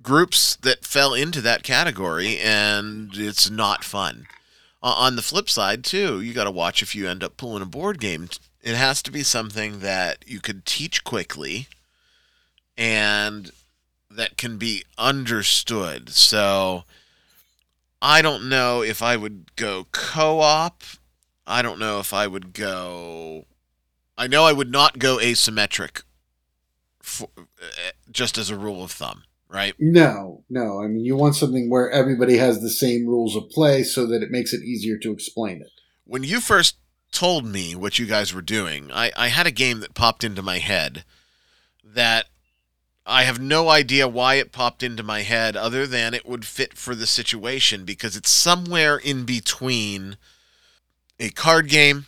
groups 0.00 0.56
that 0.62 0.84
fell 0.84 1.12
into 1.12 1.40
that 1.40 1.64
category, 1.64 2.38
and 2.38 3.10
it's 3.14 3.50
not 3.50 3.82
fun. 3.82 4.26
Uh, 4.80 4.94
on 4.96 5.16
the 5.16 5.22
flip 5.22 5.50
side, 5.50 5.82
too, 5.82 6.20
you 6.20 6.32
got 6.32 6.44
to 6.44 6.50
watch 6.52 6.82
if 6.82 6.94
you 6.94 7.08
end 7.08 7.24
up 7.24 7.36
pulling 7.36 7.62
a 7.62 7.66
board 7.66 7.98
game. 7.98 8.28
It 8.62 8.76
has 8.76 9.02
to 9.02 9.10
be 9.10 9.24
something 9.24 9.80
that 9.80 10.24
you 10.24 10.38
could 10.38 10.64
teach 10.64 11.02
quickly 11.02 11.66
and 12.76 13.50
that 14.08 14.36
can 14.36 14.56
be 14.56 14.84
understood. 14.96 16.10
So 16.10 16.84
I 18.02 18.22
don't 18.22 18.48
know 18.48 18.82
if 18.82 19.02
I 19.02 19.16
would 19.16 19.54
go 19.56 19.86
co-op. 19.92 20.82
I 21.46 21.62
don't 21.62 21.78
know 21.78 22.00
if 22.00 22.14
I 22.14 22.26
would 22.26 22.52
go. 22.52 23.46
I 24.16 24.26
know 24.26 24.44
I 24.44 24.52
would 24.52 24.70
not 24.70 24.98
go 24.98 25.18
asymmetric. 25.18 26.02
For, 27.00 27.28
uh, 27.36 27.90
just 28.10 28.38
as 28.38 28.50
a 28.50 28.56
rule 28.56 28.84
of 28.84 28.92
thumb, 28.92 29.24
right? 29.48 29.74
No, 29.78 30.44
no. 30.48 30.80
I 30.82 30.86
mean, 30.86 31.04
you 31.04 31.16
want 31.16 31.34
something 31.34 31.68
where 31.68 31.90
everybody 31.90 32.36
has 32.36 32.60
the 32.60 32.70
same 32.70 33.06
rules 33.06 33.34
of 33.34 33.48
play, 33.50 33.82
so 33.82 34.06
that 34.06 34.22
it 34.22 34.30
makes 34.30 34.52
it 34.52 34.62
easier 34.62 34.96
to 34.98 35.12
explain 35.12 35.60
it. 35.60 35.70
When 36.04 36.22
you 36.22 36.40
first 36.40 36.76
told 37.10 37.46
me 37.46 37.74
what 37.74 37.98
you 37.98 38.06
guys 38.06 38.32
were 38.32 38.42
doing, 38.42 38.92
I, 38.92 39.10
I 39.16 39.28
had 39.28 39.46
a 39.46 39.50
game 39.50 39.80
that 39.80 39.94
popped 39.94 40.22
into 40.22 40.42
my 40.42 40.58
head 40.58 41.04
that 41.82 42.26
I 43.06 43.24
have 43.24 43.40
no 43.40 43.68
idea 43.68 44.06
why 44.06 44.34
it 44.34 44.52
popped 44.52 44.82
into 44.82 45.02
my 45.02 45.22
head 45.22 45.56
other 45.56 45.86
than 45.86 46.14
it 46.14 46.26
would 46.26 46.44
fit 46.44 46.76
for 46.76 46.94
the 46.94 47.06
situation 47.06 47.84
because 47.84 48.16
it's 48.16 48.30
somewhere 48.30 48.96
in 48.96 49.24
between 49.24 50.16
a 51.18 51.30
card 51.30 51.68
game, 51.68 52.06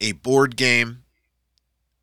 a 0.00 0.12
board 0.12 0.56
game, 0.56 1.04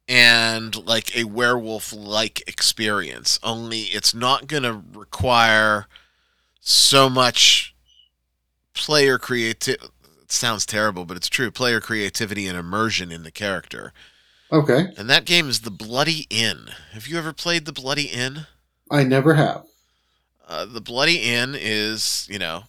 and 0.08 0.76
like 0.88 1.16
a 1.16 1.26
werewolf 1.26 1.94
like 1.94 2.44
experience. 2.48 3.40
Only 3.44 3.82
it's 3.84 4.14
not 4.14 4.48
going 4.48 4.64
to 4.64 4.82
require 4.94 5.86
so 6.60 7.10
much 7.10 7.76
player 8.74 9.20
creativity. 9.20 9.86
It 10.24 10.32
sounds 10.32 10.66
terrible, 10.66 11.06
but 11.06 11.18
it's 11.18 11.30
true. 11.30 11.52
Player 11.52 11.80
creativity 11.80 12.48
and 12.48 12.58
immersion 12.58 13.12
in 13.12 13.24
the 13.24 13.32
character. 13.32 13.94
Okay. 14.52 14.88
And 14.97 15.10
that 15.10 15.26
game 15.26 15.47
is 15.47 15.62
The 15.62 15.72
Bloody 15.72 16.26
Inn. 16.30 16.70
Have 16.91 17.08
you 17.08 17.18
ever 17.18 17.34
played 17.34 17.66
The 17.66 17.74
Bloody 17.74 18.08
Inn? 18.08 18.47
I 18.89 19.04
never 19.04 19.36
have. 19.36 19.66
Uh, 20.47 20.66
the 20.66 20.82
Bloody 20.82 21.18
Inn 21.18 21.56
is, 21.58 22.28
you 22.30 22.39
know, 22.39 22.64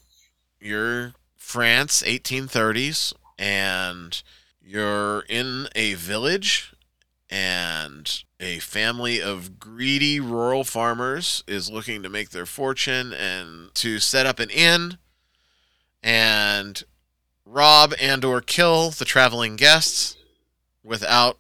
you're 0.61 1.15
France, 1.37 2.03
1830s, 2.03 3.15
and 3.39 4.23
you're 4.63 5.21
in 5.29 5.69
a 5.75 5.95
village, 5.95 6.75
and 7.31 8.23
a 8.39 8.59
family 8.59 9.23
of 9.23 9.59
greedy 9.59 10.21
rural 10.21 10.65
farmers 10.65 11.43
is 11.47 11.71
looking 11.71 12.03
to 12.03 12.09
make 12.09 12.31
their 12.31 12.47
fortune 12.47 13.13
and 13.13 13.75
to 13.75 13.99
set 13.99 14.27
up 14.27 14.39
an 14.39 14.51
inn 14.51 14.99
and 16.03 16.85
rob 17.45 17.95
and 18.01 18.25
or 18.25 18.41
kill 18.41 18.91
the 18.91 19.05
traveling 19.05 19.57
guests 19.57 20.17
without 20.83 21.39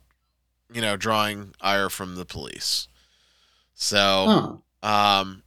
you 0.72 0.80
know, 0.80 0.96
drawing 0.96 1.54
ire 1.60 1.88
from 1.88 2.14
the 2.14 2.24
police. 2.24 2.88
So, 3.74 4.60
huh. 4.82 5.20
um, 5.20 5.42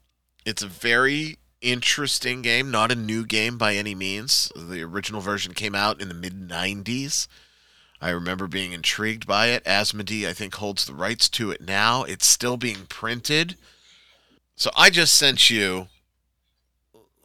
it's 0.45 0.61
a 0.61 0.67
very 0.67 1.37
interesting 1.61 2.41
game, 2.41 2.69
not 2.69 2.91
a 2.91 2.95
new 2.95 3.25
game 3.25 3.57
by 3.57 3.75
any 3.75 3.95
means. 3.95 4.51
The 4.55 4.81
original 4.83 5.21
version 5.21 5.53
came 5.53 5.75
out 5.75 6.01
in 6.01 6.09
the 6.09 6.13
mid 6.13 6.47
90s. 6.47 7.27
I 8.01 8.09
remember 8.09 8.47
being 8.47 8.73
intrigued 8.73 9.25
by 9.25 9.47
it. 9.47 9.63
Asmodee, 9.63 10.27
I 10.27 10.33
think, 10.33 10.55
holds 10.55 10.85
the 10.85 10.93
rights 10.93 11.29
to 11.29 11.51
it 11.51 11.61
now. 11.61 12.03
It's 12.03 12.25
still 12.25 12.57
being 12.57 12.85
printed. 12.89 13.55
So 14.55 14.71
I 14.75 14.89
just 14.89 15.13
sent 15.13 15.49
you 15.49 15.87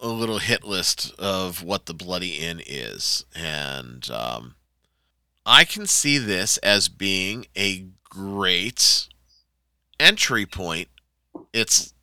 a 0.00 0.06
little 0.06 0.38
hit 0.38 0.62
list 0.62 1.12
of 1.18 1.64
what 1.64 1.86
the 1.86 1.94
Bloody 1.94 2.36
Inn 2.36 2.62
is. 2.64 3.24
And 3.34 4.08
um, 4.10 4.54
I 5.50 5.64
can 5.64 5.86
see 5.86 6.18
this 6.18 6.58
as 6.58 6.90
being 6.90 7.46
a 7.56 7.86
great 8.04 9.08
entry 9.98 10.44
point. 10.44 10.88
It's 11.54 11.94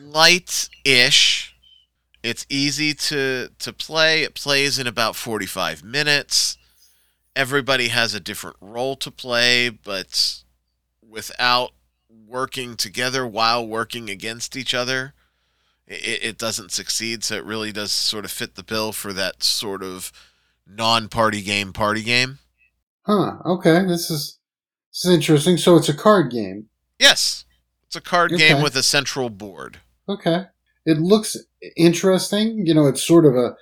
light-ish. 0.00 1.54
It's 2.24 2.44
easy 2.48 2.92
to 2.94 3.50
to 3.60 3.72
play. 3.72 4.24
It 4.24 4.34
plays 4.34 4.80
in 4.80 4.88
about 4.88 5.14
45 5.14 5.84
minutes. 5.84 6.58
Everybody 7.36 7.88
has 7.88 8.14
a 8.14 8.20
different 8.20 8.56
role 8.60 8.96
to 8.96 9.12
play, 9.12 9.68
but 9.68 10.42
without 11.08 11.70
working 12.26 12.76
together 12.76 13.24
while 13.24 13.64
working 13.64 14.10
against 14.10 14.56
each 14.56 14.74
other, 14.74 15.14
it, 15.86 16.24
it 16.24 16.38
doesn't 16.38 16.72
succeed. 16.72 17.22
So 17.22 17.36
it 17.36 17.44
really 17.44 17.70
does 17.70 17.92
sort 17.92 18.24
of 18.24 18.32
fit 18.32 18.56
the 18.56 18.64
bill 18.64 18.90
for 18.90 19.12
that 19.12 19.44
sort 19.44 19.84
of 19.84 20.10
non-party 20.66 21.42
game 21.42 21.72
party 21.72 22.02
game. 22.02 22.40
Huh. 23.02 23.38
Okay. 23.44 23.84
This 23.84 24.10
is 24.10 24.38
this 24.92 25.04
is 25.04 25.14
interesting. 25.14 25.56
So 25.56 25.76
it's 25.76 25.88
a 25.88 25.94
card 25.94 26.30
game. 26.30 26.68
Yes, 26.98 27.44
it's 27.86 27.96
a 27.96 28.00
card 28.00 28.32
okay. 28.32 28.48
game 28.48 28.62
with 28.62 28.76
a 28.76 28.82
central 28.82 29.30
board. 29.30 29.78
Okay. 30.08 30.44
It 30.84 30.98
looks 30.98 31.36
interesting. 31.76 32.66
You 32.66 32.74
know, 32.74 32.86
it's 32.86 33.02
sort 33.02 33.26
of 33.26 33.36
a 33.36 33.54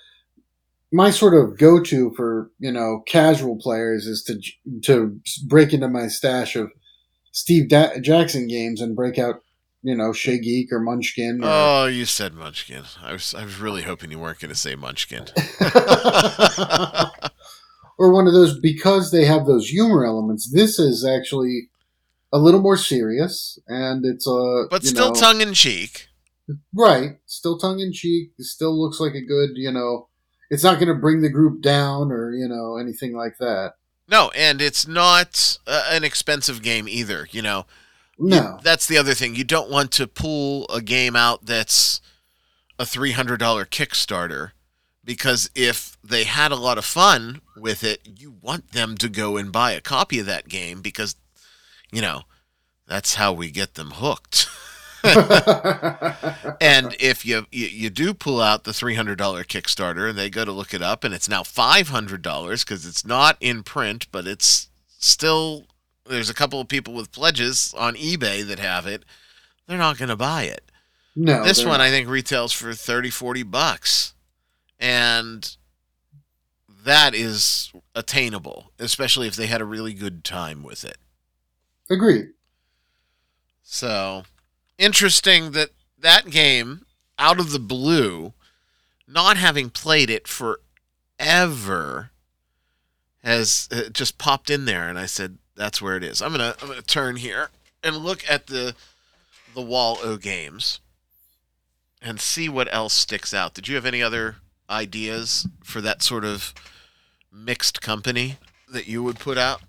my 0.93 1.11
sort 1.11 1.35
of 1.35 1.59
go-to 1.59 2.13
for 2.17 2.51
you 2.59 2.73
know 2.73 3.03
casual 3.07 3.57
players 3.57 4.07
is 4.07 4.23
to 4.25 4.41
to 4.83 5.21
break 5.47 5.73
into 5.73 5.89
my 5.89 6.09
stash 6.09 6.57
of 6.57 6.71
Steve 7.33 7.69
da- 7.69 7.99
Jackson 8.01 8.49
games 8.49 8.81
and 8.81 8.97
break 8.97 9.19
out 9.19 9.43
you 9.83 9.95
know 9.95 10.13
Chez 10.13 10.39
Geek 10.39 10.73
or 10.73 10.81
Munchkin. 10.81 11.45
Or... 11.45 11.49
Oh, 11.49 11.87
you 11.87 12.05
said 12.05 12.35
Munchkin. 12.35 12.85
I 13.03 13.13
was 13.13 13.35
I 13.35 13.45
was 13.45 13.59
really 13.59 13.83
hoping 13.83 14.11
you 14.11 14.19
weren't 14.19 14.41
going 14.41 14.53
to 14.53 14.59
say 14.59 14.75
Munchkin. 14.75 15.27
or 18.01 18.11
one 18.11 18.27
of 18.27 18.33
those 18.33 18.59
because 18.59 19.11
they 19.11 19.27
have 19.27 19.45
those 19.45 19.69
humor 19.69 20.07
elements. 20.07 20.51
This 20.51 20.79
is 20.79 21.05
actually 21.05 21.69
a 22.33 22.39
little 22.39 22.63
more 22.63 22.79
serious, 22.79 23.59
and 23.69 24.07
it's 24.07 24.27
a 24.27 24.65
but 24.71 24.85
still 24.85 25.13
tongue 25.13 25.43
in 25.43 25.53
cheek. 25.53 26.09
Right, 26.75 27.19
still 27.27 27.59
tongue 27.59 27.79
in 27.79 27.93
cheek. 27.93 28.31
Still 28.41 28.81
looks 28.81 29.01
like 29.01 29.13
a 29.15 29.21
good, 29.21 29.51
you 29.55 29.71
know. 29.71 30.09
It's 30.49 30.65
not 30.65 30.77
going 30.77 30.89
to 30.89 30.95
bring 30.95 31.21
the 31.21 31.29
group 31.29 31.61
down 31.61 32.11
or 32.11 32.33
you 32.33 32.49
know 32.49 32.79
anything 32.79 33.15
like 33.15 33.37
that. 33.39 33.75
No, 34.09 34.31
and 34.35 34.63
it's 34.63 34.89
not 34.89 35.59
uh, 35.67 35.91
an 35.91 36.03
expensive 36.03 36.63
game 36.63 36.89
either. 36.89 37.29
You 37.31 37.43
know, 37.43 37.67
no. 38.19 38.37
You, 38.37 38.59
that's 38.63 38.87
the 38.87 38.97
other 38.97 39.13
thing. 39.13 39.35
You 39.35 39.45
don't 39.45 39.71
want 39.71 39.93
to 39.93 40.07
pull 40.07 40.67
a 40.71 40.81
game 40.81 41.15
out 41.17 41.45
that's 41.45 42.01
a 42.79 42.87
three 42.87 43.13
hundred 43.13 43.41
dollar 43.41 43.67
Kickstarter 43.67 44.53
because 45.05 45.51
if 45.55 45.90
they 46.03 46.25
had 46.25 46.53
a 46.53 46.57
lot 46.57 46.79
of 46.79 46.85
fun 46.85 47.41
with 47.57 47.85
it, 47.85 48.01
you 48.05 48.35
want 48.41 48.73
them 48.73 48.97
to 48.99 49.09
go 49.09 49.37
and 49.37 49.53
buy 49.53 49.73
a 49.73 49.81
copy 49.81 50.19
of 50.19 50.27
that 50.27 50.49
game 50.49 50.81
because, 50.81 51.17
you 51.93 52.01
know, 52.01 52.23
that's 52.87 53.15
how 53.15 53.33
we 53.33 53.51
get 53.51 53.75
them 53.75 53.93
hooked. 53.95 54.49
and 56.61 56.95
if 57.01 57.25
you, 57.25 57.47
you, 57.51 57.67
you 57.67 57.91
do 57.91 58.13
pull 58.13 58.41
out 58.41 58.65
the 58.65 58.73
three 58.73 58.95
hundred 58.95 59.17
dollar 59.17 59.45
Kickstarter 59.45 60.11
and 60.11 60.19
they 60.19 60.29
go 60.29 60.45
to 60.45 60.53
look 60.53 60.75
it 60.75 60.83
up 60.83 61.05
and 61.05 61.15
it's 61.15 61.29
now 61.29 61.43
five 61.43 61.89
hundred 61.89 62.21
dollars 62.21 62.65
because 62.65 62.85
it's 62.85 63.07
not 63.07 63.39
in 63.41 63.63
print 63.63 64.07
but 64.13 64.27
it's 64.27 64.69
still 64.99 65.65
there's 66.11 66.29
a 66.29 66.35
couple 66.35 66.61
of 66.61 66.69
people 66.69 66.93
with 66.93 67.13
pledges 67.13 67.75
on 67.79 67.95
eBay 67.95 68.47
that 68.47 68.59
have 68.59 68.87
it. 68.87 69.05
They're 69.67 69.79
not 69.79 69.97
going 69.97 70.09
to 70.09 70.17
buy 70.17 70.45
it. 70.45 70.71
No, 71.17 71.45
this 71.45 71.65
one 71.65 71.79
not. 71.79 71.81
I 71.81 71.91
think 71.91 72.09
retails 72.09 72.53
for 72.53 72.73
30, 72.75 73.11
40 73.11 73.43
bucks. 73.45 74.15
And 74.79 75.57
that 76.91 77.15
is 77.15 77.73
attainable, 77.95 78.73
especially 78.81 79.29
if 79.29 79.37
they 79.37 79.47
had 79.47 79.61
a 79.61 79.65
really 79.65 79.95
good 79.95 80.25
time 80.25 80.65
with 80.65 80.85
it. 80.85 80.99
agreed. 81.89 82.31
So 83.63 84.25
interesting 84.77 85.53
that 85.53 85.71
that 86.01 86.31
game, 86.31 86.85
out 87.17 87.39
of 87.39 87.53
the 87.53 87.61
blue, 87.61 88.33
not 89.07 89.37
having 89.37 89.71
played 89.71 90.11
it 90.11 90.27
forever, 90.27 92.11
has 93.23 93.69
uh, 93.71 93.91
just 93.93 94.19
popped 94.19 94.51
in 94.51 94.65
there, 94.65 94.89
and 94.89 94.99
I 94.99 95.07
said, 95.07 95.39
"That's 95.55 95.81
where 95.81 95.97
it 95.97 96.03
is." 96.03 96.21
I'm 96.21 96.33
gonna 96.33 96.57
I'm 96.61 96.67
gonna 96.67 96.83
turn 96.83 97.15
here 97.15 97.51
and 97.85 97.99
look 97.99 98.29
at 98.29 98.49
the 98.49 98.75
the 99.55 99.63
wall 99.63 99.99
o 100.03 100.17
games 100.17 100.81
and 102.03 102.21
see 102.21 102.49
what 102.49 102.73
else 102.75 102.95
sticks 102.95 103.33
out. 103.33 103.55
Did 103.55 103.69
you 103.69 103.77
have 103.77 103.87
any 103.87 104.03
other 104.03 104.39
ideas 104.69 105.47
for 105.63 105.81
that 105.83 106.03
sort 106.03 106.25
of 106.25 106.53
mixed 107.33 107.81
company 107.81 108.39
that 108.73 108.87
you 108.87 109.03
would 109.03 109.19
put 109.19 109.39
out? 109.39 109.63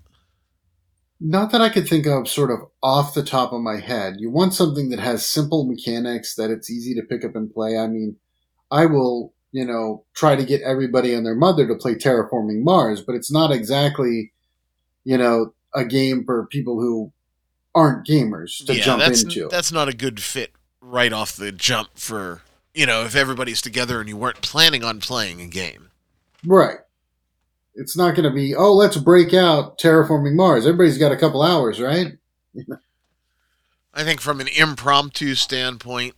Not 1.20 1.52
that 1.52 1.60
I 1.60 1.68
could 1.68 1.88
think 1.88 2.06
of 2.06 2.28
sort 2.28 2.50
of 2.50 2.58
off 2.82 3.14
the 3.14 3.22
top 3.22 3.52
of 3.52 3.60
my 3.60 3.78
head. 3.78 4.16
You 4.18 4.30
want 4.30 4.54
something 4.54 4.90
that 4.90 4.98
has 4.98 5.26
simple 5.26 5.64
mechanics 5.64 6.34
that 6.34 6.50
it's 6.50 6.68
easy 6.70 6.94
to 6.94 7.02
pick 7.02 7.24
up 7.24 7.36
and 7.36 7.52
play. 7.52 7.78
I 7.78 7.86
mean, 7.86 8.16
I 8.72 8.86
will, 8.86 9.32
you 9.52 9.64
know, 9.64 10.04
try 10.14 10.34
to 10.34 10.44
get 10.44 10.62
everybody 10.62 11.14
and 11.14 11.24
their 11.24 11.36
mother 11.36 11.68
to 11.68 11.76
play 11.76 11.94
Terraforming 11.94 12.64
Mars, 12.64 13.02
but 13.02 13.14
it's 13.14 13.30
not 13.30 13.52
exactly, 13.52 14.32
you 15.04 15.16
know, 15.16 15.54
a 15.74 15.84
game 15.84 16.24
for 16.24 16.46
people 16.48 16.80
who 16.80 17.12
aren't 17.74 18.06
gamers 18.06 18.64
to 18.66 18.74
jump 18.74 19.00
that's, 19.00 19.22
into. 19.22 19.48
That's 19.48 19.72
not 19.72 19.88
a 19.88 19.94
good 19.94 20.20
fit 20.20 20.52
right 20.80 21.12
off 21.12 21.36
the 21.36 21.52
jump 21.52 21.90
for 21.94 22.42
you 22.74 22.84
know 22.84 23.04
if 23.04 23.14
everybody's 23.14 23.62
together 23.62 24.00
and 24.00 24.08
you 24.08 24.16
weren't 24.16 24.42
planning 24.42 24.82
on 24.82 25.00
playing 25.00 25.40
a 25.40 25.46
game. 25.46 25.88
Right. 26.44 26.78
It's 27.74 27.96
not 27.96 28.14
going 28.14 28.28
to 28.28 28.34
be, 28.34 28.54
oh, 28.54 28.74
let's 28.74 28.96
break 28.98 29.32
out 29.32 29.78
Terraforming 29.78 30.34
Mars. 30.34 30.66
Everybody's 30.66 30.98
got 30.98 31.12
a 31.12 31.16
couple 31.16 31.42
hours, 31.42 31.80
right? 31.80 32.18
I 33.94 34.04
think 34.04 34.20
from 34.20 34.40
an 34.40 34.48
impromptu 34.48 35.34
standpoint, 35.34 36.14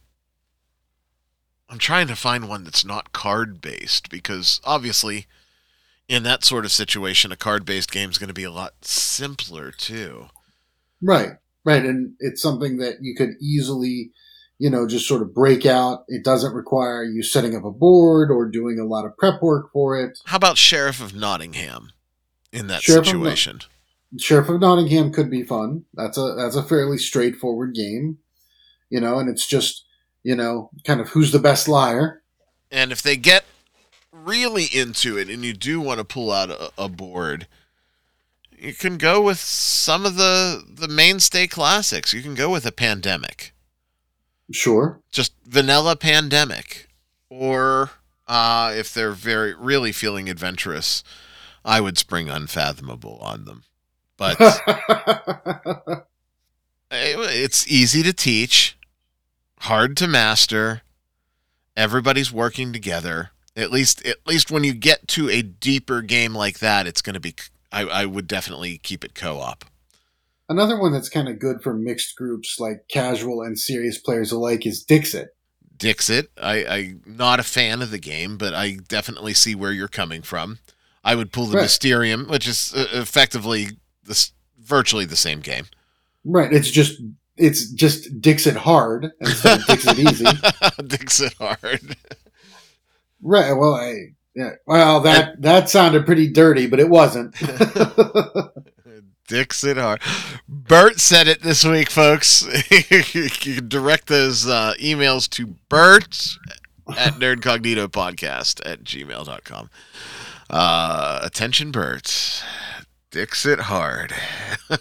I'm 1.69 1.79
trying 1.79 2.07
to 2.09 2.17
find 2.17 2.49
one 2.49 2.65
that's 2.65 2.85
not 2.85 3.13
card 3.13 3.61
based 3.61 4.11
because 4.11 4.61
obviously, 4.65 5.27
in 6.09 6.23
that 6.23 6.45
sort 6.45 6.65
of 6.65 6.73
situation, 6.73 7.33
a 7.33 7.37
card 7.37 7.65
based 7.65 7.91
game 7.91 8.11
is 8.11 8.19
going 8.19 8.29
to 8.29 8.35
be 8.35 8.45
a 8.45 8.51
lot 8.51 8.75
simpler 8.83 9.73
too. 9.73 10.27
Right. 11.03 11.33
Right. 11.65 11.85
And 11.85 12.15
it's 12.21 12.43
something 12.43 12.77
that 12.79 12.99
you 13.01 13.15
could 13.17 13.31
easily, 13.41 14.11
you 14.59 14.71
know, 14.71 14.87
just 14.87 15.09
sort 15.09 15.23
of 15.23 15.35
break 15.35 15.67
out. 15.67 16.05
It 16.09 16.25
doesn't 16.25 16.55
require 16.55 17.05
you 17.05 17.23
setting 17.23 17.57
up 17.57 17.65
a 17.65 17.71
board 17.71 18.31
or 18.31 18.49
doing 18.49 18.79
a 18.79 18.85
lot 18.85 19.05
of 19.05 19.17
prep 19.17 19.43
work 19.43 19.73
for 19.73 19.99
it. 19.99 20.19
How 20.27 20.37
about 20.37 20.59
Sheriff 20.59 21.01
of 21.01 21.15
Nottingham 21.15 21.93
in 22.53 22.67
that 22.69 22.83
Sheriff 22.83 23.07
of 23.07 23.07
situation? 23.07 23.61
Sheriff 24.19 24.49
of 24.49 24.61
Nottingham 24.61 25.13
could 25.13 25.31
be 25.31 25.43
fun. 25.43 25.85
That's 25.95 26.17
a 26.17 26.35
that's 26.37 26.57
a 26.57 26.63
fairly 26.63 26.99
straightforward 26.99 27.75
game. 27.75 28.19
You 28.91 29.01
know, 29.01 29.19
and 29.19 29.29
it's 29.29 29.47
just, 29.47 29.87
you 30.23 30.37
know, 30.37 30.71
kind 30.85 31.01
of 31.01 31.09
who's 31.09 31.33
the 31.33 31.39
best 31.41 31.67
liar. 31.67 32.23
And 32.71 32.93
if 32.93 33.03
they 33.03 33.17
get 33.17 33.45
really 34.13 34.67
into 34.67 35.19
it 35.19 35.29
and 35.29 35.45
you 35.45 35.53
do 35.53 35.81
want 35.81 35.99
to 35.99 36.05
pull 36.05 36.31
out 36.31 36.51
a, 36.51 36.71
a 36.79 36.89
board, 36.89 37.49
you 38.57 38.73
can 38.73 38.99
go 38.99 39.21
with 39.21 39.39
some 39.39 40.07
of 40.07 40.17
the 40.17 40.63
the 40.69 40.89
mainstay 40.89 41.47
classics. 41.47 42.13
You 42.13 42.23
can 42.23 42.35
go 42.35 42.51
with 42.51 42.65
a 42.67 42.73
pandemic, 42.73 43.54
Sure. 44.53 45.01
just 45.11 45.33
vanilla 45.47 45.97
pandemic, 45.97 46.89
or 47.31 47.91
uh, 48.29 48.73
if 48.77 48.93
they're 48.93 49.13
very 49.13 49.55
really 49.55 49.91
feeling 49.93 50.29
adventurous, 50.29 51.03
I 51.65 51.81
would 51.81 51.97
spring 51.99 52.29
unfathomable 52.29 53.19
on 53.23 53.45
them. 53.47 53.65
But 54.17 54.37
it- 56.91 57.19
it's 57.19 57.67
easy 57.69 58.03
to 58.03 58.13
teach, 58.13 58.77
hard 59.61 59.97
to 59.99 60.07
master. 60.07 60.83
Everybody's 61.77 62.33
working 62.33 62.73
together. 62.73 63.31
At 63.57 63.71
least, 63.71 64.05
at 64.07 64.19
least 64.27 64.51
when 64.51 64.65
you 64.65 64.75
get 64.75 65.09
to 65.09 65.29
a 65.29 65.43
deeper 65.43 66.03
game 66.03 66.35
like 66.35 66.59
that, 66.61 66.87
it's 66.87 67.03
going 67.03 67.15
to 67.15 67.21
be. 67.21 67.35
I, 67.73 67.83
I 67.83 68.07
would 68.07 68.29
definitely 68.29 68.79
keep 68.79 69.05
it 69.05 69.15
co-op. 69.15 69.65
Another 70.49 70.79
one 70.79 70.93
that's 70.93 71.09
kind 71.09 71.29
of 71.29 71.39
good 71.39 71.63
for 71.63 71.73
mixed 71.75 72.17
groups 72.17 72.61
like 72.61 72.87
casual 72.89 73.43
and 73.43 73.59
serious 73.59 73.99
players 73.99 74.31
alike 74.31 74.67
is 74.67 74.83
Dixit. 74.83 75.35
Dixit. 75.77 76.31
I, 76.41 76.67
I'm 76.67 77.03
not 77.07 77.41
a 77.41 77.45
fan 77.45 77.81
of 77.83 77.91
the 77.91 77.99
game, 77.99 78.37
but 78.37 78.55
I 78.55 78.77
definitely 78.89 79.35
see 79.35 79.55
where 79.55 79.73
you're 79.73 79.89
coming 79.89 80.23
from. 80.23 80.59
I 81.03 81.15
would 81.15 81.33
pull 81.33 81.47
the 81.47 81.57
Right. 81.57 81.63
Mysterium, 81.65 82.29
which 82.29 82.47
is 82.47 82.73
uh, 82.75 82.87
effectively 82.93 83.69
this 84.05 84.33
virtually 84.61 85.05
the 85.05 85.17
same 85.17 85.41
game. 85.41 85.65
Right. 86.25 86.53
It's 86.53 86.71
just 86.71 87.01
it's 87.37 87.71
just 87.71 88.21
Dixit 88.21 88.57
hard 88.57 89.11
instead 89.21 89.61
of 89.61 89.67
Dixit 89.67 89.99
easy. 89.99 90.27
Dixit 90.87 91.35
hard. 91.35 91.97
Right. 93.23 93.53
Well, 93.53 93.75
I 93.75 94.15
yeah. 94.35 94.51
Well, 94.67 95.01
that 95.01 95.41
that 95.43 95.69
sounded 95.69 96.07
pretty 96.07 96.31
dirty, 96.31 96.67
but 96.67 96.81
it 96.81 96.89
wasn't. 96.89 97.35
Dixit 99.29 99.77
hard. 99.79 100.01
Bert 100.49 101.01
said 101.01 101.27
it 101.29 101.41
this 101.43 101.65
week, 101.65 101.89
folks. 101.91 102.43
you 103.15 103.29
can 103.31 103.69
direct 103.69 104.07
those 104.09 104.47
uh, 104.47 104.75
emails 104.79 105.29
to 105.31 105.47
Bert 105.69 106.29
at 106.99 107.15
nerdcognito 107.15 107.89
podcast 107.89 108.61
at 108.71 108.85
gmail.com. 108.85 109.71
Uh, 110.51 111.21
attention, 111.23 111.71
Bert. 111.71 112.45
Dixit 113.11 113.61
hard. 113.61 114.13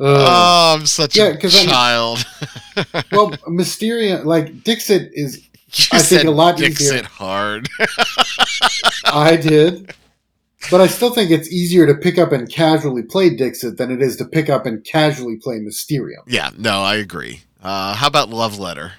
oh, 0.00 0.74
I'm 0.78 0.86
such 0.86 1.16
Yeah, 1.16 1.24
a 1.26 1.36
'cause 1.36 1.54
I 1.56 1.60
mean- 1.60 1.68
child. 1.68 2.24
well, 3.12 3.34
Mysteria, 3.48 4.18
like 4.22 4.64
Dixit 4.64 5.10
is. 5.12 5.38
you 5.74 5.86
I 5.92 5.98
think 5.98 6.24
a 6.24 6.30
lot 6.30 6.56
Dixit 6.56 6.80
easier. 6.94 7.02
hard. 7.04 7.68
I 9.04 9.36
did, 9.36 9.92
but 10.70 10.80
I 10.80 10.86
still 10.86 11.12
think 11.12 11.30
it's 11.30 11.50
easier 11.50 11.86
to 11.86 11.94
pick 11.94 12.18
up 12.18 12.32
and 12.32 12.50
casually 12.50 13.02
play 13.02 13.30
Dixit 13.30 13.76
than 13.78 13.90
it 13.90 14.02
is 14.02 14.16
to 14.16 14.24
pick 14.24 14.48
up 14.50 14.66
and 14.66 14.84
casually 14.84 15.36
play 15.36 15.58
Mysterium. 15.60 16.22
yeah, 16.26 16.50
no, 16.58 16.80
I 16.82 16.96
agree. 16.96 17.42
Uh, 17.62 17.94
how 17.94 18.06
about 18.06 18.30
Love 18.30 18.58
Letter? 18.58 18.92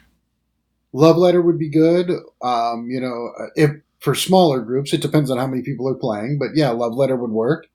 Love 0.93 1.17
Letter 1.17 1.41
would 1.41 1.57
be 1.57 1.69
good. 1.69 2.09
Um, 2.41 2.87
you 2.89 2.99
know, 2.99 3.31
if 3.55 3.71
for 3.99 4.13
smaller 4.15 4.59
groups, 4.61 4.93
it 4.93 5.01
depends 5.01 5.29
on 5.31 5.37
how 5.37 5.47
many 5.47 5.61
people 5.61 5.87
are 5.87 5.95
playing. 5.95 6.37
But 6.39 6.49
yeah, 6.55 6.69
Love 6.69 6.93
Letter 6.93 7.15
would 7.15 7.31
work. 7.31 7.67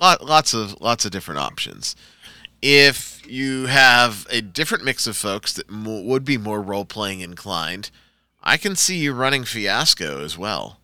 lot, 0.00 0.24
lots 0.24 0.54
of 0.54 0.80
lots 0.80 1.04
of 1.04 1.10
different 1.10 1.40
options. 1.40 1.96
If 2.60 3.22
you 3.26 3.66
have 3.66 4.26
a 4.30 4.40
different 4.40 4.84
mix 4.84 5.06
of 5.06 5.16
folks 5.16 5.52
that 5.52 5.70
mo- 5.70 6.02
would 6.02 6.24
be 6.24 6.36
more 6.38 6.60
role 6.60 6.84
playing 6.84 7.20
inclined, 7.20 7.90
I 8.42 8.56
can 8.56 8.74
see 8.76 8.98
you 8.98 9.12
running 9.12 9.44
Fiasco 9.44 10.22
as 10.24 10.36
well. 10.36 10.80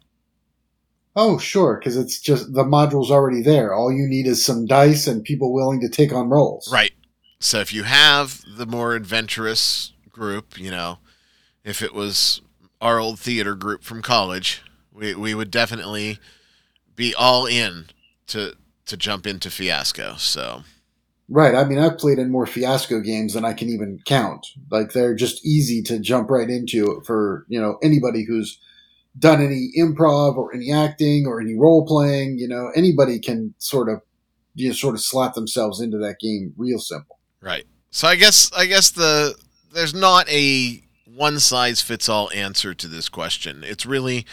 Oh, 1.16 1.38
sure, 1.38 1.76
because 1.78 1.96
it's 1.96 2.20
just 2.20 2.52
the 2.54 2.64
module's 2.64 3.10
already 3.10 3.42
there. 3.42 3.72
All 3.72 3.92
you 3.92 4.06
need 4.08 4.26
is 4.26 4.44
some 4.44 4.66
dice 4.66 5.06
and 5.06 5.22
people 5.22 5.52
willing 5.52 5.80
to 5.80 5.88
take 5.88 6.12
on 6.12 6.28
roles. 6.28 6.68
Right. 6.72 6.92
So 7.38 7.60
if 7.60 7.72
you 7.72 7.84
have 7.84 8.42
the 8.46 8.66
more 8.66 8.94
adventurous 8.94 9.92
group, 10.10 10.58
you 10.58 10.70
know, 10.70 10.98
if 11.62 11.82
it 11.82 11.94
was 11.94 12.40
our 12.80 12.98
old 12.98 13.20
theater 13.20 13.54
group 13.54 13.84
from 13.84 14.02
college, 14.02 14.62
we, 14.92 15.14
we 15.14 15.34
would 15.34 15.50
definitely 15.50 16.18
be 16.96 17.14
all 17.14 17.46
in 17.46 17.86
to 18.28 18.54
to 18.86 18.96
jump 18.96 19.26
into 19.26 19.50
Fiasco. 19.50 20.16
So 20.16 20.62
Right. 21.28 21.54
I 21.54 21.64
mean, 21.64 21.78
I've 21.78 21.96
played 21.96 22.18
in 22.18 22.30
more 22.30 22.46
fiasco 22.46 23.00
games 23.00 23.32
than 23.32 23.44
I 23.44 23.54
can 23.54 23.68
even 23.68 24.00
count. 24.04 24.46
Like 24.70 24.92
they're 24.92 25.14
just 25.14 25.44
easy 25.44 25.82
to 25.84 25.98
jump 25.98 26.28
right 26.30 26.50
into 26.50 27.00
for, 27.06 27.46
you 27.48 27.60
know, 27.60 27.78
anybody 27.82 28.24
who's 28.24 28.58
done 29.18 29.42
any 29.42 29.70
improv 29.78 30.36
or 30.36 30.54
any 30.54 30.72
acting 30.72 31.26
or 31.26 31.40
any 31.40 31.54
role 31.54 31.86
playing, 31.86 32.38
you 32.38 32.48
know, 32.48 32.70
anybody 32.74 33.18
can 33.18 33.54
sort 33.58 33.88
of 33.88 34.00
you 34.54 34.68
know, 34.68 34.74
sort 34.74 34.94
of 34.94 35.00
slot 35.00 35.34
themselves 35.34 35.80
into 35.80 35.98
that 35.98 36.18
game 36.20 36.52
real 36.56 36.78
simple. 36.78 37.18
Right. 37.40 37.66
So 37.90 38.08
I 38.08 38.16
guess 38.16 38.50
I 38.56 38.66
guess 38.66 38.90
the 38.90 39.34
there's 39.72 39.94
not 39.94 40.28
a 40.28 40.82
one 41.06 41.38
size 41.38 41.80
fits 41.80 42.08
all 42.08 42.30
answer 42.32 42.74
to 42.74 42.88
this 42.88 43.08
question. 43.08 43.62
It's 43.64 43.86
really 43.86 44.26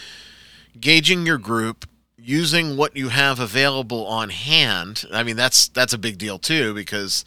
gauging 0.80 1.26
your 1.26 1.38
group, 1.38 1.88
using 2.18 2.78
what 2.78 2.96
you 2.96 3.10
have 3.10 3.40
available 3.40 4.06
on 4.08 4.30
hand. 4.30 5.06
I 5.12 5.24
mean 5.24 5.36
that's 5.36 5.68
that's 5.68 5.94
a 5.94 5.98
big 5.98 6.18
deal 6.18 6.40
too 6.40 6.74
because 6.74 7.26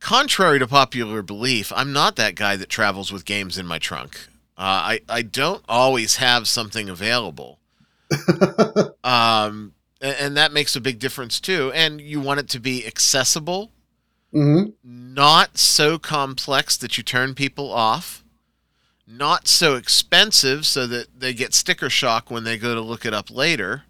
contrary 0.00 0.58
to 0.58 0.66
popular 0.66 1.22
belief, 1.22 1.72
I'm 1.74 1.92
not 1.92 2.16
that 2.16 2.34
guy 2.34 2.56
that 2.56 2.68
travels 2.68 3.12
with 3.12 3.24
games 3.24 3.58
in 3.58 3.66
my 3.66 3.78
trunk. 3.78 4.28
Uh, 4.58 4.60
I 4.98 5.00
I 5.08 5.22
don't 5.22 5.64
always 5.68 6.16
have 6.16 6.46
something 6.48 6.88
available. 6.88 7.58
Um, 9.04 9.72
A- 10.00 10.22
And 10.22 10.36
that 10.36 10.52
makes 10.52 10.76
a 10.76 10.80
big 10.80 10.98
difference 10.98 11.40
too. 11.40 11.72
And 11.74 12.00
you 12.00 12.20
want 12.20 12.40
it 12.40 12.48
to 12.50 12.60
be 12.60 12.86
accessible, 12.86 13.70
hmm 14.32 14.64
not 14.84 15.58
so 15.58 15.98
complex 15.98 16.76
that 16.78 16.96
you 16.96 17.02
turn 17.02 17.34
people 17.34 17.70
off, 17.72 18.24
not 19.06 19.46
so 19.48 19.74
expensive 19.76 20.64
so 20.66 20.86
that 20.86 21.18
they 21.18 21.34
get 21.34 21.54
sticker 21.54 21.90
shock 21.90 22.30
when 22.30 22.44
they 22.44 22.56
go 22.56 22.74
to 22.74 22.80
look 22.80 23.04
it 23.04 23.12
up 23.14 23.30
later. 23.30 23.82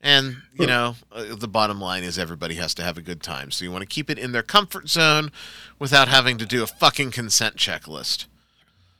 And, 0.00 0.38
you 0.58 0.66
know, 0.66 0.96
uh, 1.12 1.36
the 1.36 1.46
bottom 1.46 1.80
line 1.80 2.02
is 2.02 2.18
everybody 2.18 2.56
has 2.56 2.74
to 2.74 2.82
have 2.82 2.98
a 2.98 3.02
good 3.02 3.22
time. 3.22 3.52
So 3.52 3.64
you 3.64 3.70
want 3.70 3.82
to 3.82 3.86
keep 3.86 4.10
it 4.10 4.18
in 4.18 4.32
their 4.32 4.42
comfort 4.42 4.88
zone 4.88 5.30
without 5.78 6.08
having 6.08 6.38
to 6.38 6.46
do 6.46 6.62
a 6.64 6.66
fucking 6.66 7.12
consent 7.12 7.54
checklist. 7.56 8.26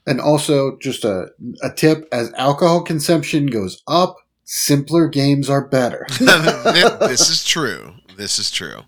And 0.07 0.21
also, 0.21 0.77
just 0.79 1.05
a, 1.05 1.27
a 1.63 1.71
tip 1.71 2.09
as 2.11 2.33
alcohol 2.35 2.83
consumption 2.83 3.47
goes 3.47 3.83
up, 3.87 4.17
simpler 4.45 5.09
games 5.09 5.49
are 5.49 5.67
better. 5.67 6.07
this 6.19 7.31
is 7.31 7.45
true. 7.45 7.95
This 8.17 8.39
is 8.39 8.51
true. 8.51 8.83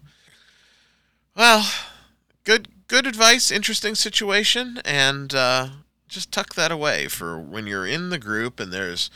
Well, 1.37 1.69
good 2.45 2.69
good 2.89 3.07
advice, 3.07 3.51
interesting 3.51 3.95
situation, 3.95 4.81
and 4.85 5.35
uh, 5.35 5.69
just 6.09 6.33
tuck 6.33 6.55
that 6.55 6.71
away 6.71 7.09
for 7.09 7.39
when 7.41 7.67
you're 7.67 7.87
in 7.87 8.11
the 8.11 8.19
group 8.19 8.61
and 8.61 8.73
there's 8.73 9.11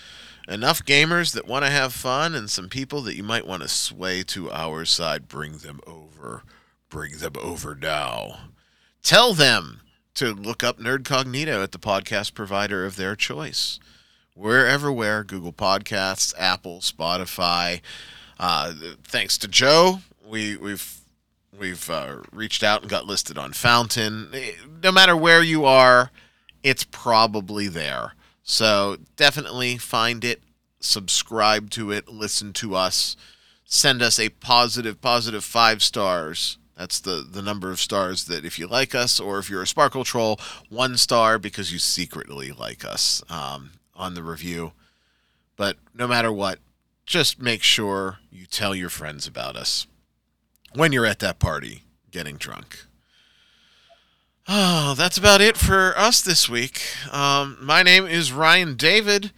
enough 0.49 0.85
gamers 0.85 1.33
that 1.35 1.47
want 1.47 1.65
to 1.65 1.71
have 1.71 1.93
fun 1.93 2.35
and 2.35 2.51
some 2.51 2.69
people 2.69 3.03
that 3.03 3.17
you 3.17 3.23
might 3.23 3.47
want 3.47 3.63
to 3.63 3.69
sway 3.69 4.23
to 4.23 4.51
our 4.51 4.85
side. 4.85 5.29
Bring 5.29 5.59
them 5.59 5.81
over. 5.87 6.43
Bring 6.89 7.19
them 7.19 7.35
over 7.41 7.75
now. 7.75 8.39
Tell 9.03 9.35
them 9.35 9.81
to 10.19 10.35
look 10.35 10.65
up 10.65 10.81
Nerdcognito 10.81 11.63
at 11.63 11.71
the 11.71 11.79
podcast 11.79 12.35
provider 12.35 12.85
of 12.85 12.97
their 12.97 13.15
choice. 13.15 13.79
We're 14.35 14.67
everywhere 14.67 15.23
Google 15.23 15.53
Podcasts, 15.53 16.35
Apple, 16.37 16.81
Spotify. 16.81 17.81
Uh, 18.37 18.75
thanks 19.05 19.39
to 19.39 19.47
Joe, 19.47 20.01
we, 20.27 20.57
we've 20.57 20.99
we've 21.57 21.89
uh, 21.89 22.17
reached 22.33 22.65
out 22.65 22.81
and 22.81 22.91
got 22.91 23.07
listed 23.07 23.39
on 23.39 23.53
Fountain. 23.53 24.33
No 24.83 24.91
matter 24.91 25.17
where 25.17 25.43
you 25.43 25.65
are, 25.65 26.11
it's 26.65 26.83
probably 26.83 27.69
there. 27.69 28.15
So 28.43 28.97
definitely 29.15 29.79
find 29.79 30.25
it, 30.25 30.43
subscribe 30.81 31.71
to 31.71 31.93
it, 31.93 32.09
listen 32.09 32.53
to 32.55 32.75
us, 32.75 33.17
send 33.65 34.03
us 34.03 34.19
a 34.19 34.31
positive, 34.31 35.01
positive 35.01 35.45
five 35.45 35.81
stars. 35.81 36.58
That's 36.79 37.01
the, 37.01 37.27
the 37.29 37.43
number 37.43 37.73
of 37.73 37.81
stars 37.81 38.27
that 38.27 38.45
if 38.45 38.57
you 38.57 38.69
like 38.69 38.95
us, 38.95 39.19
or 39.19 39.41
if 39.41 39.51
you're 39.51 39.63
a 39.63 39.67
Sparkle 39.67 40.05
Troll, 40.05 40.39
one 40.69 40.97
star 40.97 41.37
because 41.37 41.73
you 41.73 41.81
secretly 41.81 42.53
like 42.53 42.85
us 42.85 43.21
um, 43.29 43.73
on 43.97 44.15
the 44.15 44.23
review. 44.23 44.71
But 45.57 45.77
no 45.93 46.07
matter 46.07 46.33
what, 46.33 46.61
just 47.05 47.43
make 47.43 47.65
sure 47.65 48.21
you 48.31 48.47
tell 48.47 48.77
your 48.77 48.91
friends 48.91 49.27
about 49.27 49.57
us 49.57 49.89
when 50.73 50.93
you're 50.93 51.05
at 51.05 51.19
that 51.19 51.41
party 51.41 51.83
getting 52.13 52.37
drunk. 52.37 52.85
Oh, 54.47 54.95
that's 54.97 55.19
about 55.19 55.41
it 55.41 55.57
for 55.57 55.99
us 55.99 56.21
this 56.21 56.49
week. 56.49 56.81
Um, 57.11 57.59
my 57.61 57.83
name 57.83 58.07
is 58.07 58.33
Ryan 58.33 58.77
David. 58.77 59.33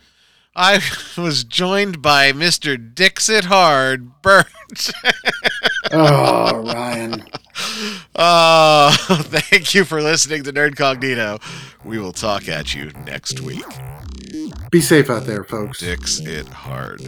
I 0.61 0.79
was 1.17 1.43
joined 1.43 2.03
by 2.03 2.33
Mr. 2.33 2.77
Dixit 2.95 3.47
Hard 3.47 4.21
Bert. 4.21 4.47
oh, 5.91 6.63
Ryan. 6.63 7.25
Uh, 8.15 8.93
thank 8.97 9.75
you 9.75 9.87
for 9.87 10.03
listening 10.03 10.43
to 10.43 10.53
Nerdcognito. 10.53 11.41
We 11.83 11.99
will 11.99 12.13
talk 12.13 12.47
at 12.47 12.75
you 12.75 12.91
next 13.07 13.41
week. 13.41 13.65
Be 14.71 14.83
safe 14.83 15.09
out 15.09 15.25
there, 15.25 15.45
folks. 15.45 15.79
Dix 15.79 16.21
it 16.21 16.47
hard. 16.49 17.01